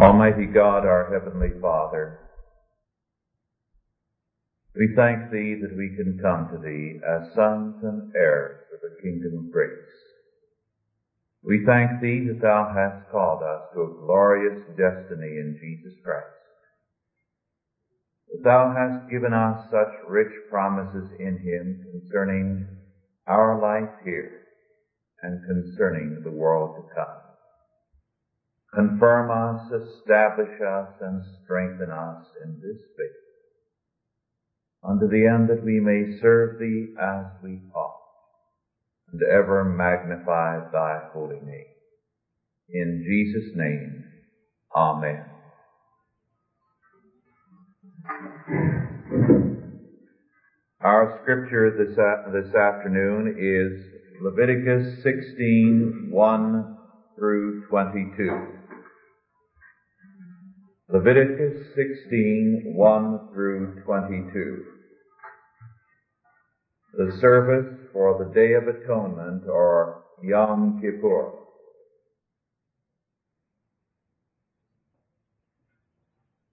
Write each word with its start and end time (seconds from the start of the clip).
Almighty 0.00 0.46
God, 0.46 0.86
our 0.86 1.12
Heavenly 1.12 1.60
Father, 1.60 2.20
we 4.74 4.94
thank 4.96 5.30
Thee 5.30 5.60
that 5.60 5.76
we 5.76 5.94
can 5.94 6.18
come 6.22 6.48
to 6.48 6.56
Thee 6.56 6.98
as 7.06 7.34
sons 7.34 7.76
and 7.82 8.10
heirs 8.16 8.64
of 8.72 8.80
the 8.80 9.02
kingdom 9.02 9.44
of 9.44 9.52
grace. 9.52 9.92
We 11.44 11.66
thank 11.66 12.00
Thee 12.00 12.28
that 12.28 12.40
Thou 12.40 12.72
hast 12.74 13.10
called 13.12 13.42
us 13.42 13.60
to 13.74 13.82
a 13.82 14.06
glorious 14.06 14.60
destiny 14.68 15.36
in 15.36 15.58
Jesus 15.60 15.92
Christ. 16.02 16.24
That 18.32 18.42
Thou 18.42 18.72
hast 18.72 19.10
given 19.10 19.34
us 19.34 19.68
such 19.70 19.92
rich 20.08 20.32
promises 20.48 21.10
in 21.18 21.36
Him 21.44 21.84
concerning 21.92 22.66
our 23.26 23.60
life 23.60 23.94
here 24.02 24.32
and 25.22 25.44
concerning 25.46 26.22
the 26.24 26.32
world 26.32 26.76
to 26.76 26.94
come. 26.94 27.29
Confirm 28.74 29.30
us, 29.30 29.66
establish 29.66 30.60
us, 30.60 30.88
and 31.00 31.22
strengthen 31.42 31.90
us 31.90 32.24
in 32.44 32.60
this 32.62 32.80
faith, 32.96 33.20
unto 34.84 35.08
the 35.08 35.26
end 35.26 35.48
that 35.48 35.64
we 35.64 35.80
may 35.80 36.20
serve 36.20 36.60
Thee 36.60 36.94
as 37.00 37.26
we 37.42 37.62
ought, 37.74 38.00
and 39.12 39.20
ever 39.22 39.64
magnify 39.64 40.70
Thy 40.70 41.00
holy 41.12 41.40
name. 41.40 41.66
In 42.68 43.04
Jesus' 43.04 43.56
name, 43.56 44.04
Amen. 44.76 45.24
Our 50.80 51.18
scripture 51.22 51.70
this, 51.76 51.98
uh, 51.98 52.30
this 52.30 52.54
afternoon 52.54 53.34
is 53.36 54.22
Leviticus 54.22 55.02
16, 55.02 56.08
1 56.10 56.76
through 57.18 57.66
22. 57.68 58.59
Leviticus 60.92 61.54
16, 61.76 62.72
1 62.74 63.20
through 63.32 63.80
22. 63.84 64.64
The 66.98 67.16
service 67.20 67.70
for 67.92 68.18
the 68.18 68.34
Day 68.34 68.54
of 68.54 68.66
Atonement 68.66 69.44
or 69.46 70.02
Yom 70.24 70.80
Kippur. 70.82 71.30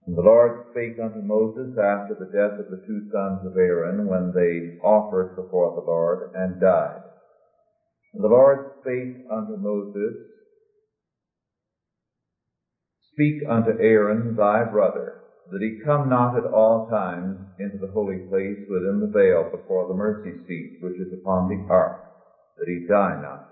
And 0.06 0.16
the 0.16 0.22
Lord 0.22 0.52
spake 0.70 1.00
unto 1.02 1.20
Moses 1.20 1.76
after 1.76 2.14
the 2.14 2.30
death 2.30 2.60
of 2.60 2.70
the 2.70 2.86
two 2.86 3.10
sons 3.10 3.44
of 3.44 3.56
Aaron 3.56 4.06
when 4.06 4.32
they 4.32 4.78
offered 4.86 5.34
before 5.34 5.74
the 5.74 5.84
Lord 5.84 6.30
and 6.36 6.60
died. 6.60 7.02
And 8.14 8.22
the 8.22 8.28
Lord 8.28 8.58
spake 8.82 9.18
unto 9.32 9.56
Moses, 9.56 10.27
Speak 13.18 13.42
unto 13.48 13.72
Aaron 13.80 14.36
thy 14.36 14.62
brother, 14.62 15.18
that 15.50 15.60
he 15.60 15.80
come 15.84 16.08
not 16.08 16.36
at 16.36 16.44
all 16.44 16.86
times 16.88 17.36
into 17.58 17.76
the 17.78 17.90
holy 17.90 18.18
place 18.28 18.64
within 18.70 19.00
the 19.00 19.10
veil 19.12 19.50
before 19.50 19.88
the 19.88 19.94
mercy 19.94 20.38
seat 20.46 20.78
which 20.80 20.94
is 21.00 21.12
upon 21.12 21.48
the 21.48 21.66
ark, 21.68 21.98
that 22.56 22.68
he 22.68 22.86
die 22.86 23.20
not. 23.20 23.42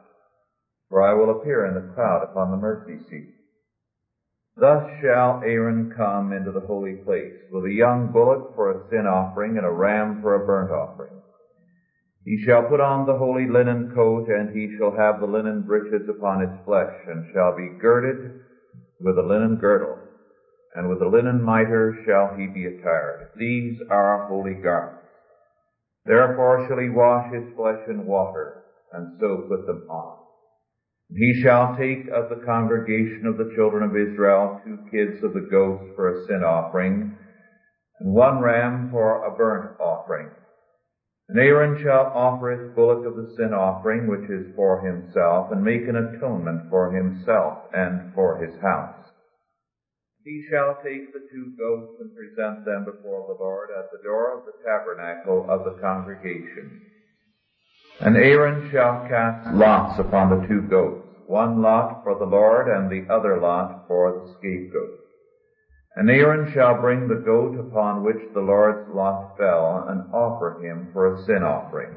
For 0.88 1.02
I 1.02 1.14
will 1.14 1.40
appear 1.40 1.64
in 1.66 1.74
the 1.74 1.92
cloud 1.92 2.22
upon 2.22 2.52
the 2.52 2.56
mercy 2.56 2.96
seat. 3.10 3.34
Thus 4.56 4.88
shall 5.00 5.40
Aaron 5.42 5.90
come 5.90 6.32
into 6.32 6.52
the 6.52 6.60
holy 6.60 6.94
place 7.04 7.34
with 7.50 7.64
a 7.64 7.72
young 7.72 8.12
bullock 8.12 8.54
for 8.54 8.70
a 8.70 8.88
sin 8.88 9.04
offering 9.08 9.56
and 9.56 9.66
a 9.66 9.72
ram 9.72 10.20
for 10.22 10.36
a 10.36 10.46
burnt 10.46 10.70
offering. 10.70 11.22
He 12.24 12.38
shall 12.38 12.68
put 12.68 12.78
on 12.78 13.04
the 13.04 13.16
holy 13.16 13.48
linen 13.48 13.90
coat, 13.92 14.28
and 14.28 14.48
he 14.50 14.70
shall 14.78 14.92
have 14.92 15.18
the 15.18 15.26
linen 15.26 15.62
breeches 15.62 16.08
upon 16.08 16.38
his 16.38 16.54
flesh, 16.64 16.94
and 17.08 17.24
shall 17.32 17.52
be 17.56 17.74
girded 17.80 18.30
with 19.00 19.18
a 19.18 19.22
linen 19.22 19.56
girdle, 19.60 19.98
and 20.74 20.88
with 20.88 21.02
a 21.02 21.08
linen 21.08 21.42
mitre 21.42 21.96
shall 22.04 22.34
he 22.36 22.46
be 22.46 22.66
attired. 22.66 23.30
These 23.36 23.80
are 23.90 24.26
holy 24.28 24.54
garments. 24.54 25.06
Therefore 26.04 26.66
shall 26.68 26.78
he 26.78 26.88
wash 26.88 27.32
his 27.32 27.54
flesh 27.56 27.80
in 27.88 28.06
water, 28.06 28.62
and 28.92 29.18
so 29.20 29.46
put 29.48 29.66
them 29.66 29.86
on. 29.90 30.18
And 31.10 31.18
He 31.18 31.40
shall 31.42 31.76
take 31.76 32.08
of 32.08 32.28
the 32.30 32.44
congregation 32.44 33.26
of 33.26 33.36
the 33.36 33.52
children 33.54 33.82
of 33.82 33.96
Israel 33.96 34.60
two 34.64 34.78
kids 34.90 35.22
of 35.22 35.34
the 35.34 35.48
goats 35.50 35.84
for 35.94 36.10
a 36.10 36.26
sin 36.26 36.42
offering, 36.42 37.16
and 38.00 38.12
one 38.12 38.40
ram 38.40 38.90
for 38.90 39.24
a 39.24 39.36
burnt 39.36 39.80
offering. 39.80 40.30
And 41.28 41.38
Aaron 41.40 41.82
shall 41.82 42.12
offer 42.14 42.52
his 42.52 42.74
bullock 42.74 43.04
of 43.04 43.16
the 43.16 43.34
sin 43.36 43.52
offering, 43.52 44.06
which 44.06 44.30
is 44.30 44.54
for 44.54 44.80
himself, 44.80 45.50
and 45.50 45.64
make 45.64 45.88
an 45.88 45.96
atonement 45.96 46.70
for 46.70 46.92
himself 46.92 47.64
and 47.74 48.14
for 48.14 48.38
his 48.38 48.54
house. 48.62 48.94
He 50.22 50.46
shall 50.50 50.78
take 50.84 51.12
the 51.12 51.26
two 51.30 51.52
goats 51.58 52.00
and 52.00 52.10
present 52.14 52.64
them 52.64 52.84
before 52.84 53.26
the 53.26 53.42
Lord 53.42 53.70
at 53.70 53.90
the 53.90 54.02
door 54.02 54.38
of 54.38 54.44
the 54.44 54.52
tabernacle 54.64 55.46
of 55.48 55.64
the 55.64 55.80
congregation. 55.80 56.80
And 58.00 58.16
Aaron 58.16 58.70
shall 58.70 59.06
cast 59.08 59.54
lots 59.54 59.98
upon 59.98 60.30
the 60.30 60.46
two 60.46 60.62
goats, 60.62 61.06
one 61.26 61.62
lot 61.62 62.02
for 62.04 62.18
the 62.18 62.24
Lord 62.24 62.68
and 62.68 62.90
the 62.90 63.12
other 63.12 63.40
lot 63.40 63.84
for 63.88 64.12
the 64.12 64.32
scapegoat. 64.38 64.95
And 65.96 66.10
Aaron 66.10 66.52
shall 66.52 66.82
bring 66.82 67.08
the 67.08 67.24
goat 67.24 67.56
upon 67.58 68.04
which 68.04 68.20
the 68.34 68.40
Lord's 68.40 68.86
lot 68.90 69.38
fell 69.38 69.86
and 69.88 70.12
offer 70.12 70.60
him 70.60 70.90
for 70.92 71.06
a 71.06 71.18
sin 71.24 71.42
offering. 71.42 71.96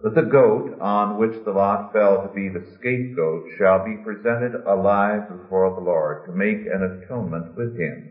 But 0.00 0.14
the 0.14 0.22
goat 0.22 0.80
on 0.80 1.18
which 1.18 1.44
the 1.44 1.50
lot 1.50 1.92
fell 1.92 2.22
to 2.22 2.34
be 2.34 2.48
the 2.48 2.64
scapegoat 2.64 3.44
shall 3.58 3.84
be 3.84 3.98
presented 4.02 4.54
alive 4.64 5.28
before 5.28 5.74
the 5.74 5.84
Lord 5.84 6.24
to 6.24 6.32
make 6.32 6.64
an 6.64 6.82
atonement 6.82 7.54
with 7.58 7.76
him 7.76 8.08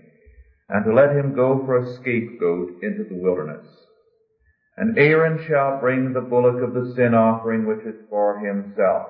and 0.70 0.86
to 0.86 0.94
let 0.94 1.10
him 1.10 1.34
go 1.34 1.66
for 1.66 1.78
a 1.78 1.88
scapegoat 1.88 2.70
into 2.84 3.04
the 3.04 3.18
wilderness. 3.18 3.66
And 4.78 5.00
Aaron 5.00 5.40
shall 5.40 5.80
bring 5.80 6.14
the 6.14 6.22
bullock 6.22 6.62
of 6.62 6.74
the 6.76 6.94
sin 6.94 7.16
offering 7.16 7.66
which 7.66 7.84
is 7.84 8.06
for 8.12 8.38
himself 8.38 9.08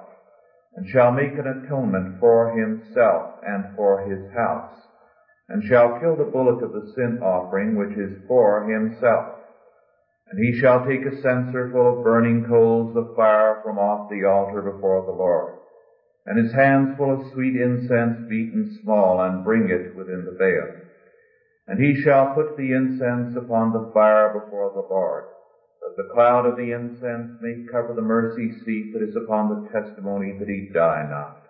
and 0.77 0.87
shall 0.87 1.11
make 1.11 1.37
an 1.37 1.47
atonement 1.47 2.21
for 2.21 2.51
himself 2.57 3.43
and 3.43 3.75
for 3.75 4.07
his 4.07 4.31
house 4.33 4.86
and 5.49 5.63
shall 5.63 5.97
kill 5.99 6.15
the 6.15 6.31
bullock 6.31 6.61
of 6.61 6.73
the 6.73 6.91
sin 6.95 7.19
offering 7.21 7.75
which 7.75 7.97
is 7.97 8.27
for 8.27 8.63
himself. 8.67 9.37
And 10.29 10.43
he 10.43 10.59
shall 10.59 10.85
take 10.85 11.05
a 11.05 11.21
censer 11.21 11.69
full 11.71 11.97
of 11.97 12.03
burning 12.03 12.45
coals 12.49 12.95
of 12.97 13.15
fire 13.15 13.61
from 13.63 13.79
off 13.79 14.09
the 14.09 14.27
altar 14.27 14.61
before 14.61 15.05
the 15.05 15.15
Lord, 15.15 15.55
and 16.25 16.37
his 16.37 16.51
hands 16.53 16.97
full 16.97 17.13
of 17.13 17.31
sweet 17.31 17.55
incense 17.55 18.27
beaten 18.27 18.69
small, 18.83 19.21
and 19.21 19.43
bring 19.43 19.69
it 19.69 19.95
within 19.95 20.25
the 20.25 20.35
veil. 20.37 20.83
And 21.67 21.79
he 21.79 21.95
shall 21.95 22.35
put 22.35 22.57
the 22.57 22.73
incense 22.73 23.35
upon 23.37 23.71
the 23.71 23.89
fire 23.93 24.27
before 24.27 24.71
the 24.75 24.93
Lord, 24.93 25.23
that 25.79 25.95
the 25.95 26.13
cloud 26.13 26.45
of 26.45 26.57
the 26.57 26.71
incense 26.71 27.31
may 27.39 27.63
cover 27.71 27.93
the 27.93 28.01
mercy 28.01 28.51
seat 28.65 28.91
that 28.91 29.01
is 29.01 29.15
upon 29.15 29.47
the 29.47 29.69
testimony 29.71 30.35
that 30.39 30.49
he 30.49 30.69
die 30.73 31.07
not. 31.07 31.46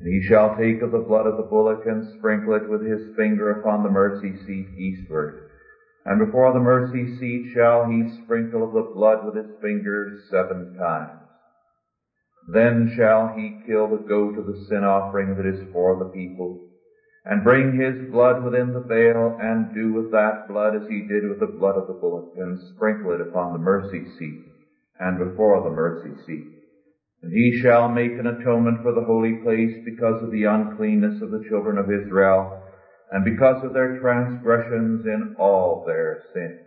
And 0.00 0.08
he 0.08 0.22
shall 0.22 0.56
take 0.56 0.82
of 0.82 0.90
the 0.90 0.98
blood 0.98 1.26
of 1.26 1.36
the 1.36 1.48
bullock 1.48 1.86
and 1.86 2.04
sprinkle 2.18 2.54
it 2.54 2.68
with 2.68 2.82
his 2.82 3.14
finger 3.16 3.50
upon 3.50 3.82
the 3.82 3.90
mercy 3.90 4.34
seat 4.36 4.68
eastward. 4.76 5.38
And 6.04 6.18
before 6.18 6.52
the 6.52 6.60
mercy 6.60 7.06
seat 7.06 7.46
shall 7.54 7.86
he 7.86 8.08
sprinkle 8.24 8.64
of 8.64 8.74
the 8.74 8.92
blood 8.92 9.24
with 9.24 9.36
his 9.36 9.50
fingers 9.62 10.12
seven 10.28 10.74
times. 10.76 11.22
Then 12.52 12.88
shall 12.94 13.28
he 13.28 13.56
kill 13.64 13.88
the 13.88 14.04
goat 14.04 14.36
of 14.36 14.46
the 14.46 14.56
sin 14.68 14.84
offering 14.84 15.36
that 15.36 15.46
is 15.46 15.62
for 15.72 15.96
the 15.96 16.10
people, 16.10 16.60
and 17.24 17.42
bring 17.42 17.72
his 17.72 17.96
blood 18.10 18.42
within 18.42 18.74
the 18.74 18.80
veil, 18.80 19.34
and 19.40 19.72
do 19.72 19.94
with 19.94 20.10
that 20.10 20.46
blood 20.46 20.74
as 20.74 20.86
he 20.86 21.00
did 21.08 21.26
with 21.26 21.38
the 21.38 21.46
blood 21.46 21.76
of 21.78 21.86
the 21.86 21.94
bullock, 21.94 22.28
and 22.36 22.58
sprinkle 22.58 23.12
it 23.12 23.20
upon 23.22 23.52
the 23.52 23.58
mercy 23.58 24.04
seat, 24.18 24.40
and 25.00 25.16
before 25.16 25.62
the 25.62 25.70
mercy 25.70 26.14
seat. 26.26 26.53
And 27.24 27.32
he 27.32 27.58
shall 27.62 27.88
make 27.88 28.18
an 28.18 28.26
atonement 28.26 28.82
for 28.82 28.92
the 28.92 29.06
holy 29.06 29.40
place 29.42 29.72
because 29.82 30.22
of 30.22 30.30
the 30.30 30.44
uncleanness 30.44 31.22
of 31.22 31.30
the 31.30 31.42
children 31.48 31.78
of 31.78 31.90
Israel, 31.90 32.60
and 33.10 33.24
because 33.24 33.64
of 33.64 33.72
their 33.72 33.98
transgressions 33.98 35.06
in 35.06 35.34
all 35.38 35.84
their 35.86 36.20
sins. 36.34 36.60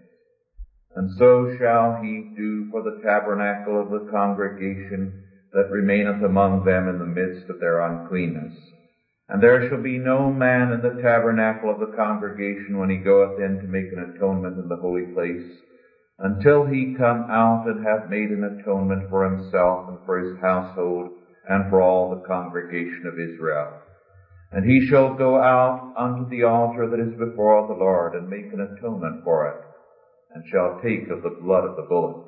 And 0.96 1.12
so 1.12 1.48
shall 1.60 2.00
he 2.02 2.34
do 2.36 2.66
for 2.72 2.82
the 2.82 3.00
tabernacle 3.04 3.80
of 3.80 3.92
the 3.92 4.10
congregation 4.10 5.14
that 5.54 5.70
remaineth 5.70 6.24
among 6.24 6.66
them 6.66 6.88
in 6.88 6.98
the 6.98 7.06
midst 7.06 7.48
of 7.52 7.60
their 7.60 7.80
uncleanness. 7.80 8.58
And 9.30 9.44
there 9.44 9.70
shall 9.70 9.84
be 9.84 10.00
no 10.00 10.32
man 10.32 10.72
in 10.72 10.82
the 10.82 11.00
tabernacle 11.04 11.70
of 11.70 11.80
the 11.80 11.96
congregation 11.96 12.80
when 12.80 12.90
he 12.90 12.98
goeth 12.98 13.38
in 13.38 13.60
to 13.60 13.68
make 13.68 13.92
an 13.92 14.00
atonement 14.00 14.58
in 14.58 14.70
the 14.70 14.78
holy 14.78 15.04
place, 15.14 15.46
until 16.20 16.66
he 16.66 16.96
come 16.98 17.30
out 17.30 17.68
and 17.68 17.86
have 17.86 18.10
made 18.10 18.32
an 18.32 18.44
atonement 18.44 19.10
for 19.10 19.24
himself 19.24 19.88
and 19.88 20.00
for 20.06 20.18
his 20.18 20.38
household 20.42 21.12
and 21.48 21.70
for 21.70 21.82
all 21.82 22.10
the 22.10 22.28
congregation 22.28 23.06
of 23.06 23.20
Israel. 23.20 23.74
And 24.52 24.66
he 24.66 24.82
shall 24.88 25.16
go 25.16 25.38
out 25.38 25.94
unto 25.96 26.28
the 26.30 26.44
altar 26.44 26.88
that 26.88 27.00
is 27.00 27.14
before 27.20 27.68
the 27.68 27.78
Lord 27.78 28.16
and 28.16 28.30
make 28.30 28.52
an 28.54 28.62
atonement 28.62 29.24
for 29.24 29.48
it, 29.48 29.62
and 30.34 30.44
shall 30.48 30.80
take 30.82 31.10
of 31.10 31.22
the 31.22 31.38
blood 31.42 31.66
of 31.66 31.76
the 31.76 31.86
bullock 31.88 32.26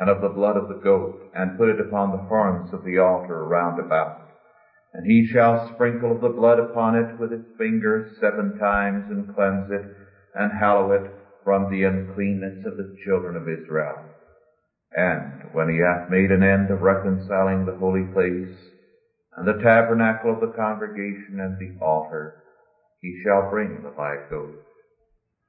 and 0.00 0.08
of 0.08 0.20
the 0.20 0.28
blood 0.28 0.56
of 0.56 0.68
the 0.68 0.80
goat 0.82 1.18
and 1.34 1.56
put 1.56 1.68
it 1.68 1.80
upon 1.80 2.10
the 2.10 2.24
horns 2.26 2.72
of 2.72 2.84
the 2.84 2.98
altar 2.98 3.44
round 3.44 3.78
about. 3.78 4.16
And 4.94 5.06
he 5.06 5.26
shall 5.26 5.68
sprinkle 5.74 6.18
the 6.18 6.28
blood 6.30 6.58
upon 6.58 6.96
it 6.96 7.18
with 7.18 7.30
his 7.30 7.44
fingers 7.58 8.08
seven 8.18 8.56
times 8.58 9.04
and 9.10 9.28
cleanse 9.28 9.70
it 9.70 9.84
and 10.34 10.52
hallow 10.52 10.92
it 10.92 11.04
from 11.48 11.70
the 11.70 11.82
uncleanness 11.82 12.62
of 12.66 12.76
the 12.76 12.94
children 13.06 13.34
of 13.34 13.48
Israel. 13.48 14.04
And 14.92 15.48
when 15.54 15.70
he 15.70 15.78
hath 15.80 16.10
made 16.10 16.30
an 16.30 16.42
end 16.42 16.70
of 16.70 16.82
reconciling 16.82 17.64
the 17.64 17.78
holy 17.80 18.04
place 18.12 18.52
and 19.34 19.48
the 19.48 19.56
tabernacle 19.64 20.34
of 20.34 20.40
the 20.40 20.54
congregation 20.54 21.40
and 21.40 21.56
the 21.56 21.72
altar, 21.82 22.34
he 23.00 23.22
shall 23.24 23.48
bring 23.48 23.80
the 23.80 23.96
live 23.96 24.28
goat. 24.28 24.60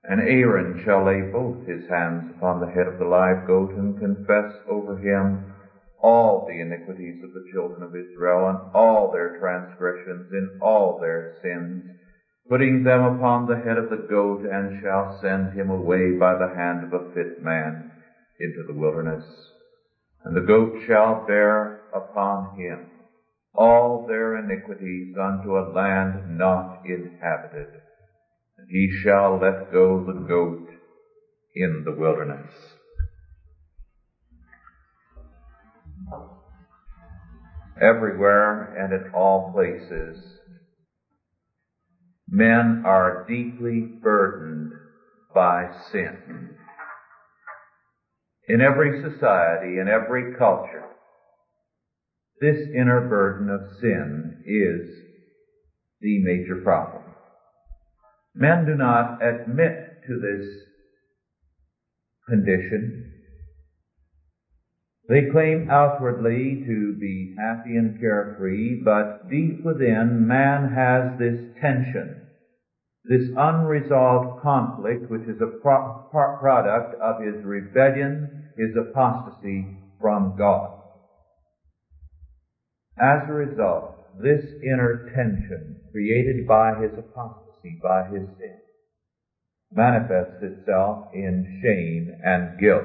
And 0.06 0.22
Aaron 0.22 0.82
shall 0.86 1.04
lay 1.04 1.20
both 1.20 1.68
his 1.68 1.84
hands 1.90 2.32
upon 2.32 2.62
the 2.62 2.72
head 2.72 2.88
of 2.88 2.98
the 2.98 3.04
live 3.04 3.46
goat 3.46 3.76
and 3.76 4.00
confess 4.00 4.54
over 4.70 4.96
him 4.96 5.52
all 6.02 6.48
the 6.48 6.62
iniquities 6.62 7.22
of 7.26 7.34
the 7.34 7.44
children 7.52 7.84
of 7.84 7.94
Israel 7.94 8.48
and 8.48 8.74
all 8.74 9.12
their 9.12 9.38
transgressions 9.38 10.32
in 10.32 10.60
all 10.62 10.98
their 11.02 11.36
sins, 11.44 11.84
putting 12.50 12.84
them 12.84 13.04
upon 13.04 13.48
the 13.48 13.56
head 13.56 13.78
of 13.78 13.92
the 13.92 14.08
goat 14.10 14.42
and 14.44 14.82
shall 14.82 15.20
send 15.22 15.54
him 15.54 15.70
away 15.70 16.12
by 16.20 16.34
the 16.34 16.52
hand 16.56 16.84
of 16.84 16.94
a 16.94 17.14
fit 17.14 17.44
man 17.44 17.92
into 18.40 18.64
the 18.68 18.74
wilderness. 18.74 19.24
And 20.26 20.36
the 20.36 20.42
goat 20.42 20.80
shall 20.88 21.26
bear 21.28 21.82
upon 21.94 22.58
him 22.58 22.88
all 23.54 24.06
their 24.08 24.38
iniquities 24.38 25.16
unto 25.20 25.58
a 25.58 25.70
land 25.74 26.38
not 26.38 26.82
inhabited. 26.86 27.68
And 28.58 28.68
he 28.70 28.90
shall 29.04 29.40
let 29.40 29.72
go 29.72 30.04
the 30.06 30.20
goat 30.28 30.68
in 31.56 31.84
the 31.86 31.94
wilderness. 31.94 32.52
Everywhere 37.82 38.76
and 38.78 38.94
in 38.94 39.12
all 39.14 39.52
places, 39.54 40.39
men 42.32 42.84
are 42.86 43.26
deeply 43.28 43.82
burdened 44.02 44.72
by 45.34 45.70
sin. 45.92 46.56
In 48.48 48.62
every 48.62 49.02
society, 49.02 49.80
in 49.80 49.88
every 49.88 50.36
culture, 50.38 50.86
this 52.42 52.58
inner 52.74 53.02
burden 53.02 53.50
of 53.50 53.62
sin 53.80 54.44
is 54.46 54.90
the 56.02 56.20
major 56.24 56.62
problem. 56.64 57.04
Men 58.34 58.66
do 58.66 58.76
not 58.76 59.22
admit 59.22 60.04
to 60.08 60.20
this 60.20 60.48
condition. 62.28 63.12
They 65.10 65.30
claim 65.32 65.70
outwardly 65.70 66.64
to 66.68 66.96
be 67.00 67.36
happy 67.38 67.76
and 67.76 68.00
carefree, 68.00 68.82
but 68.86 69.30
deep 69.30 69.66
within 69.66 70.28
man 70.28 70.70
has 70.70 71.18
this 71.18 71.40
tension, 71.60 72.19
this 73.06 73.30
unresolved 73.38 74.42
conflict 74.42 75.10
which 75.10 75.24
is 75.24 75.42
a 75.42 75.60
pro- 75.62 76.08
product 76.12 76.96
of 77.02 77.22
his 77.22 77.44
rebellion, 77.44 78.50
his 78.58 78.76
apostasy 78.76 79.66
from 80.00 80.36
God. 80.38 80.76
As 83.02 83.30
a 83.30 83.34
result, 83.34 83.96
this 84.22 84.44
inner 84.62 85.10
tension 85.16 85.78
created 85.92 86.46
by 86.46 86.76
his 86.76 86.92
apostasy, 86.98 87.80
by 87.82 88.04
his 88.04 88.28
sin, 88.38 88.58
manifests 89.72 90.42
itself 90.42 91.08
in 91.14 91.60
shame 91.64 92.14
and 92.24 92.60
guilt. 92.60 92.84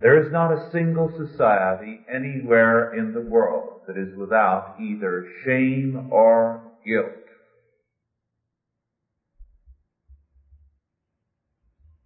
There 0.00 0.20
is 0.24 0.32
not 0.32 0.52
a 0.52 0.70
single 0.70 1.12
society 1.16 2.00
anywhere 2.12 2.92
in 2.94 3.12
the 3.12 3.20
world 3.20 3.82
that 3.86 3.96
is 3.96 4.16
without 4.16 4.76
either 4.80 5.26
shame 5.44 6.08
or 6.10 6.72
guilt. 6.84 7.21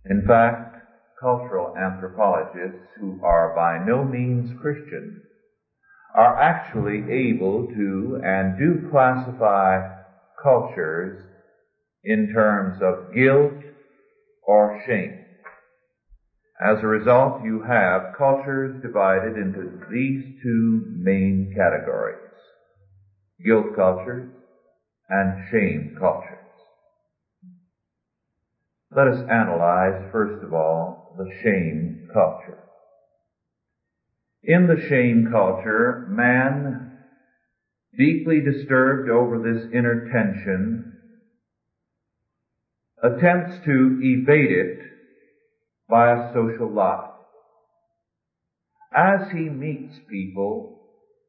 In 0.08 0.24
fact, 0.26 0.76
cultural 1.20 1.76
anthropologists 1.76 2.86
who 3.00 3.20
are 3.24 3.54
by 3.54 3.84
no 3.84 4.04
means 4.04 4.50
Christian 4.60 5.22
are 6.14 6.38
actually 6.38 7.10
able 7.10 7.66
to 7.66 8.20
and 8.22 8.56
do 8.58 8.88
classify 8.90 9.80
cultures 10.42 11.20
in 12.04 12.32
terms 12.32 12.80
of 12.80 13.14
guilt 13.14 13.58
or 14.46 14.80
shame. 14.86 15.24
As 16.60 16.78
a 16.82 16.86
result, 16.86 17.42
you 17.44 17.62
have 17.62 18.14
cultures 18.16 18.80
divided 18.82 19.36
into 19.36 19.80
these 19.90 20.40
two 20.42 20.86
main 20.96 21.52
categories. 21.54 22.16
Guilt 23.44 23.74
cultures 23.74 24.30
and 25.08 25.34
shame 25.50 25.96
cultures. 25.98 26.45
Let 28.96 29.08
us 29.08 29.22
analyze, 29.28 30.10
first 30.10 30.42
of 30.42 30.54
all, 30.54 31.14
the 31.18 31.30
shame 31.42 32.08
culture. 32.14 32.56
In 34.42 34.68
the 34.68 34.80
shame 34.88 35.28
culture, 35.30 36.06
man, 36.08 36.92
deeply 37.98 38.40
disturbed 38.40 39.10
over 39.10 39.36
this 39.36 39.66
inner 39.70 40.08
tension, 40.10 40.94
attempts 43.02 43.58
to 43.66 43.98
evade 44.00 44.50
it 44.50 44.78
by 45.90 46.12
a 46.12 46.32
social 46.32 46.72
life. 46.72 47.10
As 48.94 49.30
he 49.30 49.50
meets 49.50 49.98
people, 50.08 50.80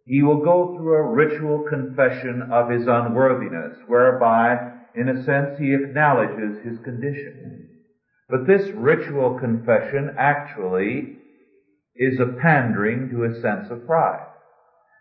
he 0.06 0.24
will 0.24 0.42
go 0.42 0.74
through 0.74 0.94
a 0.94 1.14
ritual 1.14 1.68
confession 1.68 2.44
of 2.50 2.70
his 2.70 2.88
unworthiness, 2.88 3.76
whereby, 3.88 4.77
in 4.98 5.10
a 5.10 5.24
sense, 5.24 5.60
he 5.60 5.74
acknowledges 5.74 6.64
his 6.64 6.80
condition. 6.80 7.70
But 8.30 8.48
this 8.48 8.68
ritual 8.76 9.40
confession 9.40 10.16
actually 10.18 11.18
is 11.96 12.20
a 12.20 12.38
pandering 12.42 13.10
to 13.10 13.24
a 13.24 13.42
sense 13.42 13.70
of 13.70 13.86
pride. 13.86 14.26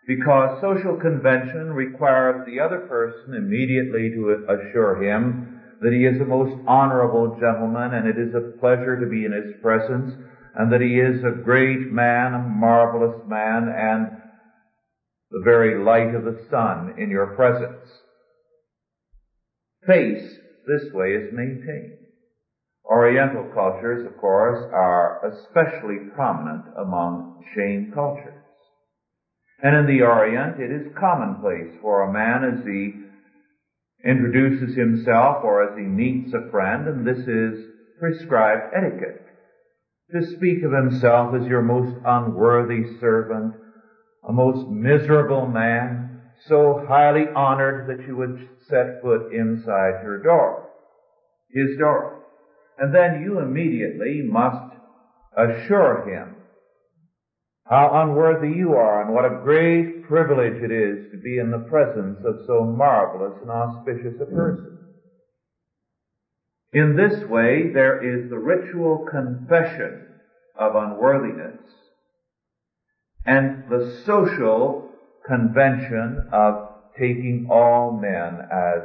Because 0.07 0.61
social 0.61 0.95
convention 0.95 1.73
requires 1.73 2.45
the 2.45 2.59
other 2.59 2.79
person 2.79 3.33
immediately 3.33 4.11
to 4.11 4.45
assure 4.47 5.03
him 5.03 5.59
that 5.81 5.91
he 5.91 6.05
is 6.05 6.19
a 6.21 6.25
most 6.25 6.55
honorable 6.65 7.37
gentleman 7.39 7.93
and 7.93 8.07
it 8.07 8.17
is 8.17 8.33
a 8.33 8.57
pleasure 8.59 8.99
to 8.99 9.05
be 9.05 9.25
in 9.25 9.33
his 9.33 9.61
presence 9.61 10.13
and 10.55 10.71
that 10.71 10.81
he 10.81 10.97
is 10.99 11.23
a 11.23 11.43
great 11.43 11.91
man, 11.91 12.33
a 12.33 12.39
marvelous 12.39 13.21
man 13.27 13.67
and 13.67 14.07
the 15.29 15.41
very 15.43 15.83
light 15.83 16.15
of 16.15 16.23
the 16.23 16.39
sun 16.49 16.95
in 16.97 17.09
your 17.09 17.35
presence. 17.35 17.87
Face 19.87 20.37
this 20.67 20.91
way 20.93 21.11
is 21.11 21.33
maintained. 21.33 21.97
Oriental 22.85 23.49
cultures, 23.53 24.05
of 24.05 24.17
course, 24.17 24.69
are 24.73 25.25
especially 25.25 26.09
prominent 26.13 26.65
among 26.77 27.43
shame 27.55 27.91
cultures. 27.93 28.33
And 29.63 29.75
in 29.75 29.87
the 29.87 30.03
Orient, 30.03 30.59
it 30.59 30.71
is 30.71 30.93
commonplace 30.99 31.73
for 31.81 32.03
a 32.03 32.11
man 32.11 32.43
as 32.43 32.65
he 32.65 32.93
introduces 34.07 34.75
himself 34.75 35.43
or 35.43 35.71
as 35.71 35.77
he 35.77 35.83
meets 35.83 36.33
a 36.33 36.51
friend, 36.51 36.87
and 36.87 37.07
this 37.07 37.25
is 37.27 37.65
prescribed 37.99 38.73
etiquette, 38.75 39.25
to 40.11 40.35
speak 40.35 40.63
of 40.63 40.71
himself 40.71 41.33
as 41.33 41.47
your 41.47 41.61
most 41.61 41.95
unworthy 42.05 42.99
servant, 42.99 43.55
a 44.27 44.31
most 44.31 44.67
miserable 44.69 45.47
man, 45.47 46.06
so 46.45 46.85
highly 46.87 47.25
honored 47.35 47.87
that 47.87 48.07
you 48.07 48.15
would 48.17 48.47
set 48.67 49.01
foot 49.01 49.33
inside 49.33 50.03
your 50.03 50.21
door, 50.21 50.69
his 51.49 51.77
door. 51.77 52.23
And 52.77 52.93
then 52.93 53.21
you 53.23 53.39
immediately 53.39 54.21
must 54.23 54.75
assure 55.35 56.07
him 56.07 56.35
how 57.65 58.01
unworthy 58.01 58.49
you 58.49 58.73
are 58.73 59.01
and 59.01 59.13
what 59.13 59.25
a 59.25 59.41
great 59.43 60.07
privilege 60.07 60.61
it 60.61 60.71
is 60.71 61.11
to 61.11 61.17
be 61.17 61.37
in 61.37 61.51
the 61.51 61.67
presence 61.69 62.19
of 62.23 62.45
so 62.45 62.63
marvelous 62.63 63.37
and 63.41 63.51
auspicious 63.51 64.21
a 64.21 64.25
person. 64.25 64.77
In 66.71 66.95
this 66.95 67.27
way, 67.27 67.71
there 67.73 68.01
is 68.03 68.29
the 68.29 68.37
ritual 68.37 69.07
confession 69.09 70.05
of 70.57 70.75
unworthiness 70.75 71.59
and 73.25 73.65
the 73.69 74.01
social 74.05 74.86
convention 75.27 76.29
of 76.31 76.69
taking 76.97 77.47
all 77.49 77.99
men 77.99 78.41
as 78.51 78.83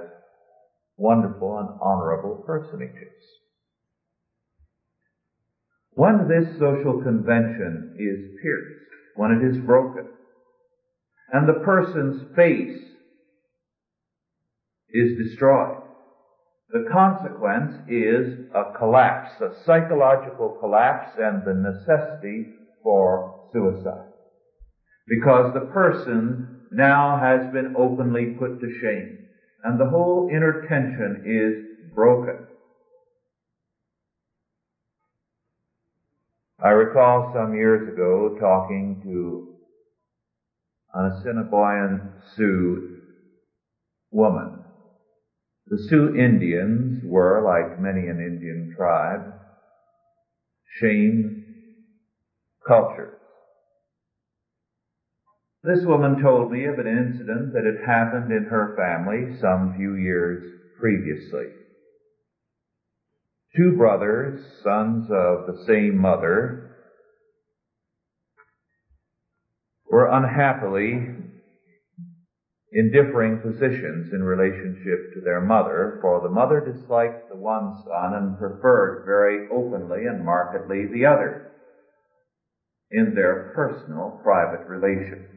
wonderful 0.96 1.58
and 1.58 1.68
honorable 1.80 2.42
personages. 2.46 3.14
When 5.94 6.28
this 6.28 6.58
social 6.58 7.02
convention 7.02 7.96
is 7.98 8.40
pierced, 8.42 8.80
when 9.16 9.30
it 9.32 9.44
is 9.44 9.58
broken, 9.64 10.08
and 11.32 11.48
the 11.48 11.60
person's 11.64 12.34
face 12.34 12.80
is 14.90 15.16
destroyed, 15.18 15.82
the 16.70 16.86
consequence 16.90 17.74
is 17.88 18.46
a 18.54 18.78
collapse, 18.78 19.32
a 19.40 19.50
psychological 19.64 20.56
collapse 20.60 21.10
and 21.18 21.44
the 21.44 21.54
necessity 21.54 22.46
for 22.82 23.48
suicide. 23.52 24.11
Because 25.06 25.52
the 25.52 25.72
person 25.72 26.66
now 26.72 27.18
has 27.18 27.52
been 27.52 27.74
openly 27.76 28.36
put 28.38 28.60
to 28.60 28.78
shame, 28.80 29.18
and 29.64 29.78
the 29.78 29.86
whole 29.86 30.28
inner 30.30 30.66
tension 30.68 31.22
is 31.26 31.94
broken. 31.94 32.46
I 36.64 36.70
recall 36.70 37.32
some 37.34 37.54
years 37.54 37.92
ago 37.92 38.36
talking 38.38 39.00
to 39.02 39.48
an 40.94 41.12
Assiniboine 41.12 42.12
Sioux 42.36 43.00
woman. 44.12 44.64
The 45.66 45.78
Sioux 45.78 46.14
Indians 46.14 47.02
were, 47.04 47.42
like 47.42 47.80
many 47.80 48.06
an 48.08 48.20
Indian 48.20 48.74
tribe, 48.76 49.24
shame 50.78 51.44
cultures. 52.66 53.21
This 55.64 55.84
woman 55.86 56.20
told 56.20 56.50
me 56.50 56.64
of 56.66 56.80
an 56.80 56.88
incident 56.88 57.52
that 57.54 57.64
had 57.64 57.86
happened 57.86 58.32
in 58.32 58.44
her 58.44 58.74
family 58.76 59.38
some 59.40 59.74
few 59.76 59.94
years 59.94 60.42
previously. 60.80 61.54
Two 63.54 63.76
brothers, 63.76 64.42
sons 64.64 65.04
of 65.04 65.46
the 65.46 65.62
same 65.66 65.98
mother, 65.98 66.70
were 69.88 70.08
unhappily 70.10 71.06
in 72.72 72.90
differing 72.90 73.38
positions 73.42 74.12
in 74.12 74.22
relationship 74.24 75.12
to 75.14 75.20
their 75.22 75.42
mother, 75.42 75.98
for 76.00 76.22
the 76.22 76.30
mother 76.30 76.60
disliked 76.60 77.28
the 77.28 77.36
one 77.36 77.76
son 77.84 78.14
and 78.14 78.38
preferred 78.38 79.04
very 79.04 79.46
openly 79.52 80.06
and 80.06 80.24
markedly 80.24 80.86
the 80.86 81.06
other 81.06 81.52
in 82.90 83.14
their 83.14 83.52
personal, 83.54 84.18
private 84.24 84.66
relations. 84.66 85.31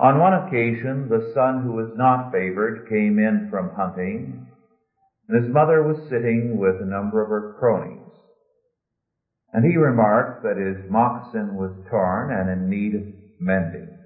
On 0.00 0.18
one 0.18 0.32
occasion, 0.32 1.10
the 1.10 1.30
son 1.34 1.62
who 1.62 1.72
was 1.72 1.90
not 1.94 2.32
favored 2.32 2.88
came 2.88 3.18
in 3.18 3.48
from 3.50 3.74
hunting 3.74 4.46
and 5.28 5.44
his 5.44 5.52
mother 5.52 5.82
was 5.82 6.08
sitting 6.08 6.58
with 6.58 6.76
a 6.80 6.86
number 6.86 7.22
of 7.22 7.28
her 7.28 7.54
cronies. 7.60 7.98
And 9.52 9.64
he 9.64 9.76
remarked 9.76 10.42
that 10.42 10.56
his 10.56 10.90
moccasin 10.90 11.54
was 11.54 11.70
torn 11.90 12.32
and 12.32 12.48
in 12.48 12.70
need 12.70 12.94
of 12.94 13.02
mending. 13.38 13.96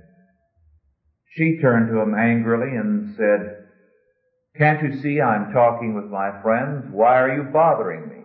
She 1.37 1.59
turned 1.61 1.89
to 1.89 2.01
him 2.01 2.15
angrily 2.15 2.77
and 2.77 3.15
said, 3.17 3.57
Can't 4.59 4.83
you 4.83 5.01
see 5.01 5.21
I'm 5.21 5.53
talking 5.53 5.95
with 5.95 6.11
my 6.11 6.43
friends? 6.43 6.87
Why 6.91 7.21
are 7.21 7.33
you 7.33 7.45
bothering 7.45 8.09
me? 8.09 8.25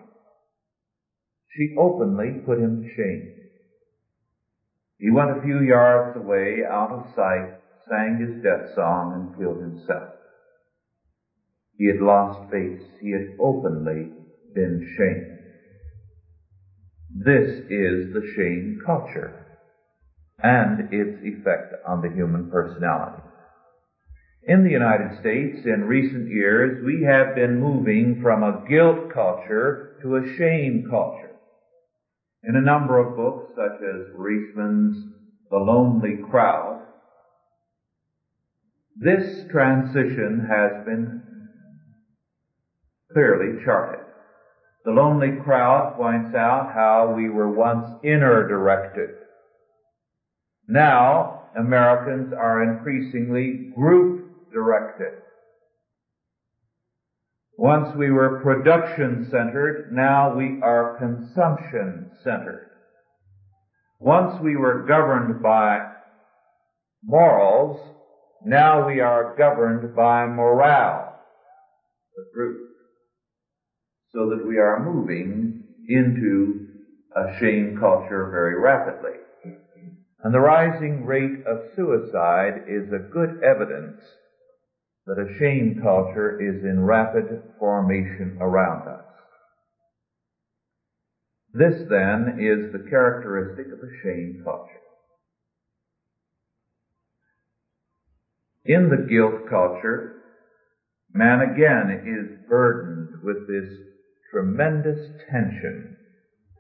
She 1.56 1.76
openly 1.78 2.42
put 2.46 2.58
him 2.58 2.82
to 2.82 2.96
shame. 2.96 3.32
He 4.98 5.10
went 5.10 5.38
a 5.38 5.42
few 5.42 5.62
yards 5.62 6.18
away, 6.18 6.64
out 6.70 6.92
of 6.92 7.06
sight, 7.16 7.59
sang 7.90 8.20
his 8.20 8.44
death 8.44 8.74
song, 8.76 9.14
and 9.14 9.36
killed 9.38 9.62
himself. 9.62 10.10
He 11.78 11.88
had 11.88 12.02
lost 12.02 12.52
face. 12.52 12.84
He 13.02 13.12
had 13.12 13.36
openly 13.40 14.12
been 14.54 14.86
shamed. 14.98 15.40
This 17.24 17.50
is 17.70 18.14
the 18.14 18.24
shame 18.36 18.80
culture 18.86 19.46
and 20.42 20.94
its 20.94 21.24
effect 21.24 21.74
on 21.86 22.02
the 22.02 22.10
human 22.10 22.50
personality. 22.50 23.24
In 24.44 24.64
the 24.64 24.72
United 24.72 25.20
States, 25.20 25.66
in 25.66 25.84
recent 25.84 26.30
years, 26.30 26.82
we 26.84 27.04
have 27.04 27.36
been 27.36 27.60
moving 27.60 28.20
from 28.22 28.44
a 28.44 28.64
guilt 28.68 29.10
culture 29.14 29.98
to 30.02 30.16
a 30.16 30.28
shame 30.38 30.86
culture. 30.90 31.36
In 32.44 32.56
a 32.56 32.62
number 32.62 33.00
of 33.00 33.18
books, 33.18 33.44
such 33.56 33.82
as 33.82 34.08
Riesman's 34.16 34.96
The 35.52 35.58
Lonely 35.58 36.18
Crowd, 36.30 36.79
this 39.00 39.46
transition 39.50 40.46
has 40.50 40.86
been 40.86 41.22
clearly 43.14 43.64
charted. 43.64 44.06
The 44.84 44.92
lonely 44.92 45.38
crowd 45.44 45.96
points 45.96 46.36
out 46.36 46.74
how 46.74 47.14
we 47.16 47.30
were 47.30 47.50
once 47.50 47.90
inner 48.04 48.48
directed. 48.48 49.10
Now, 50.68 51.44
Americans 51.58 52.34
are 52.34 52.64
increasingly 52.64 53.72
group 53.76 54.52
directed. 54.52 55.14
Once 57.58 57.96
we 57.96 58.12
were 58.12 58.42
production 58.42 59.28
centered, 59.32 59.92
now 59.92 60.36
we 60.36 60.62
are 60.62 60.98
consumption 60.98 62.12
centered. 62.24 62.70
Once 64.00 64.42
we 64.42 64.56
were 64.56 64.86
governed 64.86 65.42
by 65.42 65.86
morals, 67.04 67.80
now 68.46 68.88
we 68.88 69.00
are 69.00 69.36
governed 69.38 69.96
by 69.96 70.26
morale, 70.26 71.20
the 72.16 72.26
group 72.34 72.70
so 74.12 74.30
that 74.30 74.46
we 74.46 74.58
are 74.58 74.84
moving 74.84 75.64
into 75.88 76.68
a 77.16 77.40
shame 77.40 77.78
culture 77.80 78.30
very 78.32 78.60
rapidly. 78.60 79.18
And 80.24 80.34
the 80.34 80.40
rising 80.40 81.06
rate 81.06 81.46
of 81.46 81.76
suicide 81.76 82.66
is 82.68 82.92
a 82.92 83.10
good 83.12 83.42
evidence 83.44 84.02
that 85.06 85.20
a 85.20 85.38
shame 85.40 85.80
culture 85.82 86.40
is 86.42 86.64
in 86.64 86.86
rapid 86.86 87.42
formation 87.58 88.38
around 88.42 88.88
us. 88.88 89.06
This 91.54 91.88
then 91.90 92.38
is 92.40 92.72
the 92.72 92.90
characteristic 92.90 93.68
of 93.68 93.80
a 93.80 94.04
shame 94.04 94.42
culture. 94.44 94.89
In 98.70 98.88
the 98.88 99.08
guilt 99.10 99.50
culture, 99.50 100.22
man 101.12 101.42
again 101.42 102.06
is 102.06 102.48
burdened 102.48 103.24
with 103.24 103.48
this 103.48 103.68
tremendous 104.32 105.10
tension 105.32 105.98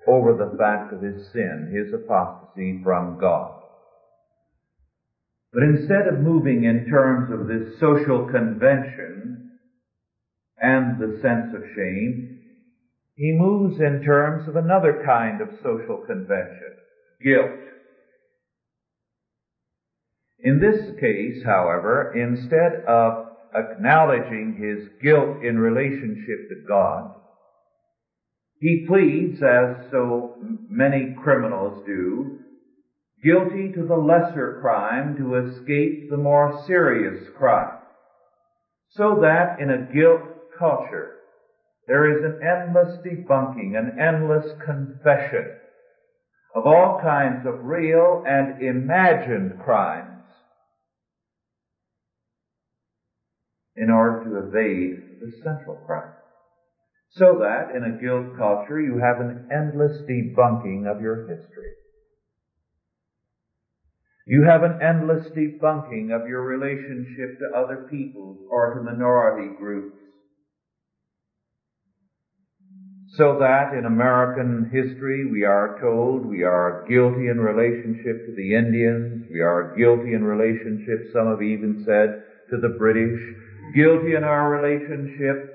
over 0.07 0.33
the 0.33 0.57
fact 0.57 0.91
of 0.91 1.03
his 1.03 1.31
sin, 1.31 1.71
his 1.71 1.93
apostasy 1.93 2.81
from 2.83 3.19
God. 3.19 3.61
But 5.53 5.61
instead 5.61 6.07
of 6.07 6.21
moving 6.21 6.63
in 6.63 6.89
terms 6.89 7.31
of 7.31 7.45
this 7.45 7.79
social 7.79 8.25
convention 8.25 9.59
and 10.59 10.99
the 10.99 11.19
sense 11.21 11.53
of 11.53 11.61
shame, 11.75 12.39
he 13.13 13.37
moves 13.37 13.79
in 13.79 14.01
terms 14.03 14.49
of 14.49 14.55
another 14.55 15.03
kind 15.05 15.41
of 15.41 15.49
social 15.61 16.03
convention, 16.07 16.73
guilt. 17.23 17.68
In 20.41 20.59
this 20.59 20.97
case, 20.99 21.43
however, 21.43 22.13
instead 22.15 22.85
of 22.87 23.27
acknowledging 23.53 24.55
his 24.55 24.87
guilt 25.01 25.43
in 25.43 25.59
relationship 25.59 26.49
to 26.49 26.65
God, 26.67 27.15
he 28.59 28.85
pleads, 28.87 29.41
as 29.41 29.89
so 29.91 30.35
many 30.69 31.15
criminals 31.21 31.83
do, 31.85 32.39
guilty 33.23 33.71
to 33.73 33.85
the 33.85 33.95
lesser 33.95 34.59
crime 34.61 35.17
to 35.17 35.35
escape 35.35 36.09
the 36.09 36.17
more 36.17 36.63
serious 36.67 37.27
crime. 37.37 37.77
So 38.91 39.19
that 39.21 39.59
in 39.59 39.69
a 39.69 39.93
guilt 39.93 40.21
culture, 40.57 41.15
there 41.87 42.17
is 42.17 42.23
an 42.23 42.39
endless 42.41 42.97
debunking, 43.05 43.77
an 43.77 43.97
endless 43.99 44.45
confession 44.65 45.51
of 46.55 46.65
all 46.65 46.99
kinds 47.01 47.45
of 47.45 47.65
real 47.65 48.23
and 48.25 48.61
imagined 48.61 49.59
crimes 49.63 50.18
in 53.79 53.89
order 53.89 54.23
to 54.23 54.37
evade 54.47 54.99
the 55.21 55.31
central 55.43 55.75
crime. 55.85 56.11
So 57.11 57.39
that 57.39 57.75
in 57.75 57.83
a 57.83 57.99
guilt 57.99 58.37
culture 58.37 58.79
you 58.79 58.97
have 58.97 59.19
an 59.19 59.47
endless 59.51 60.03
debunking 60.07 60.85
of 60.85 61.01
your 61.01 61.27
history. 61.27 61.73
You 64.27 64.43
have 64.43 64.61
an 64.61 64.79
endless 64.79 65.31
debunking 65.31 66.11
of 66.11 66.27
your 66.27 66.43
relationship 66.43 67.39
to 67.39 67.57
other 67.57 67.87
peoples 67.89 68.37
or 68.51 68.75
to 68.75 68.81
minority 68.81 69.49
groups. 69.57 69.95
So 73.17 73.39
that 73.39 73.73
in 73.73 73.85
American 73.85 74.69
history 74.71 75.25
we 75.25 75.43
are 75.43 75.75
told 75.81 76.25
we 76.25 76.43
are 76.43 76.85
guilty 76.87 77.27
in 77.27 77.39
relationship 77.39 78.23
to 78.25 78.33
the 78.35 78.53
Indians, 78.53 79.25
we 79.31 79.41
are 79.41 79.73
guilty 79.75 80.13
in 80.13 80.23
relationship, 80.23 80.99
some 81.11 81.27
have 81.27 81.41
even 81.41 81.75
said, 81.83 82.13
to 82.51 82.57
the 82.59 82.69
British, 82.69 83.19
guilty 83.73 84.13
in 84.13 84.23
our 84.23 84.49
relationship 84.49 85.45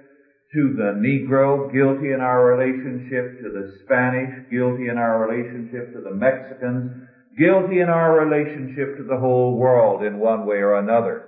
to 0.53 0.71
the 0.71 0.93
Negro, 0.93 1.71
guilty 1.73 2.13
in 2.13 2.21
our 2.21 2.45
relationship 2.45 3.41
to 3.41 3.51
the 3.51 3.69
Spanish, 3.83 4.33
guilty 4.51 4.89
in 4.89 4.99
our 4.99 5.19
relationship 5.19 5.93
to 5.93 6.01
the 6.01 6.13
Mexicans, 6.13 6.93
guilty 7.37 7.81
in 7.81 7.89
our 7.89 8.15
relationship 8.15 8.97
to 8.97 9.05
the 9.05 9.17
whole 9.17 9.57
world 9.57 10.03
in 10.03 10.19
one 10.19 10.45
way 10.45 10.57
or 10.59 10.75
another. 10.79 11.23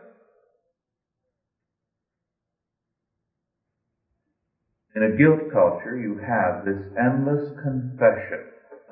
In 4.95 5.03
a 5.03 5.11
guilt 5.11 5.51
culture, 5.53 5.97
you 5.97 6.17
have 6.17 6.65
this 6.65 6.81
endless 6.99 7.51
confession 7.63 8.41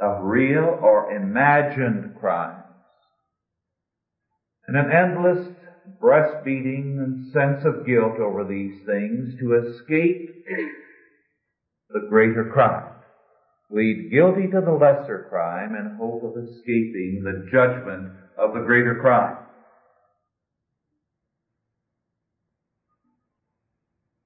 of 0.01 0.21
real 0.21 0.79
or 0.83 1.11
imagined 1.11 2.15
crimes. 2.21 2.65
and 4.67 4.77
an 4.77 4.91
endless 4.91 5.39
breastbeating 6.05 6.99
and 6.99 7.33
sense 7.33 7.65
of 7.65 7.87
guilt 7.87 8.19
over 8.21 8.45
these 8.45 8.85
things 8.85 9.41
to 9.41 9.55
escape 9.55 10.45
the 11.89 12.07
greater 12.11 12.51
crime. 12.53 12.91
Plead 13.71 14.11
guilty 14.11 14.49
to 14.49 14.61
the 14.61 14.73
lesser 14.73 15.27
crime 15.31 15.75
in 15.75 15.97
hope 15.97 16.23
of 16.23 16.45
escaping 16.45 17.23
the 17.25 17.49
judgment 17.51 18.13
of 18.37 18.53
the 18.53 18.61
greater 18.61 18.99
crime. 19.01 19.39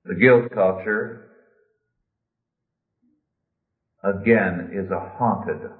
The 0.04 0.16
guilt 0.16 0.50
culture, 0.52 1.28
again, 4.02 4.70
is 4.72 4.90
a 4.90 4.98
haunted, 5.16 5.70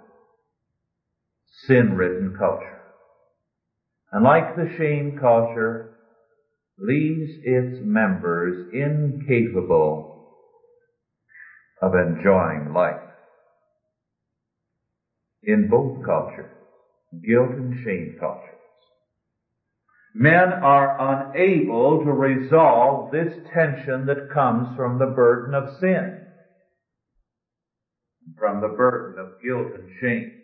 sin-ridden 1.67 2.37
culture. 2.39 2.79
And 4.13 4.23
like 4.25 4.55
the 4.55 4.73
shame 4.79 5.19
culture, 5.21 5.88
leaves 6.81 7.31
its 7.43 7.81
members 7.83 8.57
incapable 8.73 10.27
of 11.83 11.93
enjoying 11.95 12.73
life. 12.73 12.97
In 15.43 15.69
both 15.69 16.05
cultures, 16.05 16.51
guilt 17.27 17.51
and 17.57 17.75
shame 17.85 18.17
cultures, 18.21 18.45
men 20.15 20.53
are 20.53 20.97
unable 21.01 22.05
to 22.05 22.13
resolve 22.13 23.13
this 23.13 23.33
tension 23.53 24.07
that 24.07 24.31
comes 24.33 24.77
from 24.77 24.99
the 24.99 25.07
burden 25.07 25.55
of 25.55 25.79
sin, 25.81 26.27
from 28.39 28.61
the 28.61 28.69
burden 28.69 29.19
of 29.19 29.41
guilt 29.43 29.69
and 29.75 29.89
shame. 30.01 30.38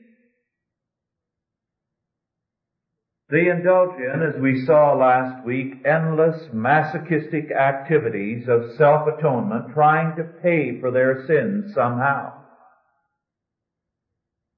They 3.30 3.48
indulge 3.48 3.98
in, 3.98 4.22
as 4.22 4.38
we 4.40 4.64
saw 4.66 4.94
last 4.94 5.46
week, 5.46 5.76
endless 5.84 6.48
masochistic 6.52 7.50
activities 7.50 8.48
of 8.48 8.72
self-atonement 8.76 9.72
trying 9.72 10.16
to 10.16 10.24
pay 10.24 10.78
for 10.78 10.90
their 10.90 11.24
sins 11.26 11.72
somehow. 11.72 12.42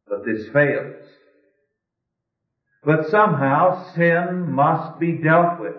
But 0.08 0.25
this 0.25 0.49
fails. 0.49 1.04
But 2.85 3.08
somehow 3.08 3.92
sin 3.94 4.52
must 4.52 4.99
be 4.99 5.12
dealt 5.12 5.61
with. 5.61 5.76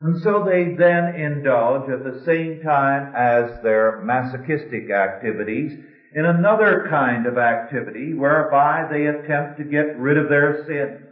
And 0.00 0.18
so 0.22 0.44
they 0.44 0.74
then 0.76 1.14
indulge 1.14 1.88
at 1.90 2.04
the 2.04 2.22
same 2.24 2.60
time 2.62 3.12
as 3.14 3.62
their 3.62 4.00
masochistic 4.02 4.90
activities 4.90 5.78
in 6.14 6.24
another 6.24 6.86
kind 6.90 7.26
of 7.26 7.38
activity 7.38 8.14
whereby 8.14 8.86
they 8.90 9.06
attempt 9.06 9.58
to 9.58 9.64
get 9.64 9.98
rid 9.98 10.16
of 10.16 10.28
their 10.28 10.64
sin. 10.66 11.06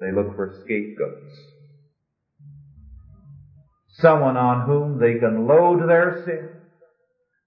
They 0.00 0.12
look 0.12 0.34
for 0.34 0.60
scapegoats. 0.64 1.36
Someone 3.98 4.36
on 4.36 4.66
whom 4.66 4.98
they 4.98 5.18
can 5.18 5.46
load 5.46 5.88
their 5.88 6.22
sin. 6.24 6.48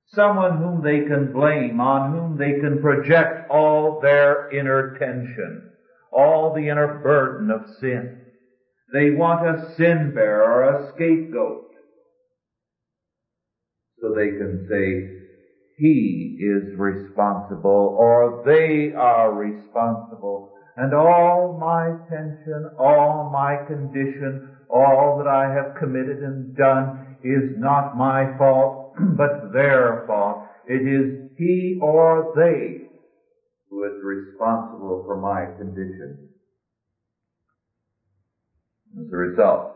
Someone 0.07 0.57
whom 0.57 0.83
they 0.83 1.01
can 1.01 1.33
blame, 1.33 1.81
on 1.81 2.11
whom 2.11 2.37
they 2.37 2.59
can 2.59 2.79
project 2.79 3.49
all 3.49 3.99
their 3.99 4.49
inner 4.51 4.95
tension, 4.99 5.71
all 6.11 6.53
the 6.53 6.69
inner 6.69 6.99
burden 7.01 7.49
of 7.49 7.67
sin. 7.81 8.21
They 8.93 9.09
want 9.11 9.47
a 9.47 9.75
sin 9.75 10.13
bearer, 10.13 10.63
a 10.63 10.93
scapegoat. 10.93 11.71
So 13.99 14.13
they 14.13 14.29
can 14.29 14.67
say, 14.69 15.14
he 15.77 16.37
is 16.39 16.77
responsible 16.77 17.95
or 17.97 18.41
they 18.45 18.93
are 18.97 19.33
responsible 19.33 20.51
and 20.77 20.93
all 20.93 21.57
my 21.59 21.91
tension, 22.09 22.69
all 22.77 23.29
my 23.31 23.55
condition, 23.65 24.49
all 24.69 25.17
that 25.17 25.27
I 25.27 25.53
have 25.53 25.75
committed 25.79 26.17
and 26.17 26.55
done 26.55 27.17
is 27.23 27.57
not 27.57 27.97
my 27.97 28.25
fault, 28.37 28.93
but 29.17 29.53
their 29.53 30.03
fault. 30.05 30.43
It 30.67 30.85
is 30.85 31.35
he 31.37 31.79
or 31.81 32.33
they 32.35 32.81
who 33.69 33.83
is 33.85 33.93
responsible 34.03 35.03
for 35.05 35.17
my 35.17 35.45
condition. 35.57 36.29
As 38.99 39.11
a 39.11 39.15
result, 39.15 39.71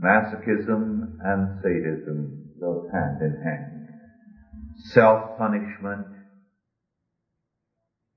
masochism 0.00 1.16
and 1.20 1.62
sadism 1.62 2.43
go 2.64 2.88
hand 2.92 3.20
in 3.20 3.36
hand. 3.42 3.88
Self-punishment 4.92 6.06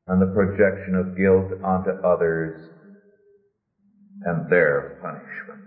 and 0.08 0.22
the 0.22 0.34
projection 0.34 0.96
of 0.96 1.18
guilt 1.18 1.52
onto 1.64 1.90
others 2.06 2.54
and 4.24 4.50
their 4.50 4.98
punishment. 5.02 5.64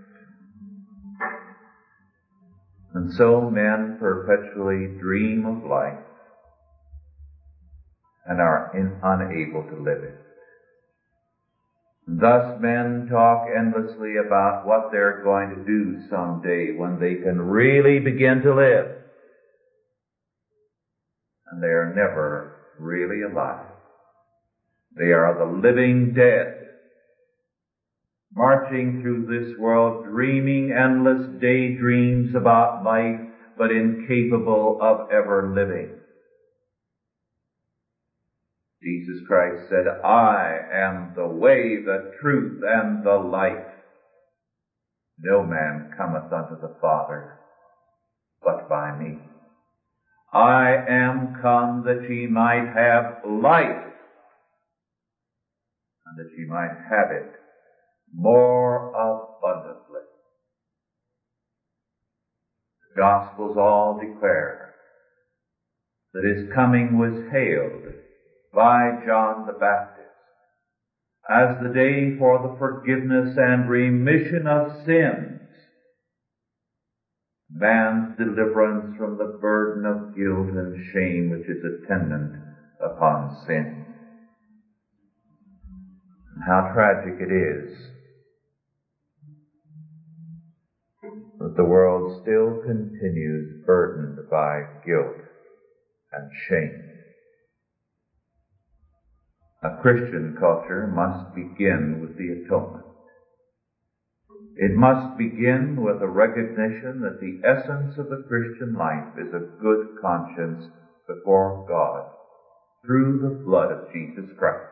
And 2.94 3.12
so 3.14 3.50
men 3.50 3.98
perpetually 4.00 4.88
dream 4.98 5.46
of 5.46 5.64
life 5.64 5.98
and 8.26 8.40
are 8.40 8.72
in, 8.74 8.98
unable 9.02 9.62
to 9.68 9.82
live 9.82 10.02
it. 10.02 10.29
Thus 12.18 12.60
men 12.60 13.06
talk 13.08 13.46
endlessly 13.56 14.16
about 14.16 14.66
what 14.66 14.90
they're 14.90 15.22
going 15.22 15.50
to 15.50 15.64
do 15.64 16.08
someday 16.08 16.72
when 16.72 16.98
they 16.98 17.14
can 17.14 17.40
really 17.40 18.00
begin 18.00 18.42
to 18.42 18.54
live. 18.54 18.86
And 21.50 21.62
they 21.62 21.68
are 21.68 21.92
never 21.94 22.50
really 22.80 23.22
alive. 23.22 23.66
They 24.96 25.12
are 25.12 25.38
the 25.38 25.60
living 25.60 26.14
dead, 26.14 26.66
marching 28.34 29.00
through 29.02 29.26
this 29.26 29.56
world, 29.58 30.04
dreaming 30.04 30.72
endless 30.72 31.28
daydreams 31.40 32.34
about 32.34 32.82
life, 32.84 33.20
but 33.56 33.70
incapable 33.70 34.78
of 34.80 35.12
ever 35.12 35.52
living. 35.54 35.99
Jesus 38.82 39.20
Christ 39.26 39.68
said, 39.68 39.86
I 40.04 40.58
am 40.72 41.12
the 41.14 41.26
way, 41.26 41.76
the 41.84 42.10
truth, 42.20 42.62
and 42.62 43.04
the 43.04 43.16
life. 43.16 43.66
No 45.18 45.44
man 45.44 45.90
cometh 45.96 46.32
unto 46.32 46.58
the 46.60 46.72
Father 46.80 47.28
but 48.42 48.68
by 48.68 48.96
me. 48.96 49.18
I 50.32 50.76
am 50.88 51.34
come 51.40 51.82
that 51.84 52.08
ye 52.08 52.26
might 52.26 52.66
have 52.74 53.04
life 53.24 53.68
and 56.06 56.18
that 56.18 56.30
ye 56.36 56.46
might 56.48 56.76
have 56.88 57.10
it 57.10 57.28
more 58.14 58.86
abundantly. 58.94 60.00
The 62.94 63.00
Gospels 63.00 63.56
all 63.56 63.98
declare 64.00 64.70
that 66.14 66.24
his 66.24 66.52
coming 66.54 66.98
was 66.98 67.12
hailed 67.30 67.94
by 68.52 68.90
John 69.06 69.46
the 69.46 69.52
Baptist 69.52 70.00
as 71.30 71.60
the 71.62 71.68
day 71.68 72.18
for 72.18 72.42
the 72.42 72.56
forgiveness 72.58 73.36
and 73.36 73.68
remission 73.68 74.48
of 74.48 74.84
sins, 74.84 75.40
man's 77.48 78.16
deliverance 78.18 78.96
from 78.96 79.16
the 79.16 79.38
burden 79.40 79.84
of 79.84 80.16
guilt 80.16 80.48
and 80.48 80.76
shame 80.92 81.30
which 81.30 81.48
is 81.48 81.62
attendant 81.64 82.34
upon 82.82 83.36
sin. 83.46 83.84
How 86.44 86.72
tragic 86.72 87.20
it 87.20 87.30
is 87.30 87.70
that 91.38 91.54
the 91.56 91.64
world 91.64 92.20
still 92.22 92.60
continues 92.64 93.64
burdened 93.66 94.18
by 94.30 94.62
guilt 94.84 95.16
and 96.12 96.30
shame. 96.48 96.89
A 99.62 99.76
Christian 99.82 100.36
culture 100.40 100.86
must 100.86 101.34
begin 101.34 102.00
with 102.00 102.16
the 102.16 102.44
atonement. 102.44 102.86
It 104.56 104.72
must 104.72 105.18
begin 105.18 105.76
with 105.76 106.00
a 106.00 106.08
recognition 106.08 107.02
that 107.02 107.20
the 107.20 107.46
essence 107.46 107.98
of 107.98 108.08
the 108.08 108.24
Christian 108.26 108.74
life 108.74 109.18
is 109.18 109.34
a 109.34 109.60
good 109.60 110.00
conscience 110.00 110.64
before 111.06 111.66
God 111.68 112.10
through 112.86 113.20
the 113.20 113.44
blood 113.44 113.70
of 113.70 113.92
Jesus 113.92 114.30
Christ. 114.38 114.64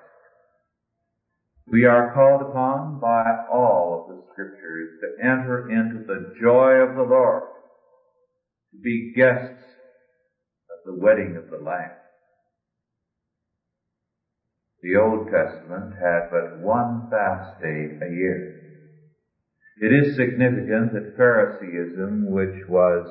We 1.70 1.84
are 1.84 2.14
called 2.14 2.48
upon 2.48 2.98
by 2.98 3.44
all 3.52 4.08
of 4.08 4.16
the 4.16 4.22
scriptures 4.32 4.88
to 5.02 5.22
enter 5.22 5.68
into 5.68 6.06
the 6.06 6.34
joy 6.40 6.80
of 6.80 6.96
the 6.96 7.02
Lord, 7.02 7.42
to 8.72 8.78
be 8.82 9.12
guests 9.14 9.62
at 9.62 10.84
the 10.86 10.94
wedding 10.98 11.36
of 11.36 11.50
the 11.50 11.62
Lamb. 11.62 11.97
The 14.80 14.96
Old 14.96 15.28
Testament 15.28 15.94
had 16.00 16.30
but 16.30 16.60
one 16.60 17.08
fast 17.10 17.60
day 17.60 17.98
a 18.00 18.10
year. 18.10 18.54
It 19.80 19.92
is 19.92 20.16
significant 20.16 20.92
that 20.92 21.16
Phariseeism, 21.16 22.30
which 22.30 22.68
was 22.68 23.08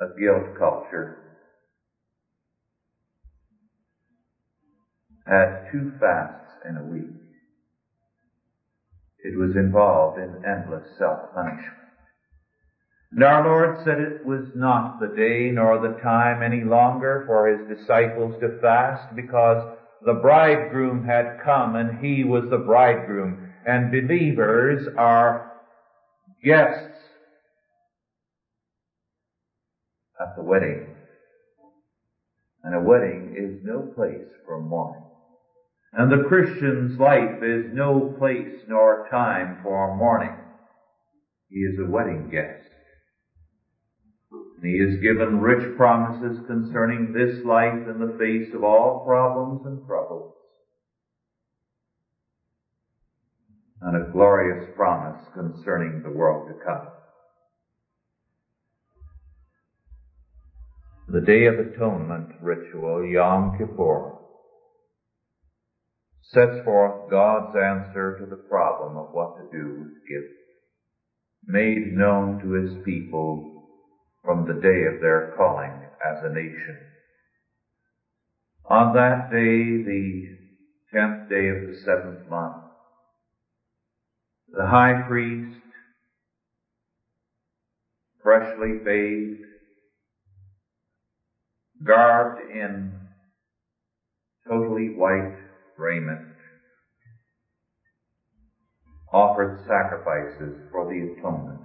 a 0.00 0.06
guilt 0.18 0.56
culture, 0.58 1.16
had 5.26 5.64
two 5.72 5.90
fasts 6.00 6.52
in 6.68 6.76
a 6.76 6.84
week. 6.84 7.10
It 9.24 9.38
was 9.38 9.56
involved 9.56 10.18
in 10.18 10.42
endless 10.44 10.96
self-punishment. 10.98 11.77
And 13.12 13.24
our 13.24 13.42
Lord 13.42 13.78
said 13.84 14.00
it 14.00 14.26
was 14.26 14.48
not 14.54 15.00
the 15.00 15.08
day 15.16 15.50
nor 15.50 15.78
the 15.78 15.98
time 16.02 16.42
any 16.42 16.62
longer 16.62 17.24
for 17.26 17.48
His 17.48 17.78
disciples 17.78 18.38
to 18.40 18.58
fast 18.60 19.16
because 19.16 19.66
the 20.04 20.14
bridegroom 20.14 21.04
had 21.04 21.40
come 21.42 21.76
and 21.76 22.04
He 22.04 22.24
was 22.24 22.50
the 22.50 22.58
bridegroom 22.58 23.48
and 23.66 23.90
believers 23.90 24.86
are 24.96 25.50
guests 26.44 26.98
at 30.20 30.36
the 30.36 30.42
wedding. 30.42 30.94
And 32.62 32.74
a 32.74 32.80
wedding 32.80 33.34
is 33.36 33.64
no 33.64 33.82
place 33.94 34.28
for 34.44 34.60
mourning. 34.60 35.04
And 35.92 36.12
the 36.12 36.28
Christian's 36.28 36.98
life 36.98 37.42
is 37.42 37.72
no 37.72 38.14
place 38.18 38.52
nor 38.68 39.06
time 39.10 39.60
for 39.62 39.96
mourning. 39.96 40.36
He 41.48 41.60
is 41.60 41.78
a 41.78 41.90
wedding 41.90 42.28
guest. 42.30 42.77
And 44.60 44.68
he 44.68 44.80
has 44.80 45.00
given 45.00 45.40
rich 45.40 45.76
promises 45.76 46.38
concerning 46.48 47.12
this 47.12 47.44
life 47.44 47.86
in 47.88 48.00
the 48.00 48.16
face 48.18 48.52
of 48.54 48.64
all 48.64 49.04
problems 49.06 49.64
and 49.66 49.86
troubles. 49.86 50.34
And 53.80 53.96
a 53.96 54.10
glorious 54.10 54.68
promise 54.74 55.22
concerning 55.32 56.02
the 56.02 56.10
world 56.10 56.48
to 56.48 56.64
come. 56.64 56.88
The 61.10 61.20
Day 61.20 61.46
of 61.46 61.54
Atonement 61.60 62.34
ritual, 62.42 63.06
Yom 63.06 63.56
Kippur, 63.58 64.18
sets 66.22 66.64
forth 66.64 67.08
God's 67.10 67.56
answer 67.56 68.18
to 68.18 68.26
the 68.26 68.42
problem 68.48 68.96
of 68.96 69.10
what 69.12 69.36
to 69.36 69.56
do 69.56 69.68
with 69.78 70.08
gifts, 70.08 70.34
made 71.46 71.92
known 71.92 72.40
to 72.40 72.52
His 72.52 72.84
people 72.84 73.57
from 74.24 74.46
the 74.46 74.60
day 74.60 74.84
of 74.84 75.00
their 75.00 75.32
calling 75.36 75.72
as 76.04 76.22
a 76.22 76.28
nation. 76.28 76.76
On 78.64 78.92
that 78.94 79.30
day, 79.30 79.82
the 79.82 80.24
tenth 80.92 81.28
day 81.28 81.48
of 81.48 81.66
the 81.66 81.76
seventh 81.84 82.28
month, 82.28 82.62
the 84.50 84.66
high 84.66 85.06
priest, 85.06 85.56
freshly 88.22 88.72
bathed, 88.84 89.44
garbed 91.86 92.40
in 92.50 92.94
totally 94.46 94.88
white 94.96 95.32
raiment, 95.78 96.20
offered 99.12 99.56
sacrifices 99.66 100.54
for 100.70 100.86
the 100.86 101.00
atonement 101.16 101.60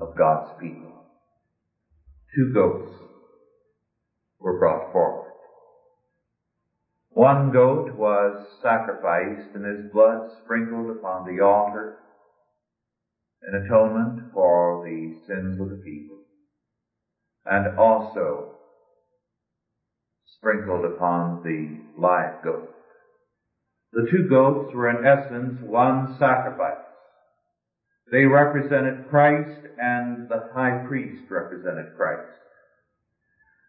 of 0.00 0.16
God's 0.16 0.50
people. 0.58 0.81
Two 2.34 2.50
goats 2.54 2.94
were 4.40 4.58
brought 4.58 4.90
forward. 4.90 5.32
One 7.10 7.52
goat 7.52 7.94
was 7.94 8.42
sacrificed 8.62 9.54
and 9.54 9.66
his 9.66 9.92
blood 9.92 10.30
sprinkled 10.42 10.96
upon 10.96 11.26
the 11.26 11.42
altar 11.44 11.98
in 13.46 13.54
atonement 13.54 14.32
for 14.32 14.82
the 14.82 15.14
sins 15.26 15.60
of 15.60 15.68
the 15.68 15.82
people 15.84 16.16
and 17.44 17.78
also 17.78 18.52
sprinkled 20.24 20.86
upon 20.86 21.42
the 21.42 22.00
live 22.00 22.42
goat. 22.42 22.70
The 23.92 24.08
two 24.10 24.26
goats 24.30 24.74
were 24.74 24.88
in 24.88 25.06
essence 25.06 25.60
one 25.60 26.16
sacrifice. 26.18 26.91
They 28.12 28.26
represented 28.26 29.08
Christ 29.08 29.66
and 29.80 30.28
the 30.28 30.46
high 30.52 30.84
priest 30.86 31.22
represented 31.30 31.96
Christ. 31.96 32.28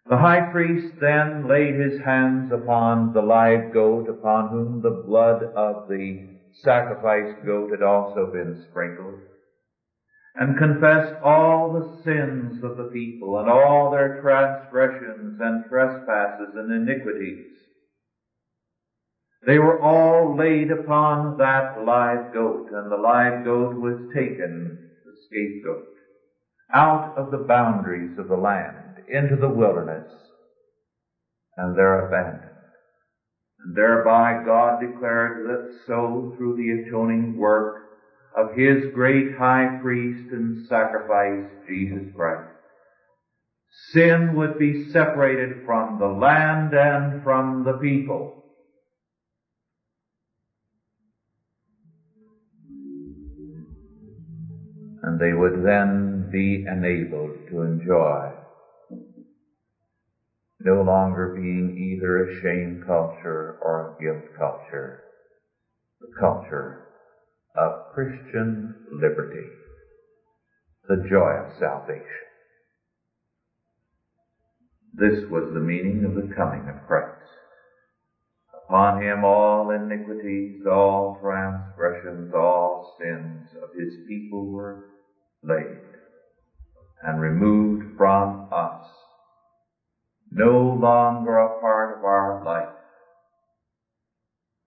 The 0.06 0.18
high 0.18 0.52
priest 0.52 1.00
then 1.00 1.48
laid 1.48 1.80
his 1.80 2.02
hands 2.02 2.52
upon 2.52 3.14
the 3.14 3.22
live 3.22 3.72
goat 3.72 4.10
upon 4.10 4.50
whom 4.50 4.82
the 4.82 5.02
blood 5.08 5.44
of 5.56 5.88
the 5.88 6.26
sacrificed 6.52 7.46
goat 7.46 7.72
had 7.72 7.84
also 7.84 8.34
been 8.34 8.60
sprinkled 8.70 9.22
and 10.36 10.58
confessed 10.58 11.16
all 11.24 11.72
the 11.72 12.04
sins 12.04 12.62
of 12.64 12.76
the 12.76 12.92
people 12.92 13.40
and 13.40 13.50
all 13.50 13.92
their 13.92 14.20
transgressions 14.20 15.40
and 15.40 15.70
trespasses 15.70 16.54
and 16.54 16.70
iniquities. 16.70 17.46
They 19.46 19.60
were 19.60 19.82
all 19.82 20.38
laid 20.38 20.72
upon 20.72 21.38
that 21.38 21.84
live 21.86 22.34
goat, 22.34 22.70
and 22.72 22.90
the 22.90 22.98
live 22.98 23.44
goat 23.44 23.76
was 23.76 24.14
taken, 24.14 24.80
the 25.04 25.12
scapegoat, 25.28 25.88
out 26.74 27.18
of 27.18 27.32
the 27.32 27.46
boundaries 27.46 28.18
of 28.18 28.30
the 28.30 28.38
land 28.38 29.04
into 29.10 29.36
the 29.36 29.50
wilderness, 29.50 30.10
and 31.58 31.78
there 31.78 32.08
abandoned. 32.08 32.52
And 33.60 33.76
thereby 33.76 34.44
God 34.46 34.80
declared 34.80 35.46
that 35.46 35.74
so 35.88 36.34
through 36.38 36.56
the 36.56 36.88
atoning 36.88 37.36
work 37.38 37.82
of 38.38 38.54
his 38.54 38.94
great 38.94 39.36
high 39.38 39.78
priest 39.82 40.32
and 40.32 40.66
sacrifice, 40.68 41.46
Jesus 41.68 42.04
Christ. 42.16 42.50
Sin 43.92 44.36
would 44.36 44.58
be 44.58 44.90
separated 44.92 45.66
from 45.66 46.00
the 46.00 46.08
land 46.08 46.74
and 46.74 47.22
from 47.24 47.64
the 47.66 47.74
people. 47.74 48.43
And 55.04 55.20
they 55.20 55.34
would 55.34 55.66
then 55.66 56.30
be 56.32 56.66
enabled 56.66 57.50
to 57.50 57.62
enjoy 57.62 58.32
no 60.62 60.82
longer 60.82 61.36
being 61.36 61.78
either 61.78 62.24
a 62.24 62.42
shame 62.42 62.84
culture 62.88 63.60
or 63.62 63.98
a 63.98 64.02
guilt 64.02 64.24
culture, 64.38 65.04
the 66.00 66.08
culture 66.18 66.88
of 67.54 67.94
Christian 67.94 68.74
liberty, 68.94 69.46
the 70.88 71.06
joy 71.10 71.32
of 71.46 71.60
salvation. 71.60 72.06
This 74.94 75.30
was 75.30 75.52
the 75.54 75.60
meaning 75.60 76.06
of 76.06 76.16
the 76.16 76.34
coming 76.34 76.70
of 76.70 76.88
Christ. 76.88 77.10
Upon 78.66 79.04
him 79.04 79.26
all 79.26 79.72
iniquities, 79.72 80.62
all 80.66 81.18
transgressions, 81.22 82.34
all 82.34 82.96
sins 82.98 83.50
of 83.62 83.70
his 83.78 83.94
people 84.08 84.46
were 84.46 84.93
laid 85.44 85.80
and 87.04 87.20
removed 87.20 87.98
from 87.98 88.48
us, 88.52 88.86
no 90.32 90.78
longer 90.80 91.38
a 91.38 91.60
part 91.60 91.98
of 91.98 92.04
our 92.04 92.44
life, 92.44 92.76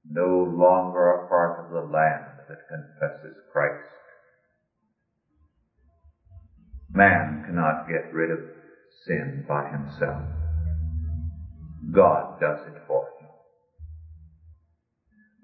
no 0.08 0.44
longer 0.56 1.10
a 1.10 1.28
part 1.28 1.64
of 1.64 1.72
the 1.72 1.80
land 1.80 2.24
that 2.48 2.58
confesses 2.68 3.36
Christ. 3.52 3.82
Man 6.92 7.42
cannot 7.46 7.88
get 7.88 8.12
rid 8.12 8.30
of 8.30 8.38
sin 9.06 9.44
by 9.48 9.68
himself. 9.68 10.22
God 11.92 12.40
does 12.40 12.60
it 12.66 12.82
for 12.86 13.04
him. 13.06 13.15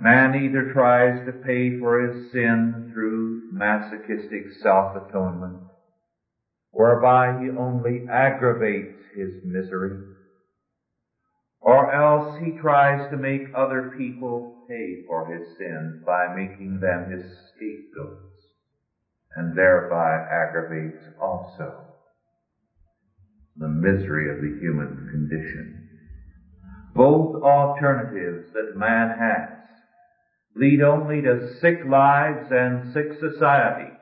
Man 0.02 0.34
either 0.34 0.64
tries 0.72 1.24
to 1.26 1.32
pay 1.32 1.78
for 1.78 2.00
his 2.00 2.28
sin 2.32 2.90
through 2.92 3.52
masochistic 3.52 4.50
self-atonement, 4.60 5.60
whereby 6.72 7.38
he 7.38 7.48
only 7.48 8.04
aggravates 8.10 8.98
his 9.14 9.30
misery, 9.44 10.00
or 11.60 11.94
else 11.94 12.36
he 12.40 12.58
tries 12.60 13.08
to 13.10 13.16
make 13.16 13.54
other 13.54 13.92
people 13.96 14.64
pay 14.68 15.04
for 15.06 15.32
his 15.32 15.56
sins 15.56 15.94
by 16.04 16.26
making 16.34 16.80
them 16.80 17.08
his 17.08 17.22
scapegoats, 17.54 18.56
and 19.36 19.54
thereby 19.54 20.18
aggravates 20.28 21.04
also 21.20 21.86
the 23.56 23.68
misery 23.68 24.28
of 24.28 24.40
the 24.40 24.58
human 24.58 25.08
condition. 25.12 25.84
Both 26.92 27.40
alternatives 27.40 28.50
that 28.52 28.74
man 28.76 29.10
has 29.10 29.51
lead 30.54 30.82
only 30.82 31.22
to 31.22 31.54
sick 31.60 31.78
lives 31.88 32.48
and 32.50 32.92
sick 32.92 33.18
societies. 33.20 33.98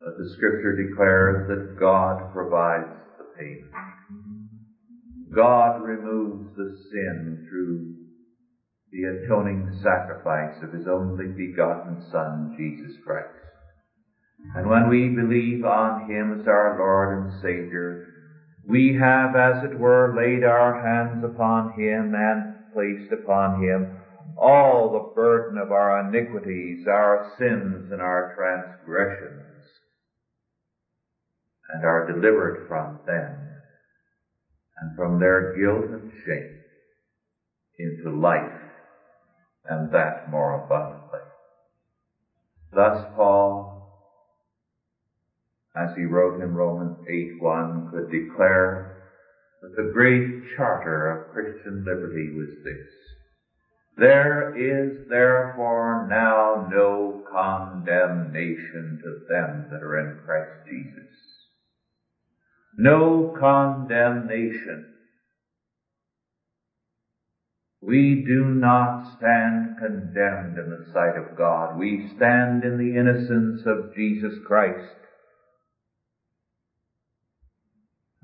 But 0.00 0.16
the 0.18 0.30
scripture 0.36 0.76
declares 0.88 1.48
that 1.48 1.78
God 1.78 2.32
provides 2.32 3.00
the 3.18 3.24
payment. 3.38 3.70
God 5.34 5.82
removes 5.82 6.56
the 6.56 6.76
sin 6.90 7.46
through 7.48 7.94
the 8.90 9.04
atoning 9.04 9.80
sacrifice 9.82 10.56
of 10.62 10.72
His 10.72 10.86
only 10.88 11.26
begotten 11.26 12.02
Son, 12.10 12.56
Jesus 12.58 12.96
Christ. 13.04 13.28
And 14.56 14.68
when 14.68 14.88
we 14.88 15.08
believe 15.08 15.64
on 15.64 16.10
Him 16.10 16.40
as 16.40 16.46
our 16.48 16.76
Lord 16.78 17.18
and 17.22 17.42
Savior, 17.42 18.09
we 18.70 18.94
have, 18.94 19.34
as 19.34 19.64
it 19.64 19.76
were, 19.76 20.14
laid 20.14 20.44
our 20.44 20.80
hands 20.80 21.24
upon 21.24 21.72
him 21.72 22.14
and 22.14 22.54
placed 22.72 23.10
upon 23.12 23.60
him 23.60 23.90
all 24.36 24.92
the 24.92 25.20
burden 25.20 25.58
of 25.58 25.70
our 25.72 26.00
iniquities, 26.00 26.86
our 26.86 27.26
sins, 27.36 27.90
and 27.90 28.00
our 28.00 28.32
transgressions, 28.36 29.64
and 31.72 31.84
are 31.84 32.06
delivered 32.06 32.64
from 32.68 33.00
them 33.06 33.34
and 34.80 34.96
from 34.96 35.18
their 35.18 35.52
guilt 35.52 35.90
and 35.90 36.08
shame 36.24 36.56
into 37.78 38.16
life, 38.16 38.56
and 39.64 39.90
that 39.92 40.30
more 40.30 40.64
abundantly. 40.64 41.20
Thus 42.72 43.04
Paul 43.14 43.69
as 45.76 45.90
he 45.96 46.04
wrote 46.04 46.40
in 46.40 46.54
Romans 46.54 46.96
8.1, 47.08 47.90
could 47.90 48.10
declare 48.10 48.96
that 49.62 49.76
the 49.76 49.90
great 49.92 50.42
charter 50.56 51.10
of 51.10 51.32
Christian 51.32 51.84
liberty 51.84 52.30
was 52.34 52.48
this. 52.64 52.88
There 53.96 54.54
is 54.56 55.08
therefore 55.08 56.06
now 56.08 56.66
no 56.70 57.22
condemnation 57.30 58.98
to 59.02 59.26
them 59.28 59.68
that 59.70 59.82
are 59.82 59.98
in 59.98 60.18
Christ 60.24 60.68
Jesus. 60.68 61.10
No 62.78 63.36
condemnation. 63.38 64.86
We 67.82 68.24
do 68.26 68.44
not 68.44 69.16
stand 69.16 69.76
condemned 69.78 70.58
in 70.58 70.70
the 70.70 70.92
sight 70.92 71.16
of 71.16 71.36
God. 71.36 71.78
We 71.78 72.10
stand 72.16 72.64
in 72.64 72.78
the 72.78 72.98
innocence 72.98 73.62
of 73.66 73.94
Jesus 73.94 74.34
Christ 74.46 74.99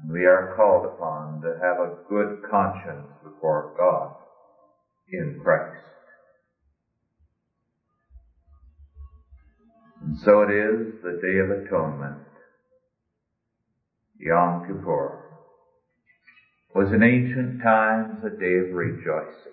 we 0.05 0.25
are 0.27 0.55
called 0.57 0.85
upon 0.85 1.41
to 1.41 1.59
have 1.63 1.79
a 1.79 1.97
good 2.09 2.43
conscience 2.51 3.09
before 3.25 3.75
God 3.77 4.15
in 5.11 5.41
Christ. 5.43 5.83
And 10.03 10.19
so 10.19 10.43
it 10.43 10.51
is 10.51 11.03
the 11.03 11.19
Day 11.23 11.39
of 11.39 11.51
Atonement, 11.51 12.19
Yom 14.19 14.67
Kippur, 14.67 15.23
was 16.75 16.93
in 16.93 17.03
ancient 17.03 17.63
times 17.63 18.23
a 18.23 18.31
day 18.31 18.57
of 18.59 18.75
rejoicing. 18.75 19.53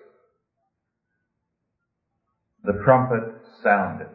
The 2.62 2.80
trumpet 2.84 3.42
sounded. 3.62 4.08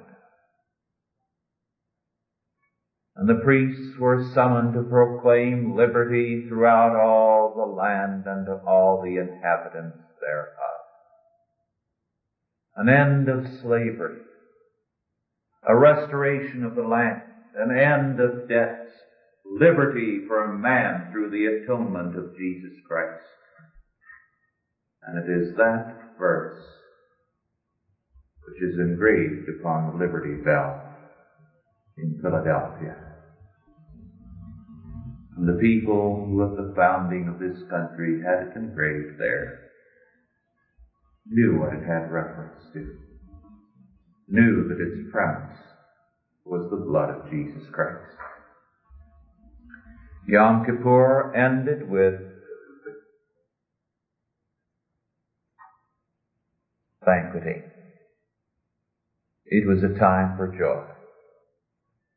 And 3.19 3.27
the 3.27 3.43
priests 3.43 3.97
were 3.99 4.31
summoned 4.33 4.75
to 4.75 4.81
proclaim 4.83 5.75
liberty 5.75 6.45
throughout 6.47 6.95
all 6.95 7.53
the 7.53 7.69
land 7.69 8.23
and 8.25 8.45
to 8.45 8.61
all 8.65 9.01
the 9.03 9.17
inhabitants 9.17 9.97
thereof. 10.21 10.79
An 12.77 12.87
end 12.87 13.27
of 13.27 13.59
slavery, 13.61 14.21
a 15.67 15.75
restoration 15.75 16.63
of 16.63 16.75
the 16.75 16.87
land, 16.87 17.23
an 17.57 17.77
end 17.77 18.21
of 18.21 18.47
debts, 18.47 18.89
liberty 19.45 20.21
for 20.25 20.57
man 20.57 21.11
through 21.11 21.31
the 21.31 21.45
atonement 21.45 22.17
of 22.17 22.37
Jesus 22.37 22.79
Christ. 22.87 23.25
And 25.03 25.17
it 25.17 25.29
is 25.29 25.57
that 25.57 26.17
verse 26.17 26.63
which 28.47 28.61
is 28.63 28.79
engraved 28.79 29.49
upon 29.59 29.91
the 29.91 30.05
Liberty 30.05 30.41
Bell 30.41 30.81
in 31.97 32.17
Philadelphia. 32.21 33.08
The 35.45 35.57
people 35.61 36.25
who 36.27 36.43
at 36.43 36.57
the 36.57 36.73
founding 36.75 37.29
of 37.29 37.39
this 37.39 37.63
country 37.69 38.21
had 38.21 38.47
it 38.47 38.57
engraved 38.57 39.17
there 39.17 39.69
knew 41.25 41.59
what 41.59 41.73
it 41.73 41.85
had 41.85 42.11
reference 42.11 42.61
to, 42.73 42.97
knew 44.27 44.67
that 44.67 44.81
its 44.81 45.09
premise 45.11 45.57
was 46.43 46.69
the 46.69 46.85
blood 46.85 47.09
of 47.09 47.29
Jesus 47.29 47.63
Christ. 47.71 48.17
Yom 50.27 50.65
Kippur 50.65 51.33
ended 51.33 51.89
with 51.89 52.15
banqueting. 57.05 57.63
It 59.45 59.65
was 59.65 59.83
a 59.83 59.97
time 59.97 60.35
for 60.35 60.47
joy. 60.47 60.98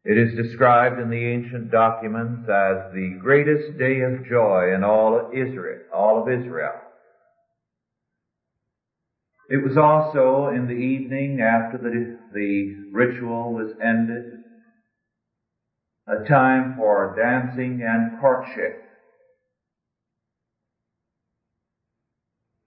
It 0.04 0.18
is 0.18 0.34
described 0.34 0.98
in 1.00 1.10
the 1.10 1.26
ancient 1.26 1.70
documents 1.70 2.48
as 2.48 2.92
the 2.92 3.18
greatest 3.20 3.78
day 3.78 4.00
of 4.00 4.26
joy 4.26 4.74
in 4.74 4.82
all 4.82 5.30
Israel, 5.32 5.80
all 5.94 6.22
of 6.22 6.28
Israel. 6.28 6.74
It 9.48 9.62
was 9.62 9.76
also 9.76 10.48
in 10.48 10.66
the 10.66 10.74
evening 10.74 11.40
after 11.40 11.78
the, 11.78 12.18
the 12.32 12.90
ritual 12.90 13.52
was 13.52 13.72
ended, 13.80 14.24
a 16.08 16.24
time 16.24 16.74
for 16.76 17.14
dancing 17.16 17.82
and 17.82 18.18
courtship. 18.18 18.82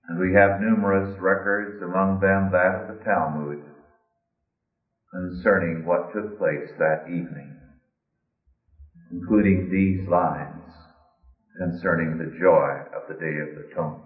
And 0.07 0.19
we 0.19 0.33
have 0.35 0.61
numerous 0.61 1.19
records, 1.19 1.81
among 1.81 2.21
them 2.21 2.51
that 2.51 2.75
of 2.75 2.97
the 2.97 3.03
Talmud, 3.03 3.61
concerning 5.15 5.85
what 5.85 6.11
took 6.13 6.37
place 6.37 6.69
that 6.77 7.07
evening, 7.07 7.55
including 9.11 9.69
these 9.71 10.07
lines 10.09 10.71
concerning 11.57 12.17
the 12.17 12.37
joy 12.37 12.83
of 12.93 13.07
the 13.07 13.13
Day 13.13 13.37
of 13.39 13.71
Atonement. 13.71 14.03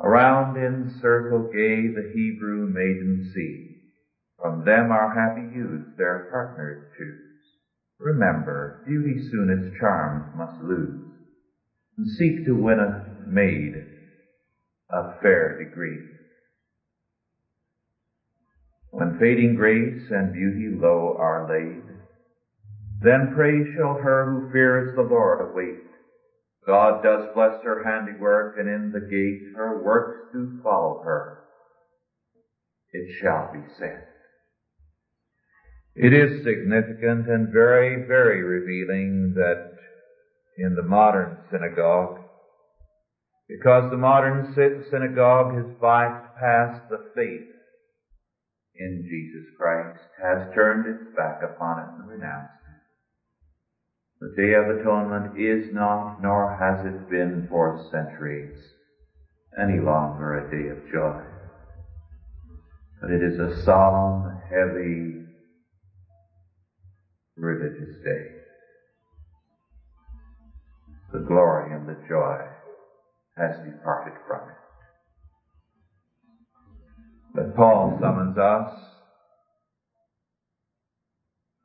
Around 0.00 0.56
in 0.56 0.98
circle 1.00 1.50
gay 1.52 1.88
the 1.88 2.12
Hebrew 2.14 2.68
maidens 2.68 3.34
see, 3.34 3.80
from 4.40 4.64
them 4.64 4.92
our 4.92 5.12
happy 5.12 5.52
youth 5.52 5.96
their 5.96 6.28
partners 6.30 6.84
choose. 6.96 7.20
Remember, 7.98 8.82
beauty 8.86 9.28
soon 9.30 9.50
its 9.50 9.78
charms 9.80 10.26
must 10.36 10.62
lose, 10.62 11.10
and 11.96 12.06
seek 12.06 12.44
to 12.44 12.54
win 12.54 12.78
a 12.78 13.26
maid 13.26 13.74
of 14.90 15.20
fair 15.22 15.58
degree. 15.58 16.13
When 18.96 19.18
fading 19.18 19.56
grace 19.56 20.08
and 20.10 20.32
beauty 20.32 20.78
low 20.80 21.16
are 21.18 21.48
laid, 21.50 21.82
then 23.02 23.34
praise 23.34 23.66
shall 23.74 23.94
her 23.94 24.30
who 24.30 24.52
fears 24.52 24.94
the 24.94 25.02
Lord 25.02 25.50
await. 25.50 25.82
God 26.64 27.02
does 27.02 27.26
bless 27.34 27.60
her 27.64 27.82
handiwork, 27.82 28.56
and 28.56 28.68
in 28.68 28.92
the 28.92 29.00
gate 29.00 29.56
her 29.56 29.82
works 29.82 30.32
do 30.32 30.60
follow 30.62 31.02
her. 31.02 31.40
It 32.92 33.10
shall 33.20 33.50
be 33.52 33.64
said. 33.80 34.04
It 35.96 36.12
is 36.12 36.44
significant 36.44 37.26
and 37.26 37.52
very, 37.52 38.06
very 38.06 38.44
revealing 38.44 39.34
that 39.34 39.72
in 40.56 40.76
the 40.76 40.84
modern 40.84 41.38
synagogue, 41.50 42.20
because 43.48 43.90
the 43.90 43.96
modern 43.96 44.54
synagogue 44.54 45.52
has 45.52 45.66
bypassed 45.82 46.88
the 46.88 47.10
faith 47.16 47.53
in 48.76 49.06
Jesus 49.08 49.46
Christ 49.56 50.00
has 50.22 50.54
turned 50.54 50.86
its 50.86 51.16
back 51.16 51.40
upon 51.42 51.78
it 51.78 51.88
and 51.98 52.08
renounced 52.10 52.50
it. 52.60 52.74
The 54.20 54.42
Day 54.42 54.54
of 54.54 54.78
Atonement 54.78 55.38
is 55.38 55.72
not, 55.72 56.20
nor 56.22 56.56
has 56.58 56.84
it 56.86 57.10
been 57.10 57.46
for 57.48 57.78
centuries, 57.90 58.58
any 59.60 59.80
longer 59.80 60.34
a 60.34 60.50
day 60.50 60.68
of 60.70 60.90
joy. 60.90 61.22
But 63.00 63.10
it 63.10 63.22
is 63.22 63.38
a 63.38 63.62
solemn, 63.64 64.40
heavy, 64.48 65.24
religious 67.36 68.02
day. 68.02 68.30
The 71.12 71.20
glory 71.20 71.72
and 71.72 71.86
the 71.86 72.00
joy 72.08 72.48
has 73.36 73.54
departed 73.64 74.14
from 74.26 74.48
it. 74.48 74.63
But 77.34 77.56
Paul 77.56 77.98
summons 78.00 78.38
us, 78.38 78.78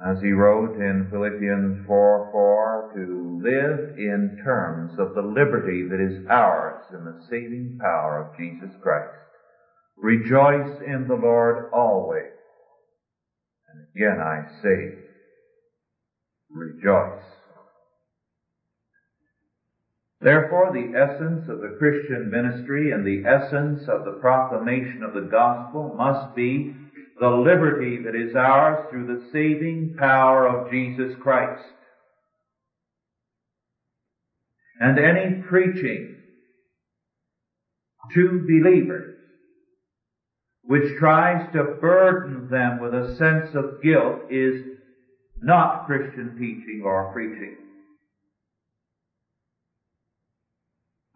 as 0.04 0.20
he 0.22 0.32
wrote 0.32 0.76
in 0.76 1.08
Philippians 1.12 1.86
4 1.86 2.30
4, 2.32 2.92
to 2.96 3.42
live 3.44 3.98
in 3.98 4.42
terms 4.44 4.98
of 4.98 5.14
the 5.14 5.22
liberty 5.22 5.84
that 5.88 6.00
is 6.00 6.26
ours 6.28 6.84
in 6.92 7.06
the 7.06 7.22
saving 7.30 7.78
power 7.80 8.26
of 8.26 8.38
Jesus 8.38 8.76
Christ. 8.82 9.14
Rejoice 9.96 10.82
in 10.88 11.08
the 11.08 11.16
Lord 11.16 11.70
always. 11.72 12.34
And 13.68 13.86
again 13.94 14.20
I 14.20 14.46
say, 14.64 14.96
rejoice. 16.50 17.39
Therefore, 20.22 20.74
the 20.74 20.98
essence 20.98 21.48
of 21.48 21.62
the 21.62 21.78
Christian 21.80 22.30
ministry 22.30 22.92
and 22.92 23.06
the 23.06 23.24
essence 23.26 23.88
of 23.88 24.04
the 24.04 24.20
proclamation 24.20 25.02
of 25.02 25.14
the 25.14 25.30
gospel 25.32 25.94
must 25.98 26.36
be 26.36 26.76
the 27.20 27.30
liberty 27.30 28.04
that 28.04 28.16
is 28.16 28.36
ours 28.36 28.88
through 28.90 29.08
the 29.08 29.30
saving 29.32 29.96
power 29.98 30.46
of 30.46 30.72
Jesus 30.72 31.16
Christ. 31.22 31.64
And 34.82 35.00
any 35.00 35.42
preaching 35.48 36.18
to 38.14 38.46
believers 38.48 39.16
which 40.64 40.98
tries 41.00 41.52
to 41.54 41.64
burden 41.82 42.50
them 42.50 42.80
with 42.80 42.94
a 42.94 43.16
sense 43.16 43.56
of 43.56 43.82
guilt 43.82 44.22
is 44.30 44.64
not 45.42 45.86
Christian 45.86 46.36
teaching 46.38 46.82
or 46.84 47.12
preaching. 47.14 47.58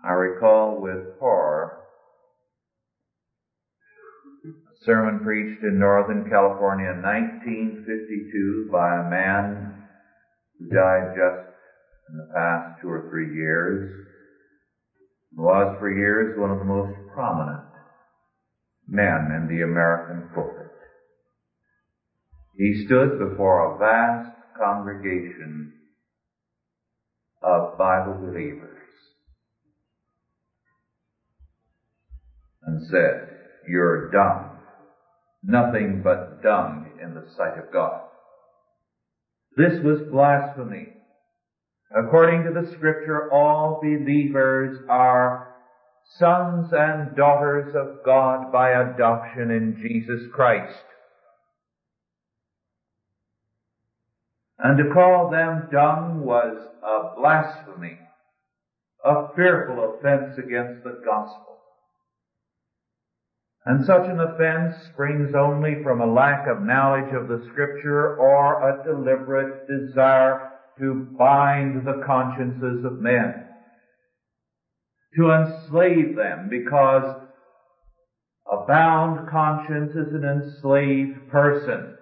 I 0.03 0.11
recall 0.11 0.81
with 0.81 1.17
horror 1.17 1.79
a 4.45 4.85
sermon 4.85 5.21
preached 5.23 5.63
in 5.63 5.79
Northern 5.79 6.29
California 6.29 6.91
in 6.91 7.01
1952 7.01 8.67
by 8.69 8.99
a 8.99 9.09
man 9.09 9.71
who 10.59 10.67
died 10.67 11.15
just 11.15 11.39
in 12.09 12.17
the 12.17 12.27
past 12.35 12.81
two 12.81 12.89
or 12.89 13.07
three 13.09 13.33
years, 13.33 13.89
was 15.37 15.73
for 15.79 15.89
years 15.89 16.37
one 16.37 16.51
of 16.51 16.59
the 16.59 16.65
most 16.65 16.91
prominent 17.13 17.63
men 18.85 19.31
in 19.31 19.47
the 19.47 19.63
American 19.63 20.27
pulpit. 20.35 20.67
He 22.57 22.83
stood 22.85 23.17
before 23.17 23.71
a 23.71 23.77
vast 23.79 24.29
congregation 24.59 25.71
of 27.41 27.77
Bible 27.77 28.19
believers 28.19 28.82
and 32.65 32.85
said, 32.87 33.29
You're 33.67 34.11
dung, 34.11 34.57
nothing 35.43 36.01
but 36.03 36.41
dung 36.41 36.91
in 37.01 37.13
the 37.13 37.25
sight 37.35 37.57
of 37.57 37.71
God. 37.71 38.01
This 39.55 39.83
was 39.83 40.01
blasphemy. 40.11 40.89
According 41.95 42.43
to 42.43 42.51
the 42.51 42.71
scripture, 42.75 43.31
all 43.31 43.79
believers 43.81 44.79
are 44.89 45.55
sons 46.17 46.69
and 46.71 47.15
daughters 47.15 47.75
of 47.75 48.03
God 48.03 48.51
by 48.51 48.71
adoption 48.71 49.51
in 49.51 49.77
Jesus 49.81 50.21
Christ. 50.33 50.83
And 54.59 54.77
to 54.77 54.93
call 54.93 55.29
them 55.29 55.67
dung 55.71 56.21
was 56.25 56.55
a 56.81 57.19
blasphemy, 57.19 57.99
a 59.03 59.27
fearful 59.35 59.95
offense 59.95 60.37
against 60.37 60.83
the 60.83 61.01
gospel. 61.05 61.57
And 63.65 63.85
such 63.85 64.07
an 64.07 64.19
offense 64.19 64.75
springs 64.91 65.33
only 65.35 65.81
from 65.83 66.01
a 66.01 66.05
lack 66.05 66.47
of 66.47 66.63
knowledge 66.63 67.13
of 67.13 67.29
the 67.29 67.47
scripture 67.49 68.17
or 68.17 68.69
a 68.69 68.83
deliberate 68.83 69.67
desire 69.67 70.51
to 70.79 71.07
bind 71.17 71.85
the 71.85 72.03
consciences 72.05 72.83
of 72.83 72.99
men, 72.99 73.45
to 75.15 75.31
enslave 75.31 76.15
them 76.15 76.49
because 76.49 77.21
a 78.51 78.65
bound 78.67 79.29
conscience 79.29 79.91
is 79.91 80.13
an 80.13 80.25
enslaved 80.25 81.29
person. 81.29 81.95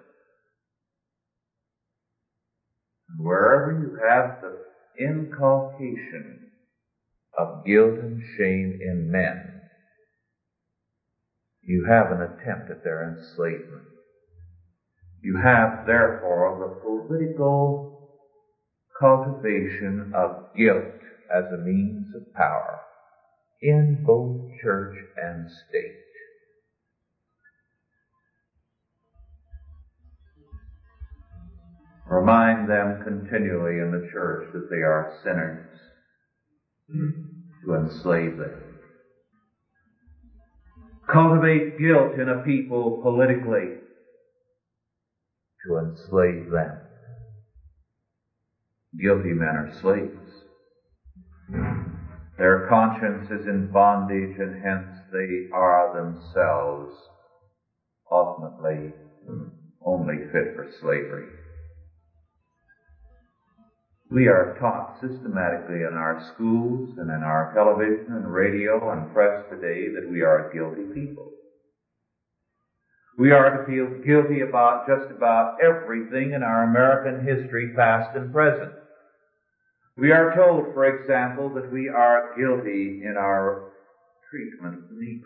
Wherever 3.18 3.78
you 3.78 3.98
have 4.08 4.40
the 4.40 5.04
inculcation 5.04 6.50
of 7.38 7.64
guilt 7.64 7.98
and 8.00 8.20
shame 8.36 8.80
in 8.82 9.10
men, 9.12 9.51
you 11.62 11.86
have 11.88 12.10
an 12.10 12.22
attempt 12.22 12.70
at 12.70 12.82
their 12.82 13.02
enslavement. 13.02 13.84
You 15.22 15.36
have, 15.36 15.86
therefore, 15.86 16.58
the 16.58 16.80
political 16.80 18.10
cultivation 18.98 20.12
of 20.14 20.48
guilt 20.56 20.84
as 21.34 21.44
a 21.52 21.58
means 21.58 22.06
of 22.14 22.34
power 22.34 22.80
in 23.60 24.02
both 24.04 24.40
church 24.62 24.94
and 25.16 25.48
state. 25.68 25.98
Remind 32.06 32.68
them 32.68 33.00
continually 33.04 33.78
in 33.78 33.92
the 33.92 34.08
church 34.12 34.52
that 34.52 34.68
they 34.68 34.82
are 34.82 35.14
sinners 35.22 35.64
to 37.64 37.74
enslave 37.74 38.36
them. 38.36 38.71
Cultivate 41.10 41.78
guilt 41.78 42.14
in 42.14 42.28
a 42.28 42.42
people 42.42 43.00
politically 43.02 43.76
to 45.66 45.78
enslave 45.78 46.50
them. 46.50 46.78
Guilty 49.00 49.32
men 49.32 49.56
are 49.56 49.72
slaves. 49.80 50.44
Their 52.38 52.66
conscience 52.68 53.30
is 53.30 53.46
in 53.46 53.70
bondage 53.72 54.38
and 54.38 54.62
hence 54.62 54.88
they 55.12 55.48
are 55.52 55.92
themselves 55.94 56.94
ultimately 58.10 58.92
only 59.84 60.16
fit 60.32 60.54
for 60.54 60.66
slavery. 60.80 61.26
We 64.12 64.28
are 64.28 64.58
taught 64.60 65.00
systematically 65.00 65.84
in 65.88 65.94
our 65.94 66.22
schools 66.34 66.98
and 66.98 67.08
in 67.08 67.22
our 67.22 67.50
television 67.54 68.12
and 68.12 68.30
radio 68.30 68.92
and 68.92 69.10
press 69.14 69.40
today 69.48 69.88
that 69.88 70.06
we 70.10 70.20
are 70.20 70.50
a 70.50 70.54
guilty 70.54 70.84
people. 70.92 71.30
We 73.16 73.32
are 73.32 73.56
to 73.56 73.64
feel 73.64 73.88
guilty 74.04 74.42
about 74.42 74.86
just 74.86 75.10
about 75.10 75.56
everything 75.62 76.32
in 76.32 76.42
our 76.42 76.64
American 76.64 77.24
history, 77.24 77.72
past 77.74 78.14
and 78.14 78.30
present. 78.30 78.72
We 79.96 80.12
are 80.12 80.34
told, 80.34 80.74
for 80.74 80.84
example, 80.84 81.48
that 81.54 81.72
we 81.72 81.88
are 81.88 82.34
guilty 82.36 83.00
in 83.02 83.16
our 83.16 83.62
treatment 84.30 84.74
of 84.74 84.90
the. 84.90 85.22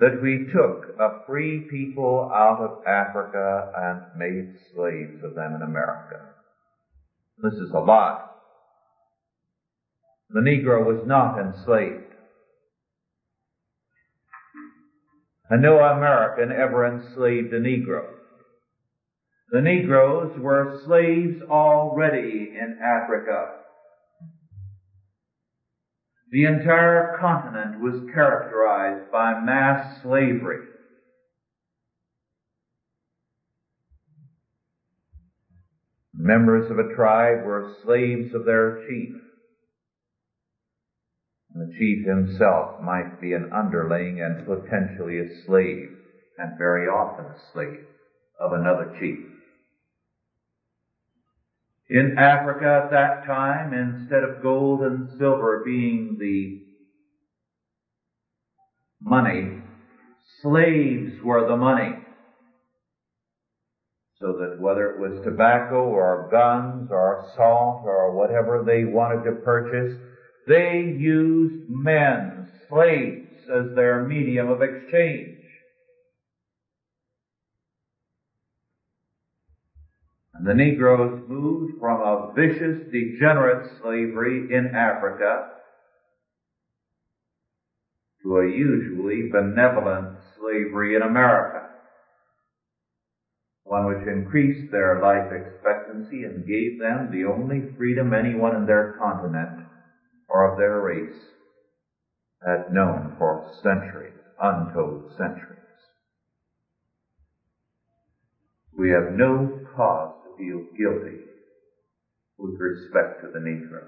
That 0.00 0.22
we 0.22 0.48
took 0.54 0.86
a 0.98 1.26
free 1.26 1.66
people 1.68 2.30
out 2.32 2.60
of 2.60 2.86
Africa 2.86 3.70
and 3.76 4.00
made 4.18 4.54
slaves 4.72 5.22
of 5.22 5.34
them 5.34 5.54
in 5.54 5.60
America. 5.60 6.35
This 7.42 7.54
is 7.54 7.70
a 7.74 7.78
lie. 7.80 8.22
The 10.30 10.40
Negro 10.40 10.86
was 10.86 11.06
not 11.06 11.38
enslaved. 11.38 12.14
And 15.50 15.62
no 15.62 15.78
American 15.78 16.50
ever 16.50 16.86
enslaved 16.86 17.52
a 17.52 17.60
Negro. 17.60 18.04
The 19.50 19.60
Negroes 19.60 20.36
were 20.38 20.80
slaves 20.84 21.40
already 21.48 22.54
in 22.58 22.78
Africa. 22.82 23.52
The 26.32 26.44
entire 26.46 27.16
continent 27.20 27.80
was 27.80 28.10
characterized 28.12 29.12
by 29.12 29.40
mass 29.44 30.02
slavery. 30.02 30.66
Members 36.26 36.68
of 36.72 36.78
a 36.80 36.92
tribe 36.96 37.44
were 37.44 37.72
slaves 37.84 38.34
of 38.34 38.44
their 38.44 38.84
chief. 38.88 39.14
And 41.54 41.62
the 41.62 41.72
chief 41.78 42.04
himself 42.04 42.82
might 42.82 43.20
be 43.20 43.32
an 43.32 43.52
underling 43.52 44.20
and 44.20 44.44
potentially 44.44 45.20
a 45.20 45.44
slave, 45.46 45.88
and 46.36 46.58
very 46.58 46.88
often 46.88 47.26
a 47.26 47.38
slave 47.52 47.86
of 48.40 48.54
another 48.54 48.92
chief. 48.98 49.24
In 51.88 52.18
Africa 52.18 52.82
at 52.86 52.90
that 52.90 53.24
time, 53.24 53.72
instead 53.72 54.24
of 54.24 54.42
gold 54.42 54.82
and 54.82 55.08
silver 55.20 55.62
being 55.64 56.16
the 56.18 56.60
money, 59.00 59.62
slaves 60.42 61.22
were 61.22 61.46
the 61.46 61.56
money 61.56 61.94
so 64.20 64.32
that 64.32 64.58
whether 64.58 64.90
it 64.90 64.98
was 64.98 65.22
tobacco 65.24 65.84
or 65.84 66.28
guns 66.30 66.88
or 66.90 67.28
salt 67.36 67.82
or 67.84 68.16
whatever 68.16 68.62
they 68.64 68.84
wanted 68.84 69.24
to 69.24 69.42
purchase, 69.42 69.92
they 70.46 70.78
used 70.78 71.68
men, 71.68 72.48
slaves, 72.68 73.26
as 73.52 73.74
their 73.74 74.04
medium 74.04 74.48
of 74.48 74.62
exchange. 74.62 75.36
And 80.34 80.46
the 80.46 80.54
Negroes 80.54 81.22
moved 81.28 81.78
from 81.78 82.00
a 82.00 82.32
vicious, 82.34 82.90
degenerate 82.90 83.66
slavery 83.80 84.48
in 84.50 84.74
Africa 84.74 85.50
to 88.22 88.38
a 88.38 88.48
usually 88.48 89.28
benevolent 89.30 90.08
slavery 90.38 90.94
in 90.94 91.02
America 91.02 91.75
one 93.66 93.86
which 93.86 94.06
increased 94.06 94.70
their 94.70 95.00
life 95.00 95.32
expectancy 95.32 96.22
and 96.22 96.46
gave 96.46 96.78
them 96.78 97.10
the 97.10 97.24
only 97.24 97.74
freedom 97.76 98.14
anyone 98.14 98.54
in 98.54 98.66
their 98.66 98.96
continent 98.98 99.66
or 100.28 100.52
of 100.52 100.58
their 100.58 100.80
race 100.80 101.18
had 102.44 102.72
known 102.72 103.14
for 103.18 103.44
centuries, 103.62 104.14
untold 104.40 105.10
centuries. 105.16 105.56
We 108.76 108.90
have 108.90 109.16
no 109.16 109.64
cause 109.74 110.14
to 110.22 110.36
feel 110.38 110.62
guilty 110.78 111.18
with 112.38 112.60
respect 112.60 113.22
to 113.22 113.28
the 113.32 113.38
Negro. 113.38 113.82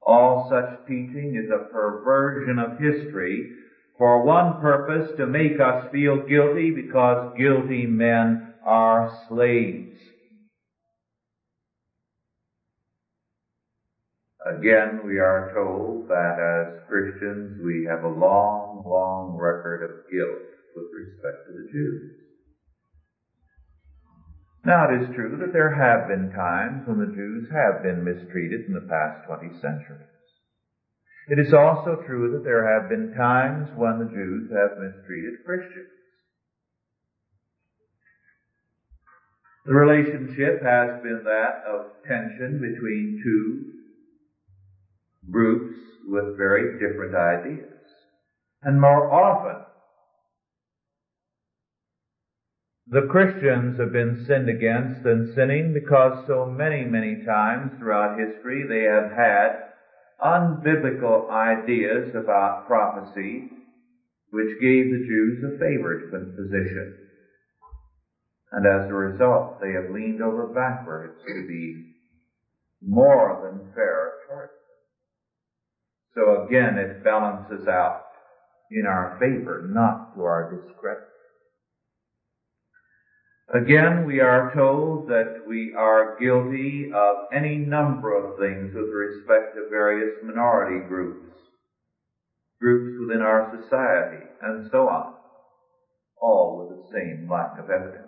All 0.00 0.48
such 0.48 0.86
teaching 0.86 1.34
is 1.36 1.50
a 1.50 1.70
perversion 1.70 2.58
of 2.58 2.78
history 2.78 3.50
for 4.00 4.24
one 4.24 4.58
purpose 4.62 5.12
to 5.18 5.26
make 5.26 5.60
us 5.60 5.86
feel 5.92 6.26
guilty 6.26 6.70
because 6.70 7.36
guilty 7.36 7.84
men 7.84 8.54
are 8.64 9.12
slaves. 9.28 9.92
Again, 14.46 15.02
we 15.04 15.18
are 15.18 15.52
told 15.52 16.08
that 16.08 16.40
as 16.40 16.88
Christians 16.88 17.60
we 17.62 17.86
have 17.90 18.02
a 18.02 18.08
long, 18.08 18.82
long 18.86 19.36
record 19.36 19.84
of 19.84 20.10
guilt 20.10 20.48
with 20.74 20.86
respect 20.96 21.44
to 21.44 21.52
the 21.52 21.68
Jews. 21.70 22.10
Now 24.64 24.88
it 24.88 25.02
is 25.02 25.14
true 25.14 25.36
that 25.36 25.52
there 25.52 25.76
have 25.76 26.08
been 26.08 26.32
times 26.32 26.88
when 26.88 27.00
the 27.00 27.14
Jews 27.14 27.50
have 27.52 27.82
been 27.82 28.02
mistreated 28.02 28.64
in 28.66 28.72
the 28.72 28.88
past 28.88 29.26
20 29.26 29.60
centuries. 29.60 30.19
It 31.30 31.38
is 31.38 31.54
also 31.54 32.02
true 32.08 32.32
that 32.32 32.42
there 32.42 32.66
have 32.66 32.88
been 32.88 33.14
times 33.16 33.70
when 33.76 34.00
the 34.00 34.12
Jews 34.12 34.50
have 34.50 34.82
mistreated 34.82 35.44
Christians. 35.46 35.86
The 39.64 39.74
relationship 39.74 40.60
has 40.64 41.00
been 41.04 41.22
that 41.22 41.62
of 41.70 42.02
tension 42.04 42.60
between 42.60 43.20
two 43.22 43.70
groups 45.30 45.76
with 46.08 46.36
very 46.36 46.80
different 46.80 47.14
ideas. 47.14 47.78
And 48.62 48.80
more 48.80 49.12
often, 49.12 49.62
the 52.88 53.06
Christians 53.08 53.78
have 53.78 53.92
been 53.92 54.24
sinned 54.26 54.48
against 54.48 55.06
and 55.06 55.32
sinning 55.36 55.74
because 55.74 56.26
so 56.26 56.46
many, 56.46 56.82
many 56.86 57.24
times 57.24 57.78
throughout 57.78 58.18
history 58.18 58.66
they 58.68 58.82
have 58.82 59.12
had 59.12 59.69
unbiblical 60.22 61.30
ideas 61.30 62.14
about 62.14 62.66
prophecy 62.66 63.50
which 64.30 64.60
gave 64.60 64.90
the 64.90 65.04
Jews 65.06 65.42
a 65.44 65.58
favored 65.58 66.10
position. 66.10 66.94
And 68.52 68.66
as 68.66 68.88
a 68.88 68.94
result, 68.94 69.60
they 69.60 69.72
have 69.72 69.90
leaned 69.92 70.22
over 70.22 70.46
backwards 70.46 71.18
to 71.26 71.46
be 71.46 71.84
more 72.82 73.40
than 73.42 73.72
fair 73.74 74.12
them. 74.28 74.50
So 76.14 76.46
again, 76.46 76.78
it 76.78 77.04
balances 77.04 77.66
out 77.68 78.02
in 78.70 78.86
our 78.86 79.16
favor, 79.20 79.68
not 79.72 80.14
to 80.14 80.22
our 80.22 80.50
discredit. 80.50 81.02
Again, 83.52 84.06
we 84.06 84.20
are 84.20 84.54
told 84.54 85.08
that 85.08 85.42
we 85.44 85.74
are 85.76 86.16
guilty 86.20 86.92
of 86.94 87.26
any 87.32 87.56
number 87.56 88.14
of 88.14 88.38
things 88.38 88.72
with 88.72 88.90
respect 88.90 89.56
to 89.56 89.68
various 89.68 90.22
minority 90.22 90.86
groups, 90.86 91.34
groups 92.60 92.96
within 93.00 93.22
our 93.22 93.50
society, 93.60 94.24
and 94.42 94.70
so 94.70 94.86
on, 94.86 95.14
all 96.22 96.58
with 96.58 96.78
the 96.78 96.92
same 96.92 97.28
lack 97.28 97.58
of 97.58 97.70
evidence. 97.70 98.06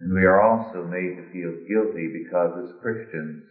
And 0.00 0.14
we 0.14 0.24
are 0.24 0.40
also 0.40 0.82
made 0.82 1.16
to 1.16 1.30
feel 1.30 1.52
guilty 1.68 2.08
because 2.24 2.56
as 2.64 2.80
Christians, 2.80 3.44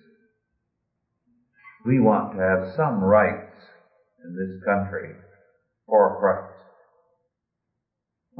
we 1.85 1.99
want 1.99 2.33
to 2.33 2.39
have 2.39 2.75
some 2.75 3.03
rights 3.03 3.53
in 4.25 4.35
this 4.35 4.63
country 4.65 5.13
for 5.85 6.17
Christ. 6.19 6.60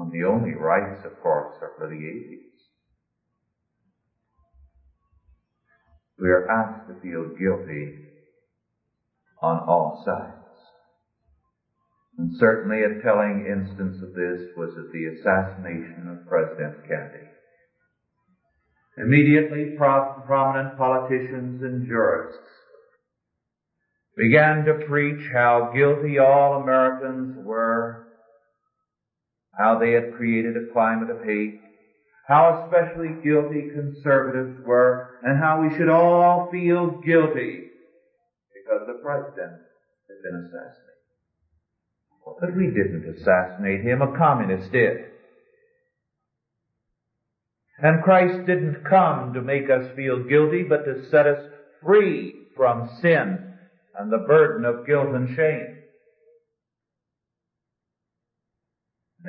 And 0.02 0.12
the 0.12 0.28
only 0.28 0.56
rights, 0.56 1.06
of 1.06 1.22
course, 1.22 1.56
are 1.62 1.74
for 1.78 1.88
the 1.88 1.96
atheists. 1.96 2.70
We 6.18 6.30
are 6.30 6.50
asked 6.50 6.88
to 6.88 7.00
feel 7.02 7.36
guilty 7.38 7.98
on 9.42 9.60
all 9.60 10.02
sides. 10.04 10.38
And 12.18 12.32
certainly 12.38 12.84
a 12.84 13.02
telling 13.04 13.46
instance 13.46 14.02
of 14.02 14.14
this 14.14 14.50
was 14.58 14.72
at 14.78 14.92
the 14.92 15.06
assassination 15.06 16.10
of 16.10 16.28
President 16.28 16.88
Kennedy. 16.88 17.28
Immediately, 18.98 19.76
prominent 19.78 20.78
politicians 20.78 21.62
and 21.62 21.88
jurists 21.88 22.38
began 24.18 24.66
to 24.66 24.86
preach 24.86 25.30
how 25.32 25.72
guilty 25.74 26.20
all 26.20 26.62
Americans 26.62 27.38
were 27.46 28.11
how 29.58 29.78
they 29.80 29.92
had 29.92 30.14
created 30.16 30.56
a 30.56 30.72
climate 30.72 31.10
of 31.10 31.24
hate, 31.24 31.60
how 32.28 32.64
especially 32.64 33.22
guilty 33.24 33.70
conservatives 33.74 34.66
were, 34.66 35.10
and 35.24 35.38
how 35.38 35.62
we 35.62 35.76
should 35.76 35.90
all 35.90 36.50
feel 36.52 37.02
guilty 37.06 37.68
because 38.54 38.88
the 38.88 39.02
president 39.04 39.60
had 40.08 40.24
been 40.24 40.36
assassinated. 40.46 40.92
But 42.40 42.56
we 42.56 42.68
didn't 42.68 43.18
assassinate 43.18 43.82
him, 43.82 44.02
a 44.02 44.18
communist 44.18 44.72
did. 44.72 44.98
And 47.80 48.04
Christ 48.04 48.46
didn't 48.46 48.86
come 48.86 49.34
to 49.34 49.42
make 49.42 49.70
us 49.70 49.96
feel 49.96 50.24
guilty, 50.24 50.64
but 50.64 50.86
to 50.86 51.10
set 51.10 51.26
us 51.26 51.44
free 51.82 52.36
from 52.56 52.90
sin 53.02 53.54
and 53.98 54.12
the 54.12 54.20
burden 54.28 54.66
of 54.66 54.86
guilt 54.86 55.16
and 55.16 55.36
shame. 55.36 55.81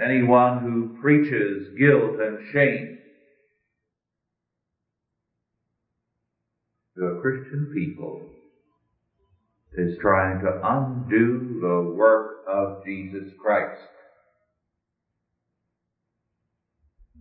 Anyone 0.01 0.61
who 0.61 0.99
preaches 1.03 1.69
guilt 1.79 2.19
and 2.19 2.39
shame 2.53 2.99
to 6.97 7.05
a 7.05 7.21
Christian 7.21 7.73
people 7.75 8.23
is 9.77 9.99
trying 10.01 10.41
to 10.41 10.61
undo 10.65 11.59
the 11.61 11.95
work 11.95 12.45
of 12.49 12.85
Jesus 12.87 13.33
Christ. 13.43 13.81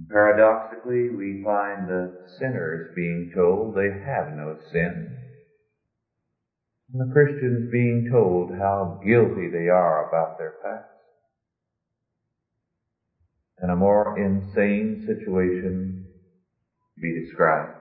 Paradoxically, 0.09 1.09
we 1.09 1.43
find 1.43 1.88
the 1.88 2.26
sinners 2.39 2.91
being 2.95 3.32
told 3.36 3.76
they 3.76 3.89
have 4.05 4.34
no 4.34 4.57
sin. 4.72 5.17
And 6.93 7.09
the 7.09 7.13
Christians 7.13 7.69
being 7.69 8.09
told 8.09 8.51
how 8.51 9.01
guilty 9.05 9.49
they 9.51 9.67
are 9.67 10.07
about 10.07 10.38
their 10.38 10.53
past 10.63 11.00
and 13.62 13.72
a 13.72 13.76
more 13.76 14.18
insane 14.18 15.05
situation 15.05 16.07
be 16.99 17.24
described. 17.24 17.78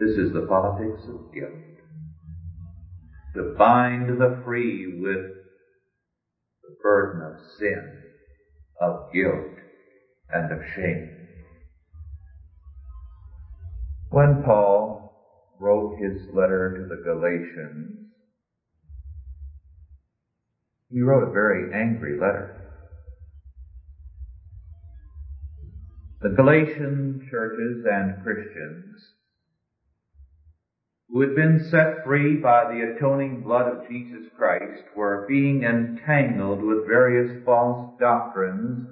This 0.00 0.16
is 0.16 0.32
the 0.32 0.46
politics 0.48 1.02
of 1.08 1.34
guilt. 1.34 1.52
To 3.34 3.54
bind 3.58 4.08
the 4.08 4.40
free 4.44 5.00
with 5.00 5.26
the 6.62 6.76
burden 6.82 7.22
of 7.22 7.40
sin, 7.58 8.02
of 8.80 9.12
guilt, 9.12 9.58
and 10.30 10.52
of 10.52 10.60
shame. 10.74 11.10
When 14.10 14.42
Paul 14.44 15.12
wrote 15.60 15.98
his 16.00 16.22
letter 16.32 16.74
to 16.76 16.88
the 16.88 17.02
Galatians, 17.02 17.97
he 20.90 21.00
wrote 21.00 21.28
a 21.28 21.32
very 21.32 21.72
angry 21.74 22.18
letter. 22.18 22.54
The 26.20 26.30
Galatian 26.30 27.28
churches 27.30 27.84
and 27.88 28.22
Christians 28.22 29.14
who 31.08 31.20
had 31.20 31.34
been 31.34 31.68
set 31.70 32.04
free 32.04 32.36
by 32.36 32.64
the 32.64 32.80
atoning 32.80 33.42
blood 33.42 33.66
of 33.66 33.88
Jesus 33.88 34.26
Christ 34.36 34.82
were 34.94 35.26
being 35.28 35.62
entangled 35.62 36.62
with 36.62 36.86
various 36.86 37.44
false 37.44 37.98
doctrines 37.98 38.88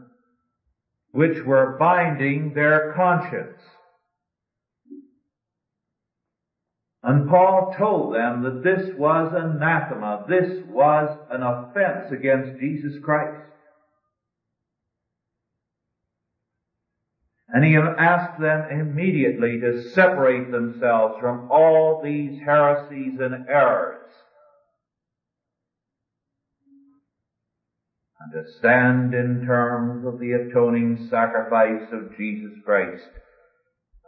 which 1.11 1.45
were 1.45 1.77
binding 1.79 2.53
their 2.55 2.93
conscience. 2.95 3.61
And 7.07 7.29
Paul 7.29 7.73
told 7.79 8.17
them 8.17 8.43
that 8.43 8.65
this 8.65 8.93
was 8.99 9.33
anathema. 9.33 10.25
This 10.29 10.67
was 10.67 11.17
an 11.31 11.41
offense 11.41 12.11
against 12.11 12.59
Jesus 12.59 12.95
Christ. 13.01 13.47
And 17.49 17.65
he 17.65 17.77
asked 17.77 18.41
them 18.41 18.69
immediately 18.73 19.61
to 19.61 19.89
separate 19.91 20.51
themselves 20.51 21.15
from 21.21 21.49
all 21.49 22.03
these 22.03 22.41
heresies 22.41 23.21
and 23.21 23.47
errors. 23.49 24.11
And 28.19 28.33
to 28.33 28.53
stand 28.59 29.15
in 29.15 29.47
terms 29.47 30.05
of 30.05 30.19
the 30.19 30.33
atoning 30.33 31.07
sacrifice 31.09 31.87
of 31.93 32.17
Jesus 32.17 32.51
Christ 32.65 33.07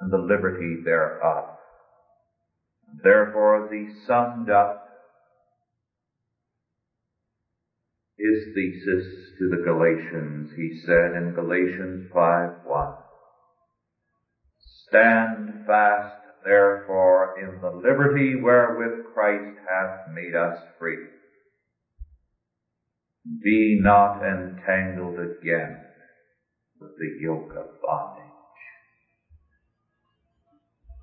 and 0.01 0.13
the 0.13 0.19
liberty 0.19 0.83
thereof. 0.85 1.58
Therefore, 3.03 3.65
as 3.67 3.73
he 3.73 3.89
summed 4.07 4.51
up 4.51 4.89
his 8.17 8.53
thesis 8.55 9.33
to 9.39 9.49
the 9.49 9.63
Galatians, 9.65 10.51
he 10.57 10.81
said 10.85 11.15
in 11.15 11.35
Galatians 11.35 12.11
5:1, 12.13 12.97
Stand 14.89 15.67
fast, 15.67 16.17
therefore, 16.45 17.39
in 17.39 17.61
the 17.61 17.71
liberty 17.71 18.35
wherewith 18.43 19.13
Christ 19.15 19.59
hath 19.69 20.09
made 20.15 20.35
us 20.35 20.59
free. 20.79 21.07
Be 23.43 23.79
not 23.81 24.23
entangled 24.23 25.19
again 25.19 25.85
with 26.81 26.97
the 26.99 27.19
yoke 27.21 27.53
of 27.55 27.81
bondage. 27.83 28.28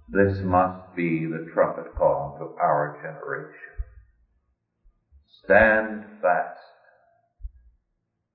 This 0.08 0.38
must 0.43 0.95
be 0.95 1.26
the 1.26 1.49
trumpet 1.53 1.95
call 1.95 2.38
to 2.39 2.62
our 2.62 2.99
generation. 3.01 3.76
Stand 5.43 6.06
fast 6.22 6.60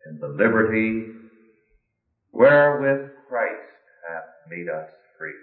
in 0.06 0.18
the 0.18 0.28
liberty 0.28 1.06
wherewith 2.32 3.10
Christ 3.28 3.82
hath 4.08 4.50
made 4.50 4.68
us 4.68 4.90
free. 5.18 5.34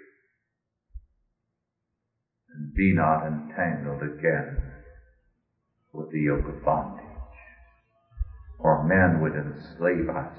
And 2.54 2.74
be 2.74 2.92
not 2.94 3.26
entangled 3.26 4.02
again 4.02 4.62
with 5.92 6.10
the 6.12 6.20
yoke 6.20 6.46
of 6.48 6.64
bondage, 6.64 7.04
or 8.58 8.84
men 8.84 9.20
would 9.20 9.32
enslave 9.32 10.08
us 10.08 10.38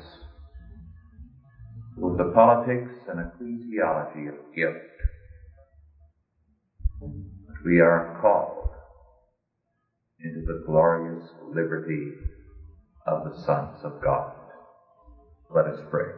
with 1.97 2.17
the 2.17 2.31
politics 2.33 2.93
and 3.07 3.19
ecclesiology 3.19 4.29
of 4.29 4.55
guilt. 4.55 4.75
We 7.65 7.79
are 7.79 8.17
called 8.21 8.69
into 10.23 10.45
the 10.45 10.63
glorious 10.65 11.23
liberty 11.53 12.11
of 13.05 13.23
the 13.23 13.37
sons 13.45 13.79
of 13.83 14.01
God. 14.03 14.33
Let 15.49 15.65
us 15.65 15.79
pray. 15.89 16.11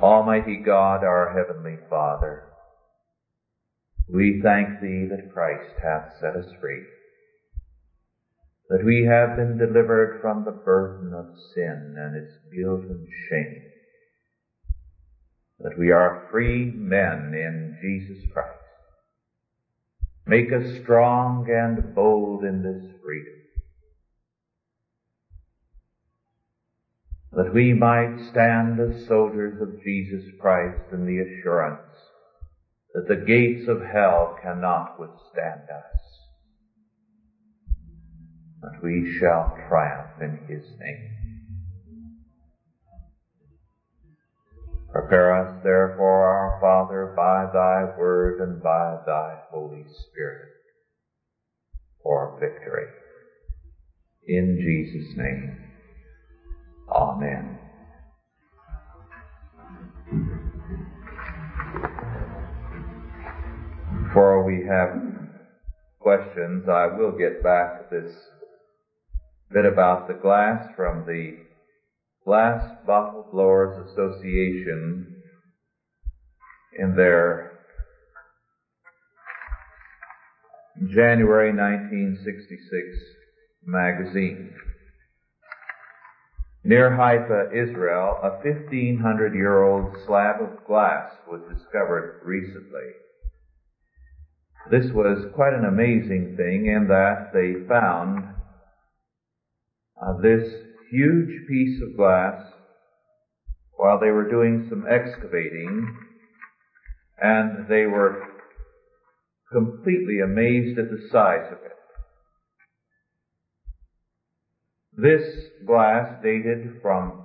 Almighty 0.00 0.56
God, 0.64 1.04
our 1.04 1.32
heavenly 1.36 1.78
Father, 1.90 2.44
we 4.08 4.40
thank 4.42 4.80
Thee 4.80 5.08
that 5.10 5.32
Christ 5.32 5.74
hath 5.82 6.12
set 6.20 6.36
us 6.36 6.50
free, 6.60 6.82
that 8.70 8.84
we 8.84 9.04
have 9.04 9.36
been 9.36 9.58
delivered 9.58 10.20
from 10.20 10.44
the 10.44 10.52
burden 10.52 11.12
of 11.14 11.26
sin 11.54 11.94
and 11.98 12.16
its 12.16 12.32
guilt 12.54 12.82
and 12.88 13.08
shame, 13.28 13.67
that 15.60 15.78
we 15.78 15.90
are 15.90 16.28
free 16.30 16.72
men 16.74 17.32
in 17.34 17.78
Jesus 17.82 18.24
Christ. 18.32 18.54
Make 20.26 20.52
us 20.52 20.82
strong 20.82 21.46
and 21.50 21.94
bold 21.94 22.44
in 22.44 22.62
this 22.62 23.00
freedom. 23.02 23.38
that 27.32 27.52
we 27.54 27.72
might 27.72 28.18
stand 28.30 28.80
as 28.80 29.06
soldiers 29.06 29.60
of 29.60 29.82
Jesus 29.82 30.24
Christ 30.40 30.92
in 30.92 31.06
the 31.06 31.20
assurance 31.20 31.82
that 32.94 33.06
the 33.06 33.24
gates 33.24 33.68
of 33.68 33.80
hell 33.80 34.36
cannot 34.42 34.98
withstand 34.98 35.68
us, 35.70 36.00
that 38.62 38.82
we 38.82 39.16
shall 39.20 39.56
triumph 39.68 40.20
in 40.20 40.38
His 40.48 40.64
name. 40.80 41.17
Prepare 44.92 45.42
us 45.42 45.62
therefore, 45.62 46.24
our 46.24 46.58
Father, 46.60 47.12
by 47.14 47.44
Thy 47.52 47.98
word 47.98 48.40
and 48.40 48.62
by 48.62 48.96
Thy 49.06 49.36
Holy 49.50 49.84
Spirit 49.84 50.48
for 52.02 52.38
victory. 52.40 52.86
In 54.26 54.56
Jesus' 54.58 55.16
name. 55.16 55.56
Amen. 56.90 57.58
Before 64.04 64.42
we 64.42 64.66
have 64.66 64.88
questions, 66.00 66.66
I 66.66 66.86
will 66.86 67.12
get 67.12 67.42
back 67.42 67.90
to 67.90 68.00
this 68.00 68.12
bit 69.52 69.66
about 69.66 70.08
the 70.08 70.14
glass 70.14 70.66
from 70.76 71.04
the 71.06 71.36
Glass 72.28 72.62
Bottle 72.86 73.26
Blowers 73.32 73.88
Association 73.88 75.16
in 76.78 76.94
their 76.94 77.58
January 80.94 81.56
1966 81.56 82.98
magazine. 83.64 84.52
Near 86.64 86.94
Haifa, 86.94 87.48
Israel, 87.50 88.18
a 88.22 88.28
1500 88.46 89.34
year 89.34 89.62
old 89.62 89.96
slab 90.04 90.42
of 90.42 90.66
glass 90.66 91.10
was 91.26 91.40
discovered 91.50 92.20
recently. 92.26 92.90
This 94.70 94.92
was 94.92 95.32
quite 95.34 95.54
an 95.54 95.64
amazing 95.64 96.34
thing 96.36 96.66
in 96.66 96.88
that 96.88 97.30
they 97.32 97.66
found 97.66 98.34
uh, 99.96 100.20
this 100.20 100.67
huge 100.90 101.46
piece 101.48 101.80
of 101.82 101.96
glass 101.96 102.42
while 103.76 104.00
they 104.00 104.10
were 104.10 104.28
doing 104.28 104.66
some 104.68 104.84
excavating 104.90 105.96
and 107.20 107.68
they 107.68 107.86
were 107.86 108.22
completely 109.52 110.20
amazed 110.20 110.78
at 110.78 110.90
the 110.90 111.08
size 111.10 111.46
of 111.52 111.58
it. 111.64 111.72
This 114.96 115.46
glass 115.66 116.20
dated 116.22 116.80
from 116.82 117.24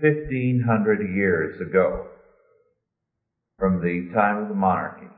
1500 0.00 1.14
years 1.14 1.60
ago, 1.60 2.06
from 3.58 3.82
the 3.82 4.10
time 4.14 4.42
of 4.42 4.48
the 4.48 4.54
monarchy. 4.54 5.08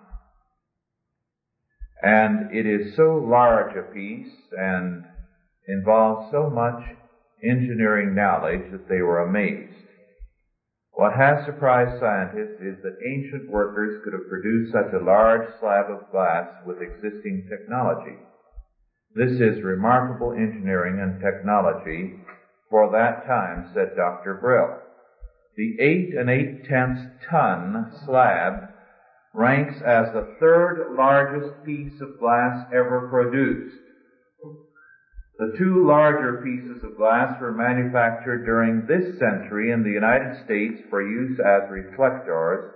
And 2.03 2.55
it 2.55 2.67
is 2.67 2.97
so 2.97 3.17
large 3.17 3.77
a 3.77 3.83
piece 3.93 4.33
and 4.59 5.05
involves 5.69 6.33
so 6.33 6.51
much 6.51 6.83
engineering 7.43 8.15
knowledge 8.15 8.71
that 8.73 8.89
they 8.89 9.01
were 9.01 9.21
amazed. 9.21 9.77
What 10.93 11.15
has 11.15 11.47
surprised 11.47 11.99
scientists 12.01 12.61
is 12.61 12.83
that 12.83 12.99
ancient 13.07 13.51
workers 13.51 14.03
could 14.05 14.13
have 14.13 14.29
produced 14.29 14.73
such 14.73 14.93
a 14.93 15.05
large 15.05 15.49
slab 15.59 15.91
of 15.91 16.11
glass 16.11 16.49
with 16.67 16.83
existing 16.83 17.49
technology. 17.49 18.17
This 19.15 19.33
is 19.41 19.65
remarkable 19.65 20.33
engineering 20.33 21.01
and 21.01 21.21
technology 21.21 22.21
for 22.69 22.93
that 22.93 23.27
time, 23.27 23.71
said 23.75 23.97
Dr. 23.97 24.35
Brill. 24.35 24.79
The 25.57 25.83
eight 25.83 26.15
and 26.15 26.31
eight 26.31 26.65
tenths 26.69 27.03
ton 27.29 27.93
slab 28.05 28.69
ranks 29.35 29.77
as 29.85 30.13
the 30.13 30.37
third 30.39 30.95
largest 30.97 31.65
piece 31.65 32.01
of 32.01 32.19
glass 32.21 32.67
ever 32.73 33.09
produced. 33.09 33.77
The 35.41 35.57
two 35.57 35.87
larger 35.87 36.43
pieces 36.45 36.85
of 36.85 36.99
glass 36.99 37.41
were 37.41 37.51
manufactured 37.51 38.45
during 38.45 38.85
this 38.85 39.19
century 39.19 39.71
in 39.71 39.83
the 39.83 39.89
United 39.89 40.45
States 40.45 40.83
for 40.91 41.01
use 41.01 41.41
as 41.41 41.63
reflectors 41.71 42.71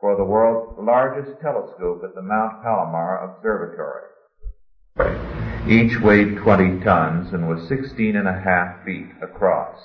for 0.00 0.16
the 0.16 0.24
world's 0.24 0.76
largest 0.80 1.40
telescope 1.40 2.02
at 2.02 2.16
the 2.16 2.22
Mount 2.22 2.60
Palomar 2.60 3.22
Observatory. 3.22 4.02
Each 5.68 6.00
weighed 6.00 6.38
20 6.38 6.80
tons 6.82 7.32
and 7.32 7.48
was 7.48 7.68
16 7.68 8.16
and 8.16 8.26
a 8.26 8.32
half 8.32 8.84
feet 8.84 9.06
across. 9.22 9.78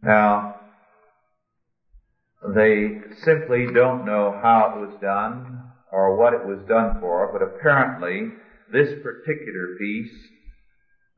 Now, 0.00 0.60
they 2.54 3.00
simply 3.24 3.66
don't 3.66 4.04
know 4.04 4.30
how 4.40 4.76
it 4.76 4.86
was 4.86 5.00
done 5.00 5.58
or 5.90 6.16
what 6.16 6.34
it 6.34 6.46
was 6.46 6.60
done 6.68 6.98
for, 7.00 7.32
but 7.32 7.42
apparently 7.42 8.30
this 8.72 8.88
particular 9.02 9.76
piece 9.78 10.12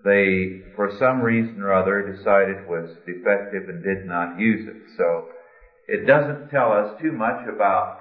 they, 0.04 0.60
for 0.76 0.94
some 0.98 1.22
reason 1.22 1.62
or 1.62 1.72
other, 1.72 2.12
decided 2.12 2.68
was 2.68 2.90
defective 3.06 3.70
and 3.70 3.82
did 3.82 4.06
not 4.06 4.38
use 4.38 4.68
it. 4.68 4.76
So 4.98 5.28
it 5.88 6.06
doesn't 6.06 6.50
tell 6.50 6.72
us 6.72 7.00
too 7.00 7.12
much 7.12 7.46
about 7.48 8.00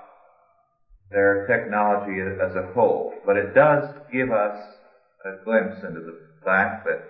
their 1.09 1.47
technology 1.47 2.19
as 2.19 2.55
a 2.55 2.73
whole, 2.73 3.13
but 3.25 3.37
it 3.37 3.55
does 3.55 3.85
give 4.11 4.31
us 4.31 4.57
a 5.23 5.43
glimpse 5.45 5.81
into 5.83 6.01
the 6.01 6.19
fact 6.43 6.85
that 6.85 7.07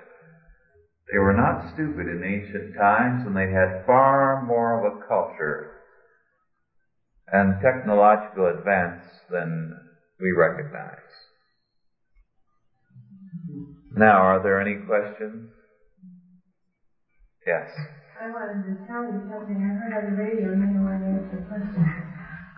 they 1.11 1.17
were 1.17 1.33
not 1.33 1.73
stupid 1.73 2.07
in 2.07 2.23
ancient 2.23 2.75
times 2.75 3.25
and 3.25 3.35
they 3.35 3.49
had 3.49 3.85
far 3.87 4.43
more 4.45 4.77
of 4.77 4.93
a 4.93 5.07
culture 5.07 5.71
and 7.31 7.59
technological 7.61 8.47
advance 8.47 9.01
than 9.31 9.79
we 10.19 10.31
recognize. 10.31 10.99
Now, 13.95 14.21
are 14.21 14.41
there 14.41 14.59
any 14.59 14.75
questions? 14.85 15.49
Yes. 17.45 17.69
I 18.19 18.29
wanted 18.29 18.63
to 18.65 18.87
tell 18.87 19.03
you 19.03 19.21
something 19.29 19.57
I 19.59 19.71
heard 19.77 19.93
on 19.93 20.11
the 20.11 20.17
radio 20.17 20.53
and 20.53 20.73
you 20.73 20.81
want 20.81 21.01
to 21.01 21.07
answer 21.07 21.37
the 21.37 21.45
question 21.45 22.13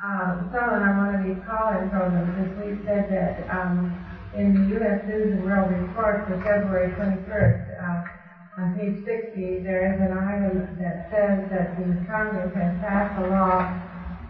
um, 0.06 0.54
someone 0.54 0.86
on 0.86 0.94
one 1.02 1.12
of 1.18 1.22
these 1.26 1.42
call-in 1.50 1.90
programs 1.90 2.30
this 2.38 2.52
week 2.62 2.78
said 2.86 3.10
that 3.10 3.42
um, 3.50 3.90
in 4.38 4.54
the 4.54 4.64
U.S. 4.78 5.02
News 5.10 5.34
and 5.34 5.44
World 5.50 5.74
Report 5.74 6.30
for 6.30 6.38
February 6.46 6.94
21st, 6.94 7.66
uh, 7.82 8.62
on 8.62 8.78
page 8.78 9.02
60, 9.02 9.66
there 9.66 9.90
is 9.90 9.98
an 10.00 10.14
item 10.14 10.78
that 10.78 11.10
says 11.10 11.50
that 11.50 11.74
the 11.82 11.90
Congress 12.06 12.54
has 12.54 12.72
passed 12.86 13.18
a 13.18 13.26
law 13.34 13.66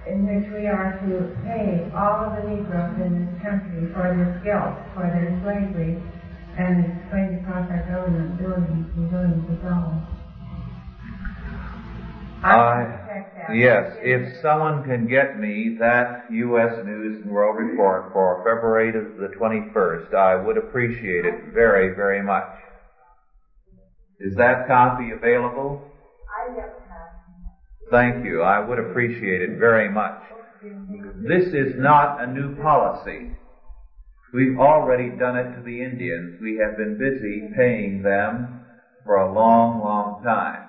in 0.08 0.24
which 0.24 0.48
we 0.54 0.70
are 0.72 0.96
to 1.02 1.34
pay 1.44 1.92
all 1.92 2.30
of 2.30 2.40
the 2.40 2.44
Negroes 2.48 2.96
in 3.02 3.26
this 3.26 3.34
country 3.44 3.90
for 3.92 4.06
their 4.16 4.38
guilt, 4.46 4.80
for 4.96 5.06
their 5.12 5.34
slavery, 5.44 6.00
and 6.58 6.86
it's 6.86 7.12
going 7.12 7.36
to 7.36 7.44
cost 7.46 7.70
our 7.72 7.84
government 7.90 8.38
billions 8.38 8.90
and 8.96 9.12
billions 9.12 9.50
of 9.50 9.62
dollars. 9.62 10.02
I, 12.44 13.54
yes, 13.56 13.98
if 14.02 14.42
someone 14.42 14.84
can 14.84 15.08
get 15.08 15.40
me 15.40 15.78
that 15.80 16.26
U.S. 16.30 16.86
News 16.86 17.24
and 17.24 17.32
World 17.32 17.58
Report 17.58 18.12
for 18.14 18.44
February 18.46 18.92
the 18.92 19.34
21st, 19.36 20.14
I 20.14 20.36
would 20.36 20.58
appreciate 20.58 21.26
it 21.26 21.54
very, 21.54 21.96
very 21.96 22.22
much. 22.22 22.44
Is 24.20 24.36
that 24.36 24.68
copy 24.68 25.10
available? 25.12 25.82
I 26.30 26.62
have. 26.62 26.70
Thank 27.92 28.26
you. 28.26 28.42
I 28.42 28.60
would 28.60 28.80
appreciate 28.80 29.42
it 29.42 29.58
very 29.58 29.90
much. 29.90 30.22
This 31.28 31.48
is 31.48 31.74
not 31.78 32.22
a 32.22 32.28
new 32.28 32.56
policy. 32.62 33.32
We've 34.36 34.60
already 34.60 35.18
done 35.18 35.38
it 35.38 35.56
to 35.56 35.62
the 35.64 35.82
Indians. 35.82 36.42
We 36.42 36.58
have 36.58 36.76
been 36.76 36.98
busy 36.98 37.54
paying 37.56 38.04
them 38.04 38.66
for 39.06 39.16
a 39.16 39.34
long, 39.34 39.80
long 39.80 40.24
time. 40.26 40.68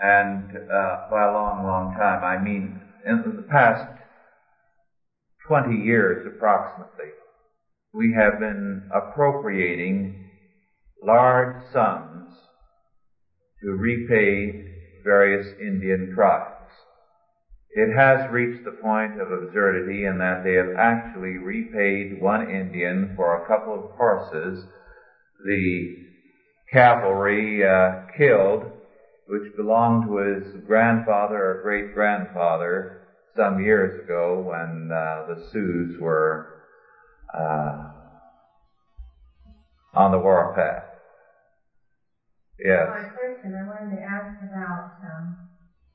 And 0.00 0.56
uh, 0.56 1.10
by 1.10 1.24
a 1.24 1.32
long, 1.32 1.64
long 1.64 1.96
time, 1.98 2.22
I 2.22 2.40
mean 2.40 2.80
in 3.04 3.34
the 3.34 3.42
past 3.50 3.84
20 5.48 5.74
years 5.74 6.24
approximately, 6.24 7.10
we 7.92 8.14
have 8.14 8.38
been 8.38 8.88
appropriating 8.94 10.30
large 11.02 11.64
sums 11.72 12.32
to 13.60 13.70
repay 13.70 14.68
various 15.02 15.46
Indian 15.58 16.12
tribes. 16.14 16.53
It 17.76 17.92
has 17.92 18.30
reached 18.30 18.64
the 18.64 18.78
point 18.80 19.20
of 19.20 19.32
absurdity 19.32 20.04
in 20.04 20.18
that 20.18 20.44
they 20.44 20.54
have 20.54 20.76
actually 20.78 21.38
repaid 21.38 22.20
one 22.20 22.48
Indian 22.48 23.14
for 23.16 23.42
a 23.42 23.48
couple 23.48 23.74
of 23.74 23.90
horses 23.96 24.64
the 25.44 25.96
cavalry 26.70 27.66
uh, 27.66 28.06
killed, 28.16 28.62
which 29.26 29.56
belonged 29.56 30.06
to 30.06 30.16
his 30.18 30.64
grandfather 30.66 31.36
or 31.36 31.62
great 31.62 31.94
grandfather 31.94 33.02
some 33.36 33.60
years 33.60 34.04
ago 34.04 34.40
when 34.46 34.90
uh, 34.92 35.26
the 35.34 35.48
Sioux 35.50 35.96
were 36.00 36.62
uh, 37.36 37.90
on 39.94 40.12
the 40.12 40.18
warpath. 40.18 40.84
Yes. 42.64 42.86
My 42.88 43.08
question, 43.08 43.52
I 43.52 43.66
wanted 43.66 43.96
to 43.96 44.02
ask 44.02 44.40
about 44.42 44.92
um, 45.02 45.36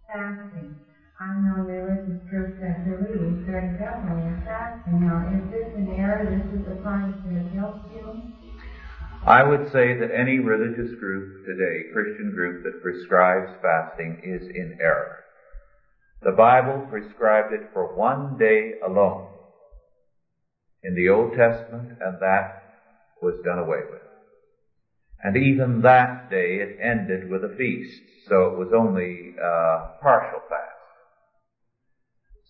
fasting. 0.06 0.76
I 1.22 1.36
know 1.36 1.68
religious 1.68 2.24
groups 2.30 2.62
that 2.62 2.86
believe 2.88 3.44
very 3.46 3.78
definitely 3.78 4.24
in 4.24 4.42
fasting. 4.46 5.04
Now, 5.04 5.28
is 5.28 5.52
this 5.52 5.76
an 5.76 5.90
error? 6.00 6.24
This 6.24 6.62
is 6.62 6.66
a 6.72 6.82
part 6.82 7.10
of 7.10 7.24
their 7.28 7.44
guilt 7.52 7.76
feeling? 7.92 8.32
I 9.28 9.44
would 9.44 9.70
say 9.74 10.00
that 10.00 10.16
any 10.16 10.40
religious 10.40 10.98
group 10.98 11.46
today, 11.46 11.92
Christian 11.92 12.32
group 12.32 12.64
that 12.64 12.82
prescribes 12.82 13.52
fasting 13.62 14.22
is 14.24 14.48
in 14.48 14.78
error. 14.80 15.26
The 16.22 16.32
Bible 16.32 16.88
prescribed 16.90 17.52
it 17.52 17.68
for 17.74 17.94
one 17.98 18.38
day 18.38 18.76
alone 18.82 19.28
in 20.84 20.96
the 20.96 21.10
Old 21.10 21.36
Testament, 21.36 21.98
and 22.00 22.16
that 22.22 22.64
was 23.22 23.36
done 23.44 23.60
away 23.60 23.82
with. 23.92 24.02
And 25.22 25.36
even 25.36 25.82
that 25.82 26.30
day 26.30 26.60
it 26.62 26.78
ended 26.82 27.30
with 27.30 27.44
a 27.44 27.54
feast, 27.58 28.04
so 28.30 28.46
it 28.46 28.58
was 28.58 28.72
only 28.74 29.36
a 29.38 30.00
partial 30.02 30.40
fast. 30.48 30.69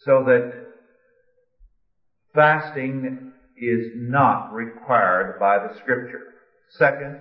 So 0.05 0.23
that 0.25 0.65
fasting 2.33 3.31
is 3.57 3.87
not 3.95 4.53
required 4.53 5.37
by 5.39 5.59
the 5.59 5.75
scripture. 5.79 6.33
Second, 6.69 7.19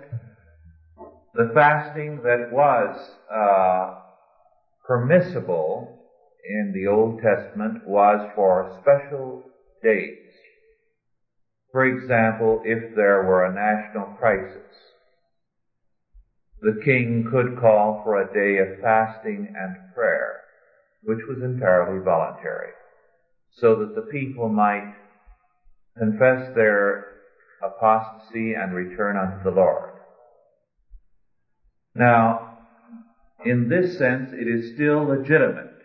the 1.34 1.50
fasting 1.54 2.22
that 2.22 2.52
was 2.52 3.10
uh, 3.32 4.00
permissible 4.86 5.98
in 6.48 6.72
the 6.72 6.86
Old 6.86 7.20
Testament 7.20 7.86
was 7.86 8.26
for 8.34 8.78
special 8.82 9.42
days. 9.82 10.18
For 11.72 11.84
example, 11.84 12.62
if 12.64 12.94
there 12.94 13.24
were 13.24 13.44
a 13.44 13.54
national 13.54 14.06
crisis, 14.18 14.72
the 16.60 16.80
king 16.84 17.28
could 17.30 17.58
call 17.60 18.00
for 18.02 18.20
a 18.20 18.32
day 18.32 18.58
of 18.58 18.80
fasting 18.80 19.52
and 19.56 19.76
prayer, 19.94 20.40
which 21.08 21.26
was 21.26 21.42
entirely 21.42 22.04
voluntary, 22.04 22.68
so 23.50 23.76
that 23.76 23.94
the 23.94 24.12
people 24.12 24.50
might 24.50 24.94
confess 25.96 26.54
their 26.54 27.06
apostasy 27.62 28.52
and 28.52 28.74
return 28.74 29.16
unto 29.16 29.42
the 29.42 29.50
Lord. 29.50 29.92
Now, 31.94 32.58
in 33.42 33.70
this 33.70 33.96
sense, 33.96 34.34
it 34.34 34.46
is 34.46 34.74
still 34.74 35.04
legitimate. 35.04 35.78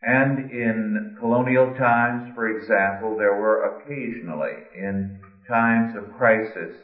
And 0.00 0.50
in 0.50 1.16
colonial 1.20 1.74
times, 1.74 2.32
for 2.34 2.48
example, 2.48 3.18
there 3.18 3.36
were 3.36 3.64
occasionally, 3.64 4.64
in 4.74 5.20
times 5.46 5.94
of 5.94 6.16
crisis, 6.16 6.74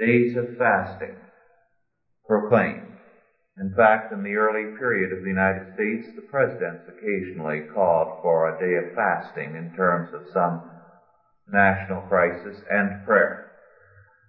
days 0.00 0.34
of 0.38 0.56
fasting 0.56 1.16
proclaimed. 2.26 2.95
In 3.58 3.72
fact, 3.74 4.12
in 4.12 4.22
the 4.22 4.36
early 4.36 4.76
period 4.76 5.12
of 5.12 5.22
the 5.22 5.30
United 5.30 5.72
States, 5.74 6.14
the 6.14 6.28
presidents 6.30 6.84
occasionally 6.88 7.62
called 7.72 8.20
for 8.20 8.52
a 8.52 8.58
day 8.60 8.76
of 8.76 8.94
fasting 8.94 9.56
in 9.56 9.72
terms 9.74 10.12
of 10.12 10.28
some 10.32 10.70
national 11.50 12.02
crisis 12.02 12.60
and 12.70 13.04
prayer. 13.06 13.50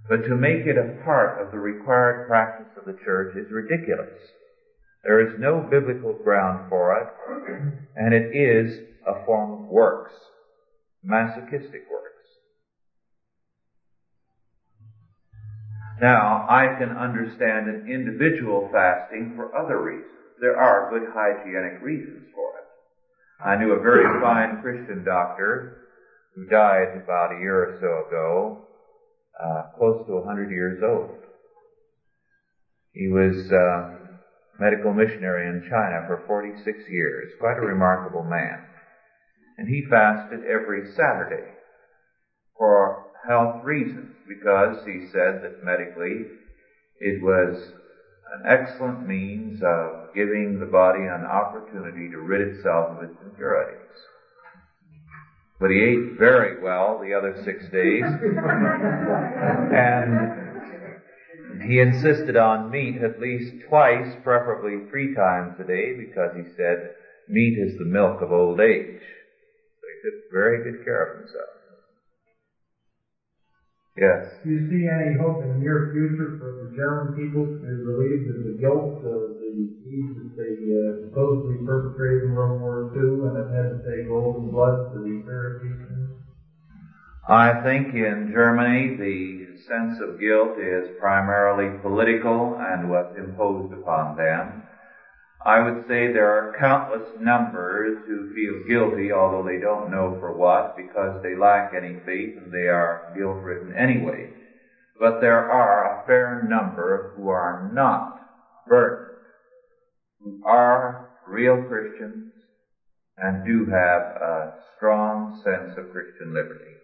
But 0.08 0.24
to 0.24 0.36
make 0.36 0.66
it 0.66 0.78
a 0.78 1.04
part 1.04 1.42
of 1.42 1.52
the 1.52 1.60
required 1.60 2.28
practice 2.28 2.72
of 2.78 2.86
the 2.86 2.98
church 3.04 3.36
is 3.36 3.52
ridiculous. 3.52 4.16
There 5.04 5.20
is 5.20 5.38
no 5.40 5.60
biblical 5.60 6.14
ground 6.14 6.70
for 6.70 6.98
it, 6.98 7.08
and 7.98 8.14
it 8.14 8.34
is 8.34 8.80
a 9.06 9.26
form 9.26 9.66
of 9.66 9.70
works, 9.70 10.14
masochistic 11.04 11.84
works. 11.92 12.07
Now, 16.02 16.46
I 16.48 16.76
can 16.78 16.92
understand 16.92 17.68
an 17.68 17.90
individual 17.90 18.70
fasting 18.72 19.34
for 19.36 19.56
other 19.58 19.82
reasons. 19.82 20.12
There 20.40 20.58
are 20.58 20.92
good 20.92 21.10
hygienic 21.12 21.82
reasons 21.82 22.28
for 22.36 22.54
it. 22.60 22.68
I 23.44 23.58
knew 23.58 23.72
a 23.72 23.82
very 23.82 24.06
fine 24.22 24.62
Christian 24.62 25.04
doctor 25.04 25.88
who 26.36 26.46
died 26.46 27.02
about 27.04 27.34
a 27.34 27.40
year 27.40 27.64
or 27.64 27.78
so 27.82 28.08
ago, 28.08 28.68
uh, 29.44 29.78
close 29.78 30.06
to 30.06 30.14
100 30.14 30.52
years 30.52 30.84
old. 30.84 31.18
He 32.94 33.08
was 33.08 33.52
a 33.52 33.98
medical 34.60 34.94
missionary 34.94 35.48
in 35.50 35.68
China 35.70 36.06
for 36.06 36.24
46 36.28 36.78
years, 36.90 37.32
quite 37.40 37.58
a 37.58 37.62
remarkable 37.62 38.24
man. 38.24 38.60
And 39.58 39.68
he 39.68 39.86
fasted 39.90 40.42
every 40.46 40.94
Saturday 40.96 41.50
for 42.56 43.07
health 43.28 43.64
reasons 43.64 44.16
because 44.28 44.78
he 44.86 45.08
said 45.12 45.42
that 45.44 45.64
medically 45.64 46.26
it 47.00 47.22
was 47.22 47.58
an 48.34 48.44
excellent 48.46 49.08
means 49.08 49.62
of 49.62 50.14
giving 50.14 50.60
the 50.60 50.66
body 50.66 51.04
an 51.04 51.26
opportunity 51.26 52.10
to 52.10 52.18
rid 52.18 52.42
itself 52.42 52.98
of 52.98 53.04
its 53.04 53.18
impurities. 53.24 53.78
But 55.60 55.72
he 55.72 55.82
ate 55.82 56.18
very 56.20 56.62
well 56.62 57.00
the 57.02 57.14
other 57.14 57.36
six 57.44 57.68
days. 57.72 58.04
and 59.74 60.48
he 61.68 61.80
insisted 61.80 62.38
on 62.38 62.70
meat 62.70 63.02
at 63.02 63.20
least 63.20 63.54
twice, 63.68 64.16
preferably 64.24 64.88
three 64.90 65.16
times 65.16 65.60
a 65.60 65.64
day, 65.64 65.94
because 65.98 66.36
he 66.36 66.44
said 66.56 66.92
meat 67.28 67.58
is 67.58 67.78
the 67.78 67.86
milk 67.86 68.22
of 68.22 68.32
old 68.32 68.60
age. 68.60 69.02
So 69.82 69.88
he 69.88 70.02
took 70.04 70.32
very 70.32 70.64
good 70.64 70.84
care 70.86 71.04
of 71.08 71.18
himself. 71.20 71.57
Yes. 73.98 74.30
Do 74.46 74.54
you 74.54 74.70
see 74.70 74.86
any 74.86 75.18
hope 75.18 75.42
in 75.42 75.58
the 75.58 75.60
near 75.66 75.90
future 75.90 76.38
for 76.38 76.54
the 76.62 76.70
German 76.78 77.18
people 77.18 77.50
to 77.50 77.66
relieve 77.82 78.30
the, 78.30 78.54
the 78.54 78.56
guilt 78.62 79.02
of 79.02 79.42
the 79.42 79.74
deeds 79.82 80.14
that 80.22 80.38
they 80.38 80.54
uh, 80.70 81.10
supposedly 81.10 81.66
perpetrated 81.66 82.30
in 82.30 82.38
World 82.38 82.62
War 82.62 82.94
II 82.94 83.26
and 83.26 83.36
have 83.42 83.50
had 83.50 83.68
to 83.74 83.80
pay 83.82 84.06
golden 84.06 84.54
blood 84.54 84.94
for 84.94 85.02
the 85.02 85.18
Pharisees? 85.26 85.82
I 87.28 87.58
think 87.66 87.98
in 87.98 88.30
Germany 88.32 88.96
the 89.02 89.58
sense 89.66 89.98
of 90.00 90.22
guilt 90.22 90.62
is 90.62 90.94
primarily 91.02 91.82
political 91.82 92.56
and 92.62 92.90
was 92.90 93.18
imposed 93.18 93.74
upon 93.74 94.16
them. 94.16 94.67
I 95.48 95.64
would 95.64 95.88
say 95.88 96.12
there 96.12 96.30
are 96.30 96.58
countless 96.60 97.08
numbers 97.22 97.96
who 98.06 98.36
feel 98.36 98.68
guilty, 98.68 99.14
although 99.14 99.48
they 99.48 99.62
don't 99.62 99.90
know 99.90 100.18
for 100.20 100.36
what, 100.36 100.76
because 100.76 101.24
they 101.24 101.38
lack 101.38 101.72
any 101.74 101.96
faith 102.06 102.36
and 102.36 102.52
they 102.52 102.68
are 102.68 103.14
guilt 103.16 103.38
ridden 103.42 103.74
anyway. 103.74 104.30
But 105.00 105.22
there 105.22 105.50
are 105.50 106.04
a 106.04 106.06
fair 106.06 106.46
number 106.50 107.14
who 107.16 107.30
are 107.30 107.72
not 107.74 108.20
burdened, 108.68 109.16
who 110.20 110.42
are 110.44 111.08
real 111.26 111.64
Christians 111.64 112.26
and 113.16 113.46
do 113.46 113.72
have 113.72 114.02
a 114.02 114.54
strong 114.76 115.40
sense 115.46 115.78
of 115.78 115.92
Christian 115.94 116.34
liberty. 116.34 116.76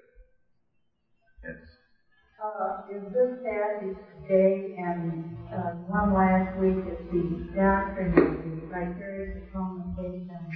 Yes. 1.43 1.72
Uh, 2.43 2.81
is 2.91 3.01
this 3.13 3.39
passage 3.39 3.95
today 4.27 4.75
and 4.77 5.37
uh, 5.47 5.79
one 5.87 6.13
last 6.13 6.59
week 6.59 6.75
is 6.91 6.99
the 7.07 7.23
doctrine 7.55 8.11
of 8.11 8.35
the 8.43 8.67
vicarious 8.67 9.47
atonement 9.47 9.95
based 9.95 10.27
on 10.27 10.51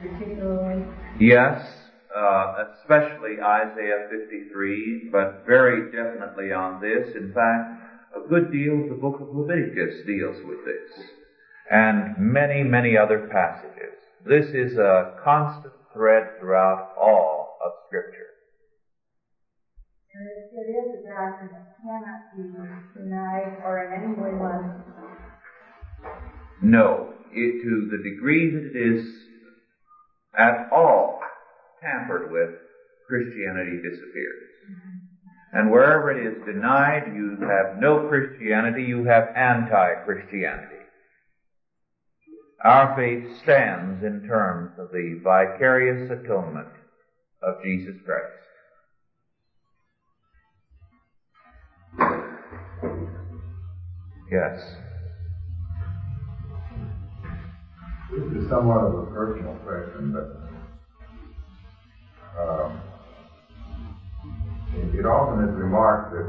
particularly? 0.00 0.82
Yes, 1.20 1.60
uh, 2.16 2.64
especially 2.80 3.42
Isaiah 3.44 4.08
53, 4.08 5.10
but 5.12 5.44
very 5.46 5.92
definitely 5.92 6.52
on 6.52 6.80
this. 6.80 7.14
In 7.14 7.34
fact, 7.34 7.76
a 8.16 8.26
good 8.26 8.50
deal 8.50 8.84
of 8.84 8.88
the 8.88 8.94
book 8.94 9.20
of 9.20 9.36
Leviticus 9.36 10.06
deals 10.06 10.42
with 10.46 10.64
this, 10.64 11.04
and 11.70 12.16
many, 12.16 12.62
many 12.62 12.96
other 12.96 13.28
passages. 13.30 14.00
This 14.24 14.46
is 14.54 14.78
a 14.78 15.20
constant 15.22 15.74
thread 15.92 16.40
throughout 16.40 16.94
all 16.98 17.58
of 17.62 17.72
Scripture. 17.88 18.31
It, 20.14 20.68
is 20.68 21.04
a 21.04 21.08
doctrine 21.08 21.50
that 21.52 21.76
cannot 21.80 22.36
be 22.36 22.42
denied 23.00 23.62
or 23.64 23.82
in 23.84 24.04
any 24.04 24.12
way 24.12 24.32
less. 24.38 24.66
No, 26.60 27.14
it, 27.32 27.62
to 27.62 27.88
the 27.90 28.10
degree 28.10 28.50
that 28.50 28.64
it 28.64 28.76
is 28.76 29.06
at 30.36 30.68
all 30.70 31.20
tampered 31.80 32.30
with, 32.30 32.50
Christianity 33.08 33.76
disappears. 33.82 34.48
And 35.52 35.70
wherever 35.70 36.10
it 36.10 36.26
is 36.26 36.44
denied, 36.44 37.12
you 37.14 37.36
have 37.40 37.78
no 37.80 38.08
Christianity, 38.08 38.84
you 38.84 39.04
have 39.04 39.28
anti-Christianity. 39.34 40.76
Our 42.64 42.94
faith 42.96 43.42
stands 43.42 44.04
in 44.04 44.26
terms 44.26 44.78
of 44.78 44.92
the 44.92 45.20
vicarious 45.22 46.10
atonement 46.10 46.68
of 47.42 47.62
Jesus 47.64 47.96
Christ. 48.04 48.41
Yes. 54.32 54.56
This 58.10 58.24
is 58.32 58.48
somewhat 58.48 58.80
of 58.80 58.96
a 58.96 59.06
personal 59.12 59.52
question, 59.60 60.08
but 60.08 60.24
um, 62.40 62.80
it 64.96 65.04
often 65.04 65.44
is 65.44 65.54
remarked 65.54 66.12
that 66.12 66.24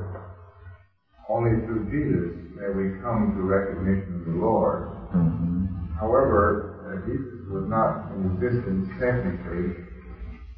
only 1.29 1.63
through 1.63 1.87
Jesus 1.87 2.35
may 2.59 2.67
we 2.75 2.91
come 2.99 3.31
to 3.35 3.41
recognition 3.41 4.19
of 4.19 4.25
the 4.25 4.35
Lord. 4.35 4.83
Mm-hmm. 5.15 5.95
However, 5.95 6.75
uh, 6.83 6.99
Jesus 7.07 7.39
was 7.47 7.63
not 7.71 8.11
in 8.11 8.35
existence 8.35 8.83
technically 8.99 9.79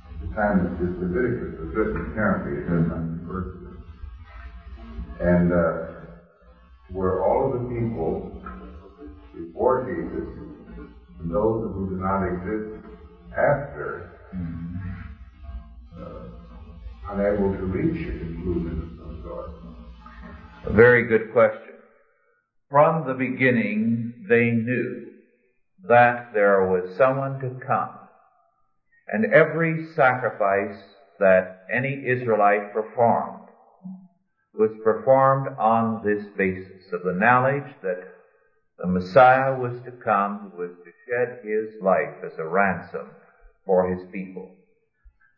at 0.01 0.17
the 0.17 0.33
time 0.33 0.65
that 0.65 0.73
this 0.81 0.89
Leviticus 0.97 1.53
was 1.61 1.69
written, 1.77 2.09
apparently 2.09 2.57
it 2.57 2.65
does 2.65 2.89
not 2.89 3.05
refer 3.05 3.45
to. 3.53 3.69
And 5.21 5.53
uh, 5.53 5.94
were 6.91 7.23
all 7.23 7.53
of 7.53 7.61
the 7.61 7.67
people 7.69 8.31
before 9.33 9.85
Jesus 9.85 10.27
and 11.19 11.31
those 11.31 11.73
who 11.73 11.89
do 11.89 11.97
not 11.97 12.23
exist 12.25 12.85
after 13.37 14.11
uh, 15.99 17.11
unable 17.11 17.53
to 17.53 17.65
reach 17.65 18.07
a 18.07 18.19
conclusion 18.19 18.99
of 19.01 19.07
some 19.07 19.23
sort? 19.23 19.51
A 20.65 20.73
very 20.73 21.07
good 21.07 21.31
question. 21.33 21.61
From 22.69 23.07
the 23.07 23.13
beginning, 23.13 24.25
they 24.27 24.51
knew 24.51 25.07
that 25.87 26.33
there 26.33 26.67
was 26.67 26.95
someone 26.97 27.39
to 27.39 27.65
come. 27.65 27.91
And 29.07 29.31
every 29.33 29.87
sacrifice 29.95 30.77
that 31.19 31.65
any 31.71 32.03
Israelite 32.07 32.73
performed 32.73 33.34
was 34.57 34.71
performed 34.83 35.55
on 35.59 36.01
this 36.03 36.25
basis 36.37 36.91
of 36.93 37.03
the 37.03 37.13
knowledge 37.13 37.73
that 37.83 38.03
the 38.77 38.87
Messiah 38.87 39.57
was 39.57 39.81
to 39.85 39.91
come, 39.91 40.51
who 40.51 40.61
was 40.61 40.71
to 40.83 40.91
shed 41.07 41.39
his 41.43 41.81
life 41.81 42.23
as 42.25 42.37
a 42.37 42.47
ransom 42.47 43.09
for 43.65 43.93
his 43.93 44.07
people. 44.11 44.55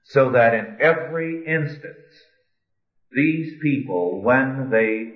So 0.04 0.32
that 0.32 0.54
in 0.54 0.78
every 0.80 1.46
instance, 1.46 2.24
these 3.12 3.60
people, 3.62 4.22
when 4.22 4.70
they 4.70 5.14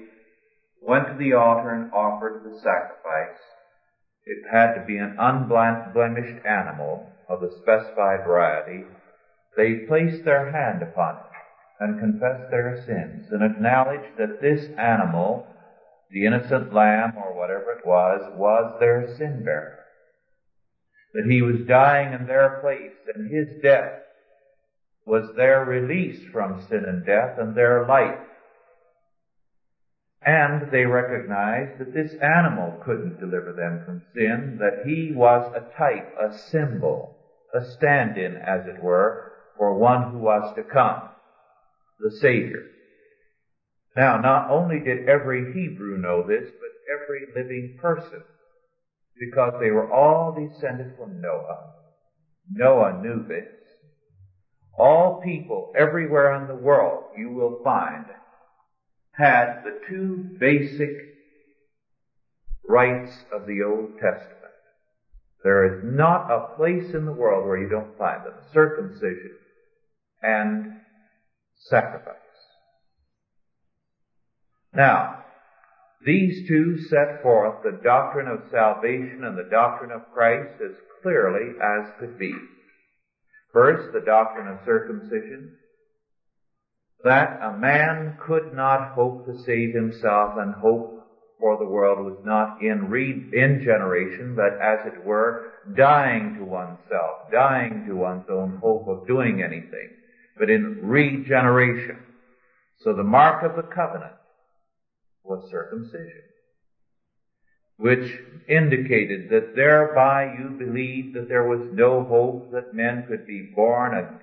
went 0.82 1.08
to 1.08 1.18
the 1.18 1.34
altar 1.34 1.70
and 1.70 1.91
offered 1.93 2.43
the 2.43 2.58
sacrifice, 2.58 3.39
it 4.26 4.45
had 4.52 4.76
to 4.76 4.86
be 4.86 4.97
an 4.97 5.18
unblemished 5.20 6.45
animal 6.45 7.08
of 7.28 7.41
the 7.41 7.52
specified 7.62 8.26
variety. 8.26 8.84
They 9.58 9.86
placed 9.88 10.24
their 10.26 10.52
hand 10.52 10.82
upon 10.84 11.16
it 11.18 11.31
and 11.82 12.00
confess 12.00 12.40
their 12.52 12.84
sins 12.86 13.26
and 13.32 13.44
acknowledge 13.44 14.06
that 14.16 14.40
this 14.40 14.70
animal, 14.78 15.48
the 16.12 16.26
innocent 16.28 16.72
lamb 16.72 17.14
or 17.18 17.36
whatever 17.36 17.72
it 17.72 17.86
was, 17.86 18.22
was 18.38 18.80
their 18.80 19.18
sin 19.18 19.44
bearer. 19.44 19.80
That 21.16 21.26
he 21.28 21.42
was 21.42 21.68
dying 21.68 22.14
in 22.14 22.28
their 22.28 22.60
place 22.62 22.94
and 23.14 23.32
his 23.32 23.62
death 23.64 23.94
was 25.08 25.36
their 25.36 25.66
release 25.66 26.24
from 26.32 26.62
sin 26.70 26.86
and 26.88 27.04
death 27.04 27.40
and 27.40 27.56
their 27.56 27.88
life. 27.88 28.20
And 30.22 30.72
they 30.72 30.86
recognized 30.86 31.80
that 31.80 31.96
this 31.96 32.14
animal 32.22 32.80
couldn't 32.86 33.20
deliver 33.20 33.54
them 33.54 33.82
from 33.84 34.04
sin, 34.14 34.60
that 34.60 34.86
he 34.86 35.12
was 35.16 35.52
a 35.56 35.76
type, 35.76 36.14
a 36.22 36.38
symbol, 36.38 37.18
a 37.56 37.66
stand-in, 37.66 38.38
as 38.38 38.68
it 38.68 38.84
were, 38.84 39.32
for 39.58 39.80
one 39.80 40.12
who 40.12 40.20
was 40.20 40.54
to 40.56 40.62
come, 40.62 41.10
the 42.02 42.12
Savior. 42.18 42.64
Now, 43.95 44.18
not 44.18 44.49
only 44.49 44.80
did 44.80 45.10
every 45.10 45.54
Hebrew 45.54 45.97
know 45.97 46.26
this, 46.26 46.49
but 46.49 46.93
every 47.02 47.28
living 47.36 47.78
person, 47.82 48.24
because 49.20 49.54
they 49.60 49.72
were 49.72 49.91
all 49.91 50.34
descended 50.34 50.93
from 50.97 51.22
Noah. 51.22 51.74
Noah 52.49 53.02
knew 53.02 53.28
this. 53.28 53.47
All 54.78 55.22
people 55.22 55.74
everywhere 55.78 56.41
in 56.41 56.47
the 56.47 56.56
world, 56.56 57.04
you 57.18 57.30
will 57.30 57.62
find, 57.64 58.06
had 59.12 59.64
the 59.64 59.80
two 59.89 60.38
basic 60.39 60.89
rites 62.68 63.12
of 63.34 63.45
the 63.45 63.62
Old 63.64 63.93
Testament. 63.99 64.38
There 65.43 65.66
is 65.66 65.84
not 65.84 66.32
a 66.32 66.56
place 66.56 66.93
in 66.93 67.06
the 67.06 67.12
world 67.12 67.45
where 67.45 67.58
you 67.58 67.68
don't 67.68 67.97
find 67.97 68.26
them. 68.26 68.34
Circumcision 68.54 69.32
and 70.22 70.81
sacrifice. 71.70 72.16
Now, 74.74 75.24
these 76.05 76.47
two 76.47 76.80
set 76.89 77.22
forth 77.22 77.64
the 77.64 77.80
doctrine 77.84 78.28
of 78.28 78.49
salvation 78.49 79.24
and 79.24 79.38
the 79.38 79.49
doctrine 79.51 79.91
of 79.91 80.12
Christ 80.14 80.62
as 80.64 80.76
clearly 81.01 81.53
as 81.62 81.91
could 81.99 82.18
be. 82.18 82.34
First, 83.53 83.93
the 83.93 84.01
doctrine 84.01 84.47
of 84.47 84.66
circumcision, 84.66 85.57
that 87.03 87.39
a 87.41 87.57
man 87.57 88.18
could 88.26 88.53
not 88.53 88.93
hope 88.93 89.26
to 89.26 89.43
save 89.43 89.74
himself 89.74 90.34
and 90.38 90.53
hope 90.55 91.01
for 91.39 91.57
the 91.57 91.66
world 91.66 92.05
was 92.05 92.24
not 92.24 92.62
in 92.62 92.89
re- 92.89 93.30
in 93.34 93.62
generation, 93.64 94.36
but 94.36 94.62
as 94.62 94.86
it 94.86 95.03
were, 95.03 95.51
dying 95.76 96.36
to 96.38 96.45
oneself, 96.45 97.32
dying 97.32 97.86
to 97.88 97.95
one's 97.95 98.30
own 98.30 98.59
hope 98.62 98.88
of 98.88 99.07
doing 99.07 99.41
anything, 99.41 99.89
but 100.38 100.50
in 100.50 100.80
regeneration. 100.82 101.98
So 102.80 102.94
the 102.94 103.04
mark 103.04 103.44
of 103.44 103.56
the 103.56 103.70
covenant 103.74 104.14
was 105.24 105.50
circumcision, 105.52 106.24
which 107.78 108.20
indicated 108.48 109.30
that 109.30 109.56
thereby 109.56 110.34
you 110.38 110.50
believed 110.50 111.16
that 111.16 111.30
there 111.30 111.48
was 111.48 111.62
no 111.72 112.04
hope 112.04 112.52
that 112.52 112.74
men 112.74 113.06
could 113.08 113.28
be 113.28 113.42
born 113.56 114.20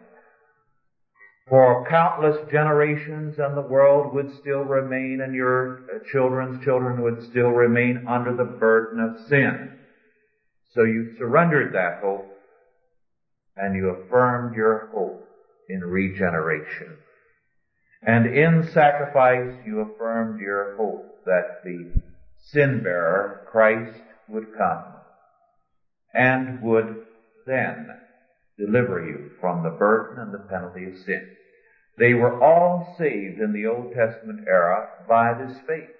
for 1.48 1.86
countless 1.88 2.36
generations 2.50 3.38
and 3.38 3.56
the 3.56 3.62
world 3.62 4.12
would 4.12 4.30
still 4.40 4.64
remain 4.64 5.20
and 5.22 5.34
your 5.34 5.80
children's 6.12 6.62
children 6.62 7.00
would 7.00 7.22
still 7.30 7.50
remain 7.50 8.04
under 8.06 8.34
the 8.34 8.44
burden 8.44 9.00
of 9.00 9.18
sin. 9.28 9.72
So 10.74 10.82
you 10.82 11.14
surrendered 11.16 11.74
that 11.74 12.00
hope 12.02 12.26
and 13.56 13.74
you 13.74 13.88
affirmed 13.90 14.54
your 14.54 14.90
hope 14.92 15.27
in 15.68 15.80
regeneration. 15.80 16.96
And 18.02 18.26
in 18.26 18.70
sacrifice 18.72 19.54
you 19.66 19.80
affirmed 19.80 20.40
your 20.40 20.76
hope 20.76 21.24
that 21.24 21.62
the 21.64 21.92
sin 22.36 22.82
bearer, 22.82 23.46
Christ, 23.50 24.00
would 24.28 24.56
come 24.56 24.84
and 26.14 26.62
would 26.62 27.04
then 27.46 27.88
deliver 28.58 29.04
you 29.04 29.30
from 29.40 29.62
the 29.62 29.70
burden 29.70 30.22
and 30.22 30.32
the 30.32 30.48
penalty 30.48 30.84
of 30.86 30.98
sin. 31.04 31.28
They 31.98 32.14
were 32.14 32.42
all 32.42 32.94
saved 32.98 33.40
in 33.40 33.52
the 33.52 33.66
Old 33.66 33.92
Testament 33.92 34.46
era 34.46 34.88
by 35.08 35.34
this 35.34 35.56
faith. 35.66 35.90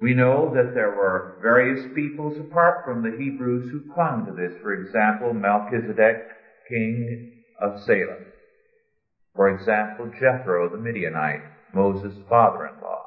We 0.00 0.14
know 0.14 0.52
that 0.54 0.74
there 0.74 0.90
were 0.90 1.38
various 1.42 1.84
peoples 1.94 2.38
apart 2.38 2.84
from 2.84 3.02
the 3.02 3.16
Hebrews 3.18 3.70
who 3.70 3.92
clung 3.92 4.26
to 4.26 4.32
this. 4.32 4.52
For 4.62 4.74
example, 4.74 5.34
Melchizedek, 5.34 6.28
king 6.68 7.42
of 7.60 7.82
Salem. 7.82 8.26
For 9.38 9.50
example, 9.50 10.10
Jethro 10.18 10.68
the 10.68 10.78
Midianite, 10.78 11.44
Moses' 11.72 12.18
father-in-law. 12.28 13.04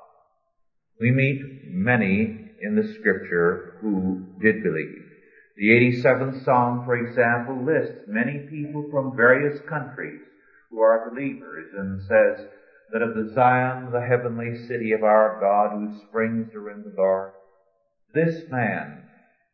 We 0.97 1.11
meet 1.11 1.41
many 1.65 2.51
in 2.61 2.73
the 2.73 2.87
scripture 2.87 3.75
who 3.81 4.23
did 4.39 4.63
believe. 4.63 5.03
The 5.57 5.67
87th 5.67 6.45
Psalm, 6.45 6.85
for 6.85 6.95
example, 6.95 7.61
lists 7.65 8.07
many 8.07 8.47
people 8.49 8.87
from 8.89 9.13
various 9.13 9.59
countries 9.67 10.21
who 10.69 10.79
are 10.79 11.09
believers 11.09 11.73
and 11.77 12.01
says 12.03 12.47
that 12.93 13.01
of 13.01 13.13
the 13.13 13.33
Zion, 13.33 13.91
the 13.91 13.99
heavenly 13.99 14.55
city 14.69 14.93
of 14.93 15.03
our 15.03 15.37
God, 15.41 15.75
whose 15.75 16.01
springs 16.07 16.55
are 16.55 16.71
in 16.71 16.83
the 16.83 16.93
Lord, 16.97 17.33
this 18.13 18.49
man 18.49 19.03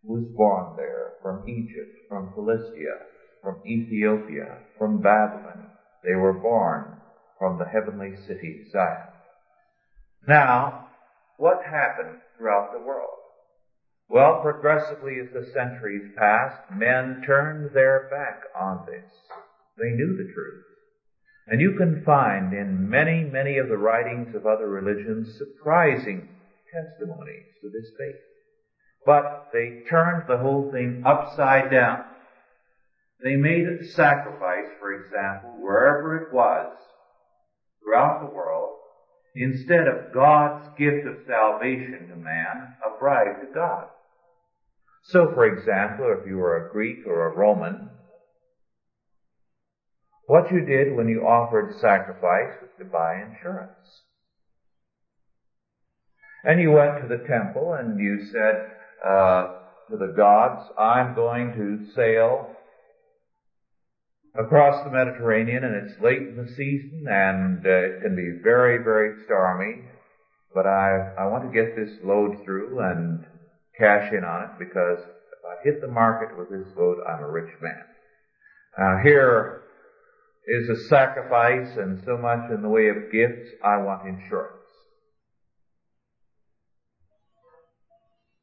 was 0.03 0.25
born 0.35 0.75
there 0.77 1.13
from 1.23 1.49
Egypt, 1.49 1.97
from 2.07 2.31
Philistia, 2.35 2.99
from 3.41 3.63
Ethiopia, 3.65 4.59
from 4.77 5.01
Babylon. 5.01 5.66
They 6.07 6.15
were 6.15 6.33
born 6.33 7.01
from 7.37 7.59
the 7.59 7.65
heavenly 7.65 8.15
city, 8.25 8.65
Zion. 8.71 9.09
Now, 10.25 10.87
what 11.35 11.65
happened 11.65 12.19
throughout 12.37 12.71
the 12.71 12.79
world? 12.79 13.09
Well, 14.09 14.39
progressively 14.41 15.19
as 15.19 15.27
the 15.33 15.51
centuries 15.53 16.13
passed, 16.17 16.71
men 16.73 17.23
turned 17.25 17.71
their 17.73 18.07
back 18.09 18.43
on 18.57 18.85
this. 18.85 19.11
They 19.77 19.89
knew 19.89 20.15
the 20.15 20.31
truth. 20.33 20.63
And 21.47 21.59
you 21.59 21.75
can 21.77 22.03
find 22.05 22.53
in 22.53 22.89
many, 22.89 23.23
many 23.23 23.57
of 23.57 23.67
the 23.67 23.77
writings 23.77 24.33
of 24.33 24.45
other 24.45 24.69
religions 24.69 25.37
surprising 25.37 26.29
testimonies 26.73 27.45
to 27.61 27.69
this 27.69 27.91
faith. 27.97 28.21
But 29.05 29.49
they 29.51 29.83
turned 29.89 30.23
the 30.27 30.37
whole 30.37 30.71
thing 30.71 31.03
upside 31.05 31.69
down. 31.69 32.05
They 33.23 33.35
made 33.35 33.65
a 33.67 33.83
sacrifice, 33.83 34.69
for 34.79 34.93
example, 34.93 35.55
wherever 35.59 36.17
it 36.17 36.33
was, 36.33 36.77
throughout 37.81 38.21
the 38.21 38.35
world, 38.35 38.77
instead 39.35 39.87
of 39.87 40.13
God's 40.13 40.67
gift 40.77 41.07
of 41.07 41.25
salvation 41.25 42.09
to 42.09 42.15
man, 42.15 42.75
a 42.85 42.99
bribe 42.99 43.41
to 43.41 43.53
God. 43.53 43.87
So, 45.03 45.31
for 45.33 45.45
example, 45.45 46.15
if 46.19 46.27
you 46.27 46.37
were 46.37 46.67
a 46.67 46.71
Greek 46.71 47.07
or 47.07 47.27
a 47.27 47.35
Roman, 47.35 47.89
what 50.27 50.51
you 50.51 50.65
did 50.65 50.95
when 50.95 51.07
you 51.07 51.25
offered 51.25 51.79
sacrifice 51.79 52.61
was 52.61 52.71
to 52.77 52.85
buy 52.85 53.15
insurance. 53.15 54.01
And 56.43 56.61
you 56.61 56.71
went 56.71 57.01
to 57.01 57.07
the 57.07 57.25
temple 57.25 57.73
and 57.73 57.99
you 57.99 58.25
said 58.31 58.69
uh, 59.05 59.59
to 59.89 59.97
the 59.97 60.13
gods, 60.15 60.69
I'm 60.77 61.15
going 61.15 61.53
to 61.53 61.93
sail 61.93 62.56
across 64.37 64.83
the 64.83 64.91
Mediterranean 64.91 65.63
and 65.63 65.75
it's 65.75 65.99
late 65.99 66.21
in 66.21 66.37
the 66.37 66.51
season 66.55 67.05
and 67.09 67.65
uh, 67.65 67.69
it 67.69 68.01
can 68.01 68.15
be 68.15 68.39
very, 68.43 68.77
very 68.77 69.13
stormy, 69.25 69.83
but 70.53 70.65
I, 70.65 71.13
I 71.17 71.25
want 71.25 71.43
to 71.43 71.51
get 71.51 71.75
this 71.75 71.97
load 72.03 72.43
through 72.43 72.79
and 72.79 73.25
cash 73.77 74.11
in 74.11 74.23
on 74.23 74.43
it 74.43 74.49
because 74.59 74.99
if 74.99 75.45
I 75.45 75.63
hit 75.63 75.81
the 75.81 75.87
market 75.87 76.37
with 76.37 76.49
this 76.49 76.67
load, 76.77 76.97
I'm 77.07 77.23
a 77.23 77.31
rich 77.31 77.51
man. 77.61 77.83
Now 78.77 78.99
here 79.03 79.63
is 80.47 80.69
a 80.69 80.87
sacrifice 80.87 81.75
and 81.75 81.99
so 82.05 82.17
much 82.17 82.49
in 82.51 82.61
the 82.61 82.69
way 82.69 82.89
of 82.89 83.11
gifts, 83.11 83.49
I 83.63 83.77
want 83.77 84.07
insurance. 84.07 84.53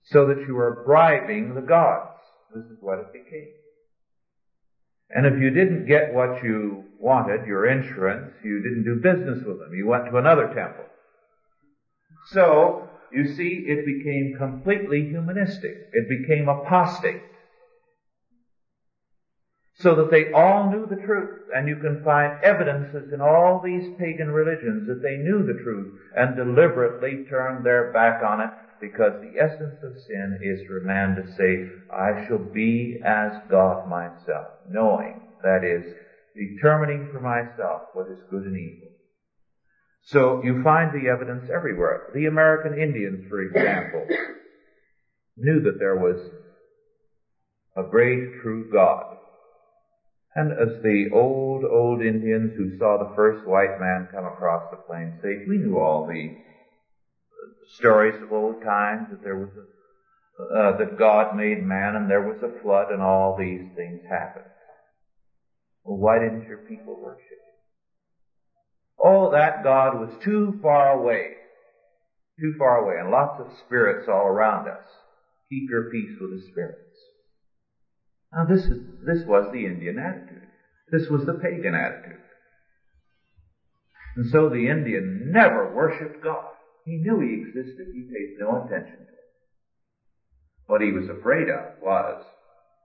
So 0.06 0.26
that 0.26 0.44
you 0.46 0.58
are 0.58 0.82
bribing 0.84 1.54
the 1.54 1.62
gods. 1.62 2.18
This 2.54 2.64
is 2.64 2.78
what 2.80 2.98
it 2.98 3.12
became. 3.12 3.63
And 5.10 5.26
if 5.26 5.38
you 5.38 5.50
didn't 5.50 5.86
get 5.86 6.14
what 6.14 6.42
you 6.42 6.84
wanted, 6.98 7.46
your 7.46 7.66
insurance, 7.66 8.32
you 8.42 8.62
didn't 8.62 8.84
do 8.84 8.96
business 8.96 9.44
with 9.44 9.58
them. 9.58 9.74
You 9.74 9.86
went 9.86 10.06
to 10.06 10.16
another 10.16 10.52
temple. 10.54 10.84
So, 12.30 12.88
you 13.12 13.34
see, 13.34 13.64
it 13.66 13.84
became 13.84 14.36
completely 14.38 15.08
humanistic. 15.08 15.88
It 15.92 16.08
became 16.08 16.48
apostate 16.48 17.22
so 19.76 19.96
that 19.96 20.10
they 20.10 20.32
all 20.32 20.70
knew 20.70 20.86
the 20.86 21.02
truth. 21.04 21.42
And 21.54 21.68
you 21.68 21.76
can 21.76 22.02
find 22.02 22.42
evidences 22.42 23.12
in 23.12 23.20
all 23.20 23.60
these 23.62 23.94
pagan 23.98 24.30
religions 24.30 24.86
that 24.88 25.02
they 25.02 25.16
knew 25.16 25.44
the 25.44 25.62
truth 25.62 25.98
and 26.16 26.36
deliberately 26.36 27.26
turned 27.28 27.64
their 27.64 27.92
back 27.92 28.22
on 28.22 28.40
it 28.40 28.50
because 28.84 29.14
the 29.20 29.40
essence 29.40 29.78
of 29.82 29.92
sin 30.06 30.38
is 30.42 30.60
for 30.66 30.80
man 30.80 31.16
to 31.16 31.26
say, 31.36 31.64
I 31.90 32.26
shall 32.26 32.38
be 32.52 33.00
as 33.04 33.32
God 33.50 33.88
myself, 33.88 34.48
knowing, 34.68 35.20
that 35.42 35.64
is, 35.64 35.84
determining 36.34 37.08
for 37.12 37.20
myself 37.20 37.82
what 37.92 38.08
is 38.10 38.18
good 38.30 38.44
and 38.44 38.56
evil. 38.56 38.88
So 40.06 40.42
you 40.42 40.62
find 40.62 40.92
the 40.92 41.08
evidence 41.08 41.48
everywhere. 41.54 42.10
The 42.12 42.26
American 42.26 42.74
Indians, 42.74 43.24
for 43.28 43.40
example, 43.40 44.06
knew 45.36 45.60
that 45.62 45.78
there 45.78 45.96
was 45.96 46.18
a 47.76 47.82
great 47.88 48.42
true 48.42 48.68
God 48.70 49.14
and 50.34 50.50
as 50.50 50.82
the 50.82 51.06
old, 51.12 51.62
old 51.64 52.02
Indians 52.02 52.50
who 52.56 52.76
saw 52.78 52.98
the 52.98 53.14
first 53.14 53.46
white 53.46 53.78
man 53.78 54.08
come 54.12 54.26
across 54.26 54.62
the 54.70 54.78
plains 54.78 55.14
say, 55.22 55.44
we 55.48 55.58
knew 55.58 55.78
all 55.78 56.06
the 56.06 56.34
stories 57.76 58.20
of 58.22 58.32
old 58.32 58.62
times 58.62 59.08
that 59.10 59.22
there 59.22 59.36
was 59.36 59.50
a, 59.56 59.64
uh, 60.42 60.76
that 60.78 60.98
God 60.98 61.36
made 61.36 61.62
man 61.62 61.94
and 61.94 62.10
there 62.10 62.22
was 62.22 62.42
a 62.42 62.60
flood 62.62 62.90
and 62.90 63.02
all 63.02 63.36
these 63.38 63.68
things 63.76 64.00
happened. 64.08 64.44
Well, 65.84 65.98
why 65.98 66.18
didn't 66.18 66.48
your 66.48 66.58
people 66.58 67.00
worship? 67.00 67.22
Oh, 69.02 69.30
that 69.32 69.62
God 69.62 69.98
was 69.98 70.10
too 70.22 70.58
far 70.62 70.98
away. 70.98 71.34
Too 72.40 72.54
far 72.58 72.84
away 72.84 73.00
and 73.00 73.10
lots 73.10 73.40
of 73.40 73.46
spirits 73.66 74.08
all 74.08 74.26
around 74.26 74.68
us. 74.68 74.84
Keep 75.50 75.70
your 75.70 75.90
peace 75.90 76.16
with 76.20 76.30
the 76.30 76.46
spirits. 76.50 76.80
Now 78.32 78.44
this 78.44 78.64
is, 78.64 78.78
this 79.06 79.24
was 79.26 79.52
the 79.52 79.66
Indian 79.66 79.98
attitude. 79.98 80.48
This 80.90 81.08
was 81.08 81.24
the 81.26 81.34
pagan 81.34 81.74
attitude. 81.74 82.20
And 84.16 84.30
so 84.30 84.48
the 84.48 84.68
Indian 84.68 85.30
never 85.32 85.72
worshipped 85.74 86.22
God. 86.22 86.53
He 86.84 86.96
knew 86.96 87.20
he 87.20 87.42
existed. 87.42 87.88
He 87.92 88.02
paid 88.02 88.36
no 88.38 88.64
attention 88.64 88.96
to 88.96 89.02
it. 89.02 89.30
What 90.66 90.80
he 90.80 90.92
was 90.92 91.08
afraid 91.08 91.48
of 91.48 91.80
was 91.82 92.24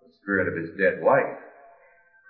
the 0.05 0.13
spirit 0.21 0.47
of 0.47 0.55
his 0.55 0.77
dead 0.77 1.01
wife. 1.01 1.37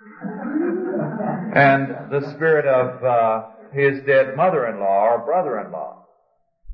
and 1.54 2.10
the 2.10 2.32
spirit 2.34 2.66
of 2.66 3.04
uh, 3.04 3.42
his 3.72 4.02
dead 4.06 4.36
mother-in-law 4.36 5.08
or 5.10 5.24
brother-in-law. 5.24 6.06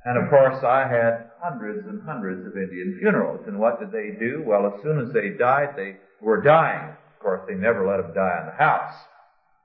And 0.05 0.22
of 0.22 0.30
course 0.30 0.62
I 0.62 0.86
had 0.86 1.30
hundreds 1.42 1.86
and 1.86 2.03
hundreds 2.03 2.47
of 2.47 2.57
Indian 2.57 2.97
funerals. 3.01 3.44
And 3.47 3.59
what 3.59 3.80
did 3.80 3.90
they 3.90 4.16
do? 4.18 4.42
Well, 4.47 4.72
as 4.72 4.82
soon 4.82 5.01
as 5.01 5.12
they 5.12 5.30
died, 5.30 5.74
they 5.76 5.97
were 6.20 6.40
dying. 6.40 6.90
Of 6.90 7.20
course, 7.20 7.42
they 7.49 7.55
never 7.55 7.86
let 7.86 7.99
them 7.99 8.14
die 8.14 8.38
in 8.40 8.47
the 8.47 8.64
house. 8.64 8.94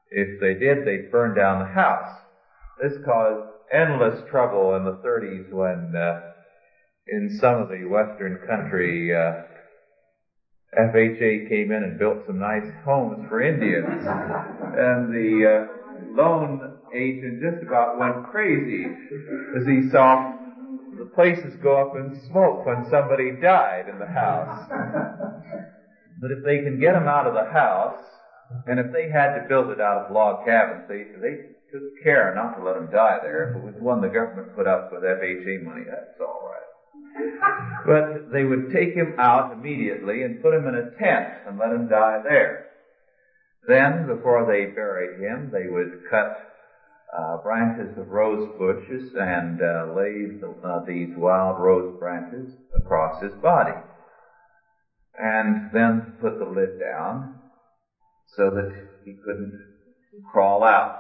If 0.10 0.42
they 0.42 0.56
did, 0.56 0.86
they'd 0.86 1.12
burn 1.12 1.36
down 1.36 1.60
the 1.60 1.74
house. 1.74 2.20
This 2.82 2.98
caused 3.06 3.48
endless 3.72 4.28
trouble 4.32 4.76
in 4.76 4.84
the 4.84 4.98
30s 5.06 5.54
when, 5.54 5.96
uh, 5.96 6.20
in 7.08 7.30
some 7.40 7.62
of 7.62 7.70
the 7.70 7.86
western 7.86 8.40
country, 8.48 9.14
uh, 9.16 9.44
FHA 10.76 11.48
came 11.48 11.72
in 11.72 11.84
and 11.84 12.00
built 12.00 12.26
some 12.26 12.40
nice 12.40 12.66
homes 12.84 13.28
for 13.30 13.40
Indians. 13.40 14.04
and 14.04 15.14
the 15.14 15.46
uh, 15.46 16.18
loan 16.18 16.80
agent 16.96 17.42
just 17.42 17.62
about 17.62 18.00
went 18.00 18.26
crazy 18.32 18.88
as 19.60 19.68
he 19.68 19.88
saw 19.92 20.34
the 20.98 21.06
places 21.14 21.54
go 21.62 21.80
up 21.80 21.96
in 21.96 22.20
smoke 22.30 22.66
when 22.66 22.90
somebody 22.90 23.32
died 23.40 23.90
in 23.90 24.00
the 24.00 24.08
house. 24.08 24.68
But 26.20 26.32
if 26.32 26.44
they 26.44 26.64
can 26.64 26.80
get 26.80 26.94
them 26.94 27.08
out 27.08 27.28
of 27.28 27.34
the 27.34 27.52
house, 27.52 28.02
and 28.66 28.80
if 28.80 28.92
they 28.92 29.10
had 29.10 29.36
to 29.36 29.46
build 29.48 29.70
it 29.70 29.80
out 29.80 30.06
of 30.06 30.12
log 30.12 30.46
cabins, 30.46 30.84
they, 30.88 31.04
they 31.22 31.61
took 31.72 32.04
care 32.04 32.34
not 32.36 32.58
to 32.58 32.64
let 32.64 32.78
him 32.78 32.90
die 32.92 33.20
there. 33.22 33.50
If 33.50 33.58
it 33.58 33.64
was 33.64 33.82
one 33.82 34.02
the 34.02 34.08
government 34.08 34.56
put 34.56 34.68
up 34.68 34.92
with 34.92 35.04
FHA 35.04 35.64
money, 35.64 35.86
that's 35.88 36.20
all 36.20 36.50
right. 36.50 36.58
But 37.86 38.32
they 38.32 38.44
would 38.44 38.72
take 38.72 38.94
him 38.94 39.16
out 39.18 39.54
immediately 39.54 40.22
and 40.22 40.42
put 40.42 40.54
him 40.54 40.68
in 40.68 40.76
a 40.76 40.92
tent 41.00 41.34
and 41.48 41.58
let 41.58 41.72
him 41.72 41.90
die 41.90 42.20
there. 42.24 42.66
Then, 43.68 44.08
before 44.08 44.46
they 44.46 44.66
buried 44.66 45.20
him, 45.20 45.50
they 45.52 45.68
would 45.68 46.10
cut 46.10 46.52
uh, 47.16 47.38
branches 47.44 47.98
of 47.98 48.10
rose 48.10 48.48
bushes 48.58 49.14
and 49.16 49.62
uh, 49.62 49.94
lay 49.96 50.26
the, 50.40 50.56
uh, 50.64 50.86
these 50.86 51.10
wild 51.16 51.60
rose 51.60 51.98
branches 52.00 52.50
across 52.76 53.22
his 53.22 53.34
body 53.42 53.78
and 55.20 55.70
then 55.74 56.14
put 56.20 56.40
the 56.40 56.46
lid 56.46 56.80
down 56.80 57.40
so 58.36 58.50
that 58.50 58.72
he 59.04 59.14
couldn't 59.26 59.60
crawl 60.32 60.64
out. 60.64 61.00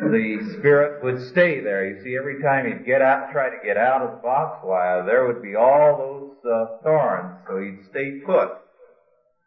The 0.00 0.56
spirit 0.58 1.02
would 1.02 1.28
stay 1.28 1.60
there. 1.60 1.88
You 1.88 2.02
see, 2.02 2.16
every 2.16 2.42
time 2.42 2.66
he'd 2.66 2.86
get 2.86 3.02
out, 3.02 3.32
try 3.32 3.50
to 3.50 3.64
get 3.64 3.76
out 3.76 4.02
of 4.02 4.10
the 4.12 4.22
box, 4.22 4.60
why, 4.62 5.02
there 5.04 5.26
would 5.26 5.42
be 5.42 5.56
all 5.56 5.96
those 5.98 6.52
uh, 6.52 6.82
thorns, 6.82 7.38
so 7.48 7.58
he'd 7.58 7.90
stay 7.90 8.20
put. 8.24 8.50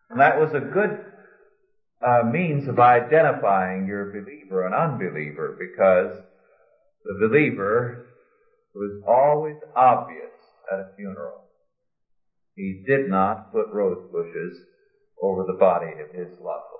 And 0.09 0.19
that 0.19 0.39
was 0.39 0.53
a 0.53 0.59
good 0.59 1.05
uh, 2.05 2.23
means 2.29 2.67
of 2.67 2.79
identifying 2.79 3.87
your 3.87 4.11
believer 4.11 4.65
and 4.65 4.75
unbeliever, 4.75 5.55
because 5.57 6.17
the 7.05 7.27
believer 7.27 8.07
was 8.75 9.01
always 9.07 9.57
obvious 9.75 10.31
at 10.71 10.79
a 10.79 10.89
funeral. 10.95 11.45
He 12.55 12.83
did 12.85 13.09
not 13.09 13.51
put 13.51 13.67
rose 13.71 14.11
bushes 14.11 14.57
over 15.21 15.45
the 15.45 15.57
body 15.57 15.91
of 16.01 16.13
his 16.13 16.27
loved. 16.41 16.70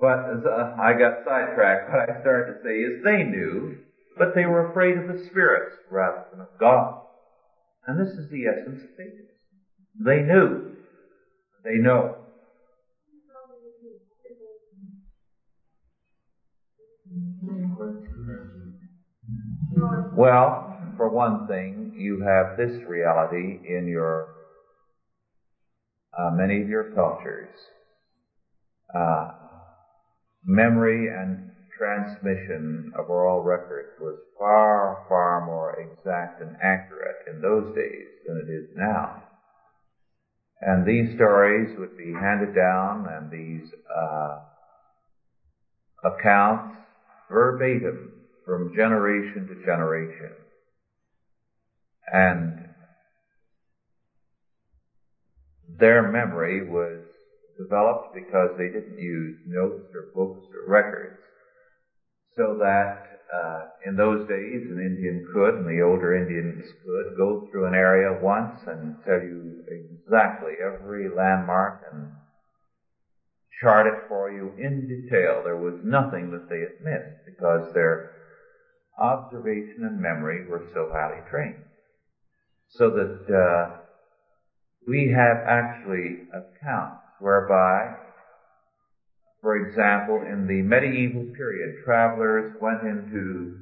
But 0.00 0.46
uh, 0.46 0.74
I 0.80 0.94
got 0.94 1.24
sidetracked. 1.24 1.90
What 1.90 2.10
I 2.10 2.20
started 2.22 2.54
to 2.54 2.58
say 2.64 2.78
is 2.78 3.04
they 3.04 3.22
knew, 3.22 3.78
but 4.18 4.34
they 4.34 4.46
were 4.46 4.70
afraid 4.70 4.98
of 4.98 5.06
the 5.06 5.24
spirits 5.26 5.76
rather 5.90 6.24
than 6.30 6.40
of 6.40 6.48
God. 6.58 7.02
And 7.86 8.00
this 8.00 8.14
is 8.14 8.30
the 8.30 8.46
essence 8.46 8.82
of 8.82 8.96
faith. 8.96 9.14
They 10.04 10.20
knew. 10.22 10.76
They 11.64 11.76
know. 11.76 12.16
Well, 20.14 20.76
for 20.96 21.08
one 21.08 21.46
thing, 21.46 21.94
you 21.96 22.20
have 22.20 22.56
this 22.56 22.82
reality 22.88 23.60
in 23.68 23.86
your 23.88 24.28
uh, 26.16 26.30
many 26.30 26.60
of 26.60 26.68
your 26.68 26.92
cultures. 26.92 27.54
Uh, 28.94 29.32
memory 30.44 31.08
and 31.08 31.50
transmission 31.76 32.92
of 32.98 33.10
oral 33.10 33.42
records 33.42 33.90
was 34.00 34.18
far, 34.38 35.04
far 35.08 35.44
more 35.46 35.80
exact 35.80 36.40
and 36.40 36.56
accurate 36.62 37.16
in 37.30 37.40
those 37.40 37.74
days 37.74 38.06
than 38.26 38.36
it 38.36 38.50
is 38.50 38.68
now. 38.76 39.22
And 40.60 40.86
these 40.86 41.14
stories 41.16 41.76
would 41.78 41.96
be 41.96 42.12
handed 42.12 42.54
down 42.54 43.08
and 43.08 43.30
these 43.30 43.68
uh, 43.94 44.38
accounts 46.04 46.76
verbatim 47.28 48.12
from 48.44 48.72
generation 48.76 49.48
to 49.48 49.64
generation. 49.64 50.30
And 52.12 52.68
their 55.78 56.10
memory 56.12 56.68
was 56.68 57.00
developed 57.58 58.14
because 58.14 58.50
they 58.56 58.68
didn't 58.68 58.98
use 58.98 59.36
notes 59.46 59.88
or 59.94 60.12
books 60.14 60.46
or 60.54 60.70
records. 60.70 61.18
So 62.34 62.56
that 62.60 63.12
uh, 63.32 63.66
in 63.86 63.96
those 63.96 64.28
days, 64.28 64.62
an 64.70 64.78
Indian 64.80 65.26
could, 65.32 65.54
and 65.54 65.66
the 65.66 65.82
older 65.82 66.14
Indians 66.14 66.64
could, 66.84 67.16
go 67.16 67.46
through 67.50 67.66
an 67.66 67.74
area 67.74 68.18
once 68.20 68.60
and 68.66 68.94
tell 69.04 69.20
you 69.20 69.64
exactly 69.68 70.52
every 70.60 71.08
landmark 71.08 71.80
and 71.90 72.12
chart 73.60 73.86
it 73.86 74.08
for 74.08 74.30
you 74.30 74.52
in 74.58 74.86
detail. 74.86 75.42
There 75.44 75.56
was 75.56 75.80
nothing 75.84 76.30
that 76.32 76.48
they 76.48 76.60
had 76.60 76.80
missed 76.82 77.24
because 77.26 77.72
their 77.72 78.10
observation 78.98 79.84
and 79.84 80.00
memory 80.00 80.46
were 80.46 80.64
so 80.74 80.90
highly 80.92 81.22
trained. 81.30 81.64
So 82.68 82.90
that 82.90 83.34
uh, 83.34 83.76
we 84.86 85.14
have 85.16 85.38
actually 85.46 86.26
accounts 86.32 87.01
whereby, 87.22 87.94
for 89.40 89.56
example, 89.56 90.22
in 90.26 90.46
the 90.46 90.60
medieval 90.62 91.24
period, 91.36 91.76
travelers 91.84 92.52
went 92.60 92.82
into 92.82 93.58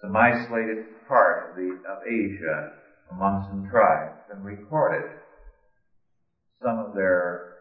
some 0.00 0.16
isolated 0.16 0.86
part 1.08 1.50
of, 1.50 1.56
the, 1.56 1.74
of 1.90 1.98
Asia 2.06 2.72
among 3.10 3.44
some 3.50 3.68
tribes 3.68 4.22
and 4.30 4.44
recorded 4.44 5.10
some 6.62 6.78
of 6.78 6.94
their 6.94 7.54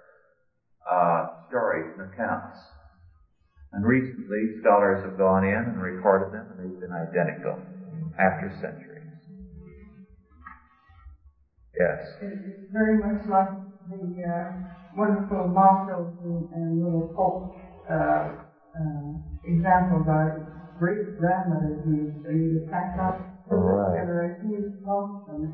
uh, 0.89 1.25
stories 1.49 1.91
and 1.97 2.13
accounts. 2.13 2.57
And 3.73 3.85
recently, 3.85 4.61
scholars 4.61 5.03
have 5.03 5.17
gone 5.17 5.43
in 5.43 5.57
and 5.57 5.81
recorded 5.81 6.31
them, 6.31 6.45
and 6.51 6.59
they've 6.59 6.79
been 6.79 6.93
identical 6.93 7.59
after 8.17 8.49
centuries. 8.61 9.03
Yes. 11.77 12.07
It's 12.21 12.71
very 12.71 12.97
much 12.97 13.27
like 13.29 13.49
the 13.89 14.23
uh, 14.23 14.86
wonderful 14.97 15.47
mottos 15.53 16.17
and, 16.25 16.49
and 16.57 16.81
little 16.81 17.13
folk 17.13 17.53
uh, 17.85 18.49
uh, 18.73 19.09
examples 19.45 20.09
our 20.09 20.41
great 20.81 21.17
grandmothers 21.21 21.85
used. 21.85 22.17
They 22.25 22.33
used 22.33 22.65
to 22.65 22.71
pack 22.73 22.97
up 22.97 23.21
right. 23.45 24.01
generation 24.01 24.49
used 24.51 24.81
lost 24.81 25.29
them. 25.29 25.53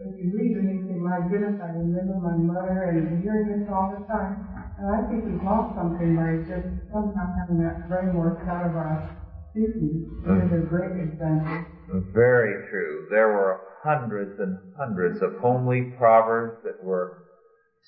If 0.00 0.14
you 0.14 0.30
read 0.32 0.56
them, 0.56 0.66
you 0.72 0.78
say, 0.88 0.96
my 0.96 1.20
goodness, 1.28 1.60
I 1.60 1.74
remember 1.74 2.16
my 2.22 2.38
mother 2.38 2.94
and 2.94 3.22
hearing 3.22 3.52
this 3.52 3.68
all 3.68 3.92
the 3.92 4.06
time. 4.06 4.46
And 4.78 4.86
I 4.94 5.02
think 5.10 5.26
we've 5.26 5.42
lost 5.42 5.74
something 5.74 6.14
by 6.14 6.38
just 6.46 6.70
sometimes 6.88 7.34
having 7.36 7.60
that 7.66 7.84
framework 7.90 8.46
out 8.48 8.64
of 8.66 8.74
our. 8.78 9.14
It 9.58 9.74
is 9.74 10.52
a 10.54 10.62
great 10.70 11.02
example. 11.02 11.66
Very 12.14 12.68
true. 12.70 13.08
There 13.10 13.28
were 13.28 13.60
hundreds 13.82 14.38
and 14.38 14.58
hundreds 14.78 15.20
of 15.20 15.40
homely 15.40 15.94
proverbs 15.98 16.62
that 16.62 16.78
were 16.84 17.27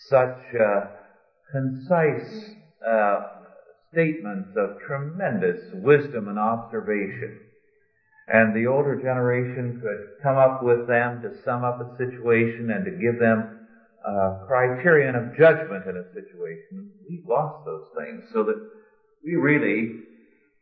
such 0.08 0.38
uh, 0.54 0.86
concise 1.52 2.54
uh, 2.86 3.20
statements 3.92 4.50
of 4.56 4.78
tremendous 4.86 5.60
wisdom 5.74 6.28
and 6.28 6.38
observation. 6.38 7.40
And 8.28 8.54
the 8.54 8.70
older 8.70 8.96
generation 8.96 9.80
could 9.82 10.22
come 10.22 10.36
up 10.36 10.62
with 10.62 10.86
them 10.86 11.20
to 11.22 11.42
sum 11.44 11.64
up 11.64 11.80
a 11.80 11.96
situation 11.96 12.70
and 12.70 12.84
to 12.84 12.92
give 12.92 13.18
them 13.18 13.66
a 14.06 14.46
criterion 14.46 15.16
of 15.16 15.36
judgment 15.36 15.86
in 15.86 15.96
a 15.96 16.14
situation. 16.14 16.92
We've 17.08 17.26
lost 17.28 17.64
those 17.64 17.88
things 17.98 18.24
so 18.32 18.44
that 18.44 18.70
we 19.24 19.34
really 19.34 20.04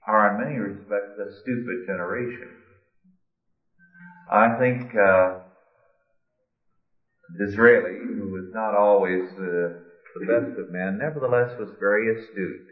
are 0.07 0.33
in 0.33 0.45
many 0.45 0.59
respects 0.59 1.19
a 1.21 1.41
stupid 1.43 1.87
generation. 1.87 2.49
I 4.33 4.59
think 4.59 4.95
uh, 4.95 5.41
Disraeli, 7.37 7.99
who 8.17 8.33
was 8.33 8.49
not 8.53 8.75
always 8.75 9.23
uh, 9.37 9.85
the 10.15 10.27
best 10.27 10.59
of 10.59 10.71
men, 10.71 10.99
nevertheless 10.99 11.53
was 11.59 11.69
very 11.79 12.09
astute. 12.09 12.67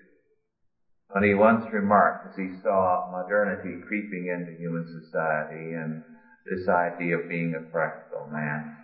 When 1.11 1.25
he 1.25 1.35
once 1.35 1.65
remarked, 1.73 2.31
as 2.31 2.37
he 2.37 2.51
saw 2.63 3.09
modernity 3.11 3.81
creeping 3.87 4.27
into 4.27 4.59
human 4.59 4.87
society 5.03 5.75
and 5.75 6.03
this 6.45 6.69
idea 6.69 7.19
of 7.19 7.29
being 7.29 7.55
a 7.55 7.71
practical 7.71 8.27
man, 8.33 8.77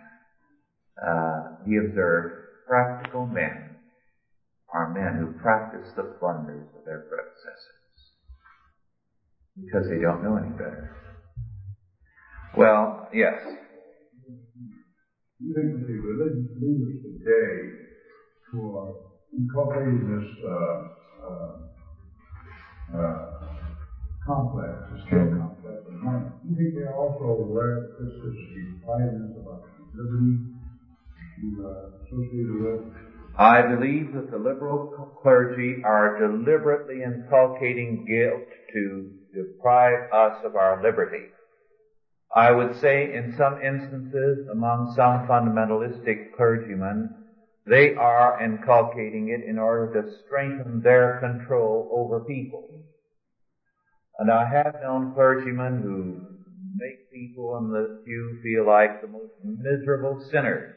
uh, 1.01 1.63
he 1.65 1.77
observed, 1.77 2.35
practical 2.67 3.25
men 3.25 3.75
are 4.73 4.93
men 4.93 5.15
who 5.19 5.39
practice 5.41 5.87
the 5.95 6.15
blunders 6.19 6.67
of 6.77 6.85
their 6.85 7.05
predecessors 7.09 7.73
because 9.55 9.87
they 9.87 9.99
don't 9.99 10.23
know 10.23 10.37
any 10.37 10.49
better. 10.49 10.95
Well, 12.57 13.07
yes. 13.13 13.35
You 15.39 15.53
think 15.55 15.87
the 15.87 15.93
religious 15.93 16.51
leaders 16.61 17.01
today 17.01 17.73
who 18.51 18.77
are 18.77 18.93
inculcating 19.33 20.05
this 20.05 20.29
uh, 20.45 20.77
uh, 21.25 21.57
uh, 22.93 23.25
complex, 24.25 24.71
this 24.93 25.01
guilt 25.09 25.31
complex 25.33 25.81
in 25.89 26.05
mind, 26.05 26.31
you 26.47 26.55
think 26.55 26.75
they're 26.75 26.95
also 26.95 27.49
aware 27.49 27.81
that 27.81 27.97
this 27.99 28.13
is 28.13 28.35
the 28.53 28.85
fineness 28.85 29.33
about 29.41 29.63
liberty 29.97 30.37
to, 31.41 31.65
uh, 31.65 32.05
associated 32.05 32.53
with? 32.61 32.93
I 33.35 33.63
believe 33.63 34.13
that 34.13 34.29
the 34.29 34.37
liberal 34.37 35.17
clergy 35.23 35.81
are 35.83 36.19
deliberately 36.19 37.01
inculcating 37.01 38.05
guilt 38.05 38.45
to 38.73 39.09
deprive 39.33 40.13
us 40.13 40.45
of 40.45 40.55
our 40.55 40.83
liberty. 40.83 41.32
I 42.35 42.51
would 42.51 42.79
say 42.79 43.13
in 43.13 43.35
some 43.37 43.61
instances 43.61 44.47
among 44.51 44.93
some 44.95 45.27
fundamentalistic 45.27 46.35
clergymen, 46.35 47.13
they 47.65 47.93
are 47.93 48.43
inculcating 48.43 49.29
it 49.29 49.47
in 49.47 49.59
order 49.59 50.01
to 50.01 50.17
strengthen 50.25 50.81
their 50.81 51.19
control 51.19 51.89
over 51.91 52.21
people. 52.21 52.67
And 54.17 54.31
I 54.31 54.47
have 54.47 54.81
known 54.81 55.13
clergymen 55.13 55.81
who 55.83 56.21
make 56.75 57.11
people 57.11 57.57
in 57.57 57.71
the 57.71 58.01
pew 58.03 58.39
feel 58.41 58.65
like 58.65 59.01
the 59.01 59.07
most 59.07 59.33
miserable 59.43 60.19
sinners 60.31 60.75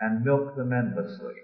and 0.00 0.24
milk 0.24 0.54
them 0.54 0.72
endlessly. 0.72 1.34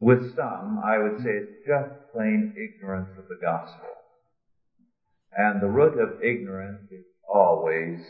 With 0.00 0.34
some, 0.34 0.80
I 0.84 0.98
would 0.98 1.18
say 1.22 1.30
it's 1.30 1.66
just 1.66 2.12
plain 2.12 2.54
ignorance 2.56 3.10
of 3.18 3.28
the 3.28 3.38
gospel. 3.40 3.95
And 5.36 5.60
the 5.60 5.68
root 5.68 5.98
of 6.00 6.22
ignorance 6.22 6.90
is 6.90 7.04
always, 7.28 8.00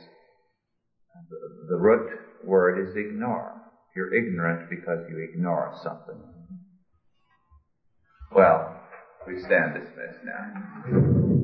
the, 1.29 1.37
the 1.71 1.77
root 1.77 2.09
word 2.45 2.79
is 2.89 2.95
ignore. 2.97 3.53
You're 3.97 4.15
ignorant 4.15 4.71
because 4.71 5.01
you 5.09 5.19
ignore 5.19 5.73
something. 5.83 6.23
Well, 8.33 8.77
We 9.27 9.41
stand 9.41 9.75
dismissed 9.75 10.25
now. 10.25 11.36